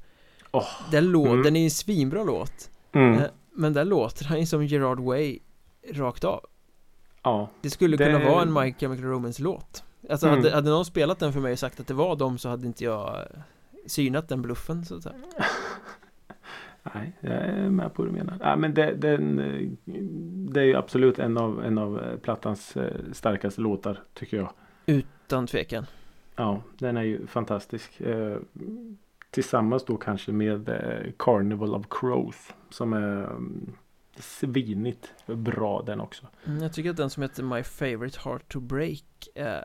Åh, 0.52 0.66
Den, 0.90 1.04
lå- 1.16 1.28
mm. 1.28 1.42
den 1.42 1.56
är 1.56 1.60
ju 1.60 1.64
en 1.64 1.70
svinbra 1.70 2.24
låt 2.24 2.70
Mm. 2.92 3.14
eh, 3.14 3.24
Men 3.52 3.72
där 3.72 3.84
låter 3.84 4.24
han 4.24 4.40
ju 4.40 4.46
som 4.46 4.66
Gerard 4.66 5.00
Way 5.00 5.38
Rakt 5.92 6.24
av 6.24 6.40
Ja, 7.22 7.50
Det 7.60 7.70
skulle 7.70 7.96
Det- 7.96 8.04
kunna 8.04 8.18
vara 8.30 8.42
en 8.42 8.52
My 8.52 8.74
Chemical 8.78 9.04
Romance-låt 9.04 9.84
Alltså 10.10 10.26
Mm. 10.26 10.38
hade, 10.38 10.54
hade 10.54 10.70
någon 10.70 10.84
spelat 10.84 11.18
den 11.18 11.32
för 11.32 11.40
mig 11.40 11.52
och 11.52 11.58
sagt 11.58 11.80
att 11.80 11.86
det 11.86 11.94
var 11.94 12.16
dem 12.16 12.38
så 12.38 12.48
hade 12.48 12.66
inte 12.66 12.84
jag 12.84 13.16
eh, 13.16 13.22
synat 13.86 14.28
den 14.28 14.42
bluffen 14.42 14.84
så 14.84 14.96
att 14.96 15.02
säga. 15.02 15.14
nej, 16.94 17.12
jag 17.20 17.32
är 17.32 17.70
med 17.70 17.94
på 17.94 18.02
vad 18.02 18.12
du 18.12 18.16
menar. 18.16 18.38
Ja, 18.40 18.56
men 18.56 18.74
det, 18.74 18.94
den, 18.94 19.38
eh, 19.38 19.68
det 20.52 20.60
är 20.60 20.64
ju 20.64 20.74
absolut 20.76 21.18
en 21.18 21.36
av, 21.38 21.64
en 21.64 21.78
av 21.78 22.16
plattans 22.22 22.76
starkaste 23.12 23.60
låtar 23.60 24.02
tycker 24.14 24.36
jag. 24.36 24.50
Utan 24.88 25.46
tvekan 25.46 25.86
Ja, 26.36 26.62
den 26.78 26.96
är 26.96 27.02
ju 27.02 27.26
fantastisk. 27.26 28.00
Eh, 28.00 28.36
tillsammans 29.30 29.84
då 29.84 29.96
kanske 29.96 30.32
med 30.32 30.68
eh, 30.68 31.12
Carnival 31.18 31.74
of 31.74 31.86
Crows. 31.90 32.54
Som 32.70 32.92
är 32.92 33.24
mm, 33.24 33.72
svinigt 34.16 35.12
bra 35.26 35.82
den 35.82 36.00
också. 36.00 36.26
Mm, 36.46 36.62
Jag 36.62 36.72
tycker 36.72 36.90
att 36.90 36.96
den 36.96 37.10
som 37.10 37.22
heter 37.22 37.42
My 37.42 37.62
Favorite 37.62 38.18
Heart 38.24 38.52
to 38.52 38.60
Break 38.60 39.04
är 39.34 39.64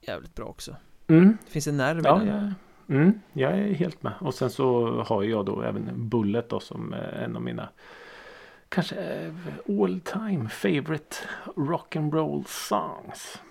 jävligt 0.00 0.34
bra 0.34 0.44
också 0.46 0.76
Mm. 1.08 1.36
Det 1.44 1.50
finns 1.50 1.66
en 1.66 1.76
nerv 1.76 1.98
i 1.98 2.02
Ja, 2.04 2.18
den 2.18 2.26
jag, 2.26 2.52
mm, 2.96 3.20
jag 3.32 3.52
är 3.52 3.72
helt 3.74 4.02
med. 4.02 4.12
Och 4.20 4.34
sen 4.34 4.50
så 4.50 4.90
har 5.02 5.22
jag 5.22 5.46
då 5.46 5.62
även 5.62 6.08
Bullet 6.08 6.48
då 6.48 6.60
som 6.60 6.92
en 6.92 7.36
av 7.36 7.42
mina 7.42 7.68
kanske 8.68 8.96
eh, 8.96 9.32
all 9.68 10.00
time 10.00 10.48
favorite 10.48 11.16
rock 11.56 11.96
and 11.96 12.14
roll 12.14 12.44
songs. 12.46 13.42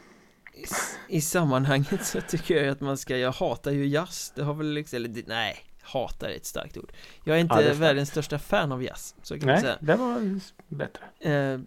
I, 1.09 1.21
sammanhanget 1.21 2.05
så 2.05 2.21
tycker 2.21 2.55
jag 2.63 2.67
att 2.67 2.81
man 2.81 2.97
ska, 2.97 3.17
jag 3.17 3.31
hatar 3.31 3.71
ju 3.71 3.87
jazz. 3.87 4.31
Det 4.35 4.43
har 4.43 4.53
väl 4.53 4.71
liksom, 4.73 4.95
eller 4.97 5.23
nej 5.27 5.57
Hatar 5.81 6.29
är 6.29 6.35
ett 6.35 6.45
starkt 6.45 6.77
ord. 6.77 6.91
Jag 7.23 7.37
är 7.37 7.41
inte 7.41 7.55
Ja, 7.55 7.61
är 7.61 7.73
världens 7.73 8.09
största 8.09 8.39
fan 8.39 8.71
av 8.71 8.83
jazz 8.83 9.15
Så 9.21 9.39
kan 9.39 9.45
man 9.45 9.53
Nej, 9.53 9.61
säga. 9.61 9.77
det 9.81 9.95
var 9.95 10.39
bättre. 10.67 11.01
eh, 11.19 11.59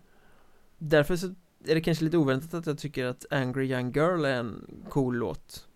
Därför 0.78 1.16
så 1.16 1.26
är 1.66 1.74
det 1.74 1.80
kanske 1.80 2.04
lite 2.04 2.16
oväntat 2.16 2.54
att 2.54 2.66
jag 2.66 2.78
tycker 2.78 3.04
att 3.04 3.26
Angry 3.30 3.66
Young 3.72 3.92
Girl 3.92 4.24
är 4.24 4.34
en 4.34 4.66
cool 4.88 5.16
låt. 5.16 5.66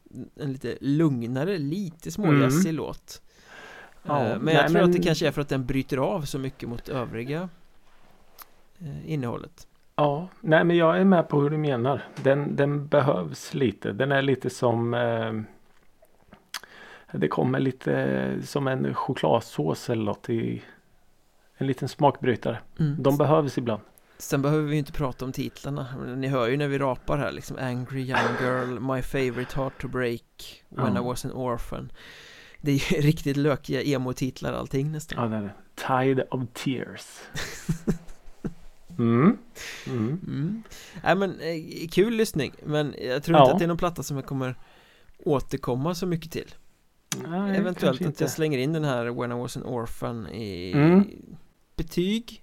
En 0.41 0.53
lite 0.53 0.79
lugnare, 0.81 1.59
lite 1.59 2.11
småjazzig 2.11 2.73
låt. 2.75 3.23
Ja, 4.03 4.23
Eh, 4.23 4.29
Men 4.37 4.45
nej, 4.45 4.55
jag 4.55 4.65
tror 4.67 4.73
men- 4.81 4.85
att 4.85 4.97
det 4.97 5.03
kanske 5.03 5.27
är 5.29 5.33
för 5.33 5.41
att 5.41 5.49
den 5.49 5.67
bryter 5.67 5.97
av 5.97 6.23
så 6.23 6.39
mycket 6.39 6.69
mot 6.69 6.89
övriga 6.89 7.49
eh, 8.79 9.13
innehållet. 9.13 9.67
Ja, 9.97 10.29
nej 10.41 10.65
men 10.65 10.77
jag 10.77 10.99
är 11.01 11.05
med 11.05 11.29
på 11.29 11.41
hur 11.41 11.51
du 11.51 11.59
menar. 11.59 12.05
Den, 12.23 12.57
den 12.57 12.87
behövs 12.89 13.55
lite. 13.55 13.93
Den 13.93 14.13
är 14.13 14.23
lite 14.23 14.51
som 14.51 14.95
eh, 14.95 15.33
Det 17.13 17.29
kommer 17.29 17.61
lite 17.61 18.39
som 18.43 18.69
en 18.69 18.95
chokladsås 18.95 19.91
eller 19.91 20.05
något 20.05 20.31
i 20.31 20.63
En 21.57 21.67
liten 21.67 21.89
smakbrytare. 21.89 22.59
Mm. 22.79 23.03
De 23.03 23.17
behövs 23.17 23.59
ibland. 23.59 23.83
Sen 24.19 24.43
behöver 24.43 24.63
vi 24.69 24.77
inte 24.77 24.93
prata 24.93 25.25
om 25.25 25.33
titlarna. 25.33 25.87
Ni 26.17 26.29
hör 26.29 26.49
ju 26.49 26.57
när 26.57 26.69
vi 26.69 26.79
rapar 26.79 27.19
här 27.19 27.33
liksom 27.33 27.57
Angry 27.61 28.01
Young 28.01 28.37
Girl, 28.41 28.79
My 28.81 29.03
Favorite 29.03 29.61
Heart 29.61 29.81
to 29.81 29.89
Break, 29.89 30.65
When 30.69 30.95
Ja. 30.95 31.01
I 31.01 31.05
Was 31.05 31.25
an 31.25 31.33
Orphan. 31.33 31.93
Det 32.61 32.71
är 32.71 32.95
ju 32.95 33.01
riktigt 33.01 33.37
lökiga 33.37 33.83
emo-titlar 33.83 34.53
allting 34.53 34.93
nästan. 34.93 35.23
Ja, 35.23 35.29
det 35.29 35.37
är 35.37 35.43
det. 35.43 35.55
Tide 36.05 36.27
of 36.31 36.43
Tears. 36.53 37.21
Mm. 38.99 39.39
Mm. 39.87 40.21
Mm. 40.27 40.63
Nej 41.05 41.15
men 41.17 41.41
eh, 41.41 41.89
kul 41.89 42.15
lyssning 42.15 42.53
men 42.65 42.95
jag 43.03 43.23
tror 43.23 43.37
Ja. 43.39 43.43
inte 43.43 43.53
att 43.53 43.59
det 43.59 43.65
är 43.65 43.69
någon 43.69 43.77
platta 43.77 44.03
som 44.03 44.17
jag 44.17 44.27
kommer 44.27 44.55
återkomma 45.19 45.95
så 45.95 46.07
mycket 46.07 46.33
till 46.33 46.55
Nej, 47.29 47.57
Eventuellt 47.57 48.07
att 48.07 48.21
jag 48.21 48.31
slänger 48.31 48.59
in 48.59 48.73
den 48.73 48.85
här 48.85 49.07
When 49.07 49.33
I 49.33 49.35
was 49.35 49.57
an 49.57 49.63
orphan 49.63 50.29
i 50.29 50.73
Mm. 50.73 51.05
betyg 51.77 52.43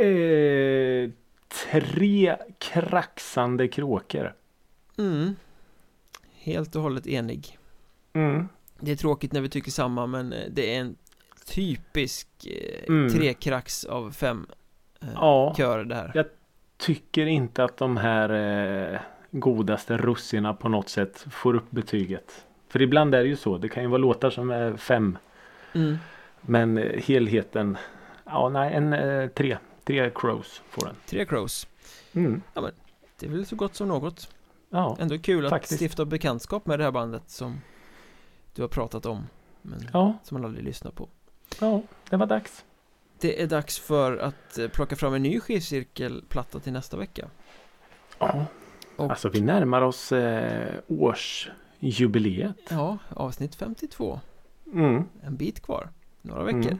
Eh, 0.00 1.10
tre 1.70 2.36
kraxande 2.58 3.68
kråkor. 3.68 4.34
mm. 4.98 5.36
Helt 6.32 6.76
och 6.76 6.82
hållet 6.82 7.06
enig 7.06 7.58
Mm. 8.12 8.48
Det 8.80 8.90
är 8.92 8.96
tråkigt 8.96 9.32
när 9.32 9.40
vi 9.40 9.48
tycker 9.48 9.70
samma 9.70 10.06
men 10.06 10.32
eh, 10.32 10.44
det 10.50 10.74
är 10.74 10.80
en 10.80 10.96
typisk 11.48 12.28
eh, 12.46 12.84
Mm. 12.88 13.08
trekrax 13.18 13.84
av 13.84 14.10
fem 14.10 14.46
eh, 15.00 15.08
Ja. 15.14 15.54
körer 15.56 15.84
det 15.84 15.94
här 15.94 16.10
Jag- 16.14 16.26
Tycker 16.76 17.26
inte 17.26 17.64
att 17.64 17.76
de 17.76 17.96
här 17.96 18.30
eh, 18.94 19.00
godaste 19.30 19.96
russina 19.96 20.54
på 20.54 20.68
något 20.68 20.88
sätt 20.88 21.26
får 21.30 21.54
upp 21.54 21.70
betyget. 21.70 22.46
För 22.68 22.82
ibland 22.82 23.14
är 23.14 23.22
det 23.22 23.28
ju 23.28 23.36
så. 23.36 23.58
Det 23.58 23.68
kan 23.68 23.82
ju 23.82 23.88
vara 23.88 23.98
låtar 23.98 24.30
som 24.30 24.50
är 24.50 24.76
fem. 24.76 25.18
mm. 25.74 25.96
Men 26.40 26.78
eh, 26.78 27.02
helheten. 27.02 27.76
Ja, 28.24 28.48
nej, 28.48 28.74
en 28.74 28.92
eh, 28.92 29.28
tre. 29.28 29.58
Tre 29.84 30.10
crows 30.14 30.62
får 30.70 30.86
den. 30.86 30.94
Tre 31.06 31.24
crows 31.24 31.66
Mm. 32.12 32.42
Det 33.18 33.26
är 33.26 33.30
väl 33.30 33.46
så 33.46 33.56
gott 33.56 33.74
som 33.74 33.88
något 33.88 34.30
Ja, 34.70 34.96
Ändå 35.00 35.18
kul 35.18 35.44
att 35.46 35.50
Faktiskt. 35.50 35.80
stifta 35.80 36.04
bekantskap 36.04 36.66
med 36.66 36.78
det 36.78 36.84
här 36.84 36.92
bandet 36.92 37.22
som 37.30 37.60
du 38.54 38.62
har 38.62 38.68
pratat 38.68 39.06
om 39.06 39.26
men 39.62 39.80
ja, 39.92 40.18
som 40.22 40.34
man 40.40 40.44
aldrig 40.44 40.64
lyssnar 40.64 40.90
på 40.90 41.08
ja, 41.60 41.82
det 42.10 42.16
var 42.16 42.26
dags. 42.26 42.64
Det 43.20 43.42
är 43.42 43.46
dags 43.46 43.78
för 43.78 44.16
att 44.16 44.58
eh, 44.58 44.68
plocka 44.68 44.96
fram 44.96 45.14
en 45.14 45.22
ny 45.22 45.40
skivcirkelplatta 45.40 46.60
till 46.60 46.72
nästa 46.72 46.96
vecka 46.96 47.28
Ja, 48.18 48.46
Och- 48.96 49.10
alltså 49.10 49.28
vi 49.28 49.40
närmar 49.40 49.82
oss 49.82 50.12
eh, 50.12 50.74
årsjubileet. 50.86 52.56
Ja, 52.70 52.98
avsnitt 53.08 53.54
52 53.54 54.20
Mm. 54.72 55.04
En 55.22 55.36
bit 55.36 55.60
kvar 55.62 55.88
Några 56.22 56.42
veckor 56.44 56.60
Mm. 56.62 56.78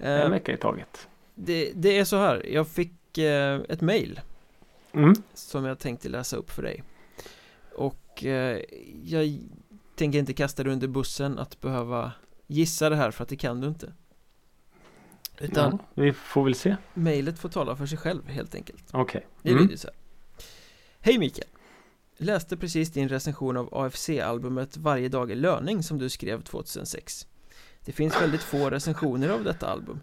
Eh, 0.00 0.20
En 0.20 0.30
vecka 0.30 0.52
i 0.52 0.56
taget. 0.56 1.08
det, 1.34 1.72
det 1.74 1.98
är 1.98 2.04
så 2.04 2.16
här, 2.16 2.46
jag 2.46 2.68
fick 2.68 3.18
eh, 3.18 3.60
ett 3.68 3.80
mail 3.80 4.20
Mm. 4.92 5.14
som 5.34 5.64
jag 5.64 5.78
tänkte 5.78 6.08
läsa 6.08 6.36
upp 6.36 6.50
för 6.50 6.62
dig 6.62 6.82
Och 7.74 8.24
eh, 8.24 8.60
jag 9.04 9.38
tänker 9.94 10.18
inte 10.18 10.32
kasta 10.32 10.62
dig 10.62 10.72
under 10.72 10.88
bussen 10.88 11.38
att 11.38 11.60
behöva 11.60 12.12
gissa 12.54 12.90
det 12.90 12.96
här 12.96 13.10
för 13.10 13.22
att 13.22 13.28
det 13.28 13.36
kan 13.36 13.60
du 13.60 13.68
inte. 13.68 13.92
Utan 15.40 15.70
Ja, 15.94 16.02
vi 16.02 16.12
får 16.12 16.44
väl 16.44 16.54
se. 16.54 16.76
mejlet 16.94 17.38
får 17.38 17.48
tala 17.48 17.76
för 17.76 17.86
sig 17.86 17.98
själv 17.98 18.28
helt 18.28 18.54
enkelt. 18.54 18.84
Okej. 18.92 19.26
Det 19.42 19.50
Mm. 19.50 19.62
lyder 19.62 19.76
så 19.76 19.86
här. 19.88 19.96
Hej 21.00 21.18
Mikael. 21.18 21.48
Läste 22.16 22.56
precis 22.56 22.90
din 22.92 23.08
recension 23.08 23.56
av 23.56 23.68
AFC-albumet 23.74 24.76
Varje 24.76 25.08
dag 25.08 25.30
är 25.30 25.36
löning 25.36 25.82
som 25.82 25.98
du 25.98 26.08
skrev 26.08 26.42
2006 26.42 27.26
Det 27.84 27.92
finns 27.92 28.20
väldigt 28.22 28.42
få 28.42 28.70
recensioner 28.70 29.28
av 29.28 29.44
detta 29.44 29.66
album. 29.66 30.00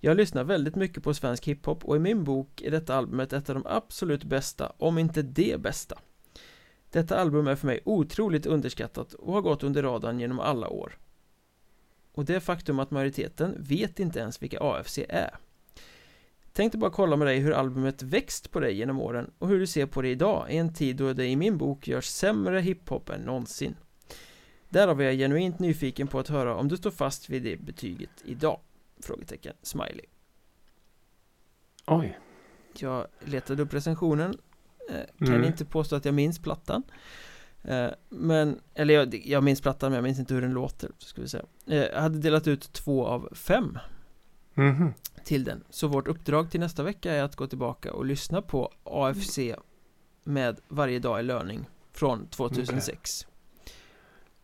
Jag 0.00 0.16
lyssnar 0.16 0.44
väldigt 0.44 0.74
mycket 0.76 1.02
på 1.02 1.14
svensk 1.14 1.48
hiphop 1.48 1.84
och 1.84 1.96
i 1.96 1.98
min 1.98 2.24
bok 2.24 2.60
är 2.60 2.70
detta 2.70 2.94
albumet 2.94 3.32
ett 3.32 3.48
av 3.48 3.54
de 3.54 3.66
absolut 3.66 4.24
bästa, 4.24 4.72
om 4.78 4.98
inte 4.98 5.22
det 5.22 5.60
bästa. 5.60 5.98
Detta 6.90 7.16
album 7.18 7.46
är 7.46 7.56
för 7.56 7.66
mig 7.66 7.80
otroligt 7.84 8.46
underskattat 8.46 9.14
och 9.14 9.32
har 9.32 9.40
gått 9.40 9.62
under 9.62 9.82
radarn 9.82 10.20
genom 10.20 10.40
alla 10.40 10.68
år 10.68 10.98
Och 12.12 12.24
det 12.24 12.40
faktum 12.40 12.78
att 12.78 12.90
majoriteten 12.90 13.56
vet 13.58 14.00
inte 14.00 14.18
ens 14.20 14.42
vilka 14.42 14.58
AFC 14.60 14.98
är 15.08 15.36
Tänkte 16.52 16.78
bara 16.78 16.90
kolla 16.90 17.16
med 17.16 17.26
dig 17.26 17.38
hur 17.38 17.52
albumet 17.52 18.02
växt 18.02 18.50
på 18.50 18.60
dig 18.60 18.74
genom 18.74 19.00
åren 19.00 19.30
och 19.38 19.48
hur 19.48 19.58
du 19.58 19.66
ser 19.66 19.86
på 19.86 20.02
det 20.02 20.08
idag 20.08 20.46
i 20.52 20.56
en 20.56 20.74
tid 20.74 20.96
då 20.96 21.12
det 21.12 21.26
i 21.26 21.36
min 21.36 21.58
bok 21.58 21.88
görs 21.88 22.06
sämre 22.06 22.60
hiphop 22.60 23.08
än 23.10 23.20
någonsin. 23.20 23.76
Därav 24.68 25.00
är 25.00 25.04
jag 25.04 25.14
genuint 25.14 25.58
nyfiken 25.58 26.08
på 26.08 26.18
att 26.18 26.28
höra 26.28 26.54
om 26.56 26.68
du 26.68 26.76
står 26.76 26.90
fast 26.90 27.30
vid 27.30 27.42
det 27.42 27.56
betyget 27.56 28.10
idag? 28.24 28.60
Frågetecken, 29.00 29.54
smiley. 29.62 30.06
Oj. 31.86 32.18
Jag 32.78 33.06
letade 33.20 33.62
upp 33.62 33.74
recensionen 33.74 34.38
eh, 34.90 34.96
Kan 35.18 35.28
Mm. 35.28 35.44
inte 35.44 35.64
påstå 35.64 35.96
att 35.96 36.04
jag 36.04 36.14
minns 36.14 36.38
plattan 36.38 36.82
eh, 37.64 37.86
Men, 38.08 38.60
eller 38.74 38.94
jag, 38.94 39.14
jag 39.26 39.42
minns 39.44 39.60
plattan 39.60 39.90
men 39.90 39.96
jag 39.96 40.02
minns 40.04 40.18
inte 40.18 40.34
hur 40.34 40.40
den 40.42 40.52
låter 40.52 40.90
ska 40.98 41.22
vi 41.22 41.28
säga. 41.28 41.44
Eh, 41.66 41.76
Jag 41.76 42.00
hade 42.00 42.18
delat 42.18 42.48
ut 42.48 42.72
två 42.72 43.06
av 43.06 43.28
fem 43.34 43.78
Mhm. 44.54 44.94
till 45.24 45.44
den. 45.44 45.64
Så 45.70 45.88
vårt 45.88 46.08
uppdrag 46.08 46.50
till 46.50 46.60
nästa 46.60 46.82
vecka 46.82 47.12
är 47.12 47.22
att 47.22 47.36
gå 47.36 47.46
tillbaka 47.46 47.92
och 47.92 48.04
lyssna 48.04 48.42
på 48.42 48.72
AFC 48.84 49.38
med 50.24 50.60
Varje 50.68 50.98
dag 50.98 51.18
är 51.18 51.22
löning 51.22 51.64
från 51.92 52.26
2006. 52.26 53.26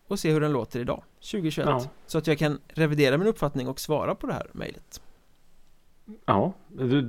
Och 0.06 0.18
se 0.18 0.32
hur 0.32 0.40
den 0.40 0.52
låter 0.52 0.80
idag, 0.80 1.02
2021. 1.20 1.66
Ja. 1.68 1.84
Så 2.06 2.18
att 2.18 2.26
jag 2.26 2.38
kan 2.38 2.58
revidera 2.68 3.18
min 3.18 3.28
uppfattning 3.28 3.68
och 3.68 3.80
svara 3.80 4.14
på 4.14 4.26
det 4.26 4.32
här 4.32 4.46
mejlet. 4.52 5.02
Ja, 6.26 6.52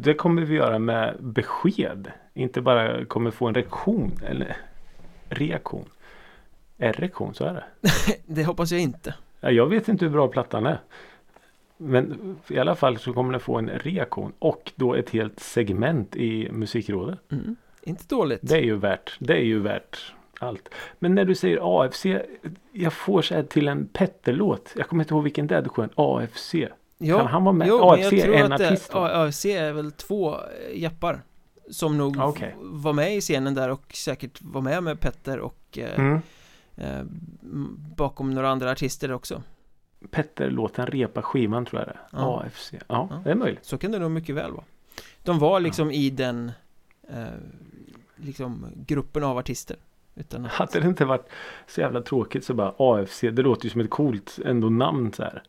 det 0.03 0.13
kommer 0.13 0.41
vi 0.41 0.55
göra 0.55 0.79
med 0.79 1.17
besked. 1.19 2.11
Inte 2.33 2.61
bara 2.61 3.05
kommer 3.05 3.31
få 3.31 3.47
en 3.47 3.53
reaktion 3.55 4.11
eller 4.25 4.57
reaktion. 5.29 5.89
Erektion, 6.79 7.33
så 7.33 7.45
är 7.45 7.53
det. 7.53 7.63
Det 8.25 8.43
hoppas 8.43 8.71
jag 8.71 8.81
inte. 8.81 9.13
Ja, 9.39 9.51
jag 9.51 9.65
vet 9.65 9.87
inte 9.87 10.05
hur 10.05 10.11
bra 10.11 10.27
plattan 10.27 10.65
är. 10.65 10.79
Men 11.77 12.35
i 12.47 12.59
alla 12.59 12.75
fall 12.75 12.97
så 12.97 13.13
kommer 13.13 13.31
den 13.31 13.39
få 13.41 13.57
en 13.57 13.69
reaktion 13.69 14.33
och 14.39 14.71
då 14.75 14.95
ett 14.95 15.09
helt 15.09 15.39
segment 15.39 16.15
i 16.15 16.49
musikrådet. 16.51 17.19
Mm. 17.31 17.55
Inte 17.81 18.03
dåligt. 18.07 18.39
Det 18.43 18.55
är 18.57 18.61
ju 18.63 18.75
värt, 18.75 19.15
det 19.19 19.33
är 19.33 19.43
ju 19.43 19.59
värt 19.59 20.13
allt. 20.39 20.69
Men 20.99 21.15
när 21.15 21.25
du 21.25 21.35
säger 21.35 21.81
AFC, 21.83 22.05
jag 22.71 22.93
får 22.93 23.21
så 23.21 23.33
här 23.35 23.43
till 23.43 23.67
en 23.67 23.87
Petter-låt. 23.87 24.73
Jag 24.75 24.87
kommer 24.87 25.03
inte 25.03 25.13
ihåg 25.13 25.23
vilken 25.23 25.47
det 25.47 25.55
är 25.55 25.61
du 25.61 25.69
sjöng. 25.69 25.89
AFC. 25.95 26.55
Ja, 26.97 27.17
Kan 27.17 27.27
han 27.27 27.43
vara 27.43 27.53
med? 27.53 27.67
jo, 27.67 27.79
AFC 27.89 28.13
är 28.13 28.33
en 28.33 28.51
att 28.51 28.59
det- 28.59 28.67
artist, 28.67 28.93
va? 28.93 29.09
AFC 29.09 29.45
är 29.45 29.71
väl 29.73 29.91
två 29.91 30.35
eh, 30.35 30.81
jappar 30.81 31.21
Som 31.71 31.97
nog 31.97 32.17
Ah, 32.19 32.25
okej. 32.27 32.55
var 32.59 32.93
med 32.93 33.15
i 33.17 33.21
scenen 33.21 33.53
där 33.53 33.69
och 33.69 33.91
säkert 33.93 34.41
var 34.41 34.61
med 34.61 34.83
med 34.83 34.99
Petter 34.99 35.39
och 35.39 35.77
eh, 35.77 35.99
Mm. 35.99 36.21
Eh, 36.79 37.03
bakom 37.95 38.31
några 38.33 38.49
andra 38.49 38.71
artister 38.71 39.11
också 39.11 39.43
Petter-låten 40.11 40.85
Repa 40.87 41.21
skivan 41.21 41.65
tror 41.65 41.81
jag 41.81 41.87
det 41.87 41.91
är. 41.93 42.21
Ja. 42.21 42.43
AFC. 42.45 42.71
Ja, 42.73 42.79
Ja. 42.87 43.21
det 43.23 43.31
är 43.31 43.35
möjligt. 43.35 43.65
Så 43.65 43.77
kan 43.77 43.91
det 43.91 43.99
nog 43.99 44.11
mycket 44.11 44.35
väl 44.35 44.51
vara 44.51 44.63
De 45.23 45.39
var 45.39 45.59
liksom 45.59 45.91
i 45.91 46.09
den 46.09 46.51
eh, 47.09 47.23
Liksom 48.21 48.65
gruppen 48.75 49.23
av 49.23 49.37
artister 49.37 49.77
Utan 50.15 50.45
att, 50.45 50.51
Hade 50.51 50.79
det 50.79 50.87
inte 50.87 51.05
varit 51.05 51.29
så 51.67 51.81
jävla 51.81 52.01
tråkigt 52.01 52.45
så 52.45 52.53
bara 52.53 52.73
AFC. 52.77 53.19
Det 53.21 53.41
låter 53.41 53.63
ju 53.65 53.69
som 53.69 53.81
ett 53.81 53.89
coolt 53.89 54.39
ändå 54.45 54.69
namn 54.69 55.13
så 55.13 55.23
här. 55.23 55.43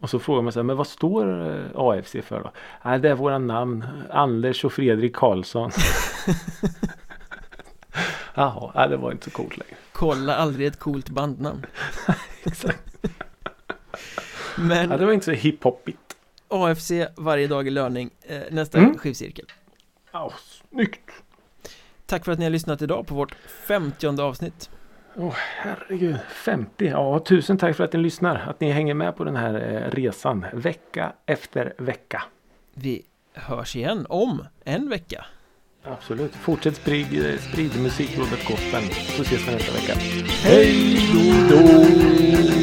Och 0.00 0.10
så 0.10 0.18
frågar 0.18 0.42
man 0.42 0.52
så 0.52 0.58
här, 0.58 0.64
men 0.64 0.76
vad 0.76 0.86
står 0.86 1.50
eh, 1.50 1.64
AFC 1.74 2.16
för 2.22 2.42
då? 2.42 2.50
Nej, 2.84 2.98
det 2.98 3.08
är 3.10 3.14
våra 3.14 3.38
namn. 3.38 3.84
Anders 4.10 4.64
och 4.64 4.72
Fredrik 4.72 5.16
Karlsson. 5.16 5.70
Jaha, 8.38 8.72
nej, 8.74 8.88
det 8.88 8.96
var 8.96 9.12
inte 9.12 9.24
så 9.24 9.30
coolt 9.30 9.56
längre. 9.56 9.74
Kolla 9.92 10.36
aldrig 10.36 10.66
ett 10.66 10.78
coolt 10.78 11.08
bandnamn 11.08 11.66
Exakt. 12.44 12.96
Men 14.56 14.90
Ja, 14.90 14.96
det 14.96 15.06
var 15.06 15.12
inte 15.12 15.24
så 15.24 15.32
hiphopigt. 15.32 16.16
AFC 16.48 16.90
varje 17.16 17.46
dag 17.46 17.66
i 17.66 17.70
löning 17.70 18.10
eh, 18.22 18.40
Nästa 18.50 18.78
Mm. 18.78 18.98
skivcirkel 18.98 19.44
Ja, 20.12 20.32
snyggt. 20.70 21.10
Tack 22.06 22.24
för 22.24 22.32
att 22.32 22.38
ni 22.38 22.44
har 22.44 22.50
lyssnat 22.50 22.82
idag 22.82 23.06
på 23.06 23.14
vårt 23.14 23.34
femtionde 23.66 24.22
avsnitt 24.22 24.70
Åh 25.16 25.34
herregud, 25.36 26.16
50. 26.28 26.86
Ja, 26.86 27.18
tusen 27.18 27.58
tack 27.58 27.76
för 27.76 27.84
att 27.84 27.92
ni 27.92 27.98
lyssnar. 27.98 28.36
Att 28.36 28.60
ni 28.60 28.70
hänger 28.70 28.94
med 28.94 29.16
på 29.16 29.24
den 29.24 29.36
här 29.36 29.54
eh, 29.54 29.90
resan. 29.90 30.46
Vecka 30.52 31.12
efter 31.26 31.74
vecka. 31.78 32.22
Vi 32.74 33.02
hörs 33.34 33.76
igen 33.76 34.06
om 34.08 34.44
en 34.64 34.88
vecka 34.88 35.24
Absolut. 35.92 36.34
Fortsätt 36.34 36.76
sprid, 36.76 37.38
sprid 37.50 37.82
musikrådet 37.82 38.44
Gospel. 38.44 38.82
Så 39.16 39.22
ses 39.22 39.48
vi 39.48 39.52
nästa 39.52 39.72
vecka. 39.72 39.94
Hej 40.42 41.00
då! 41.50 42.57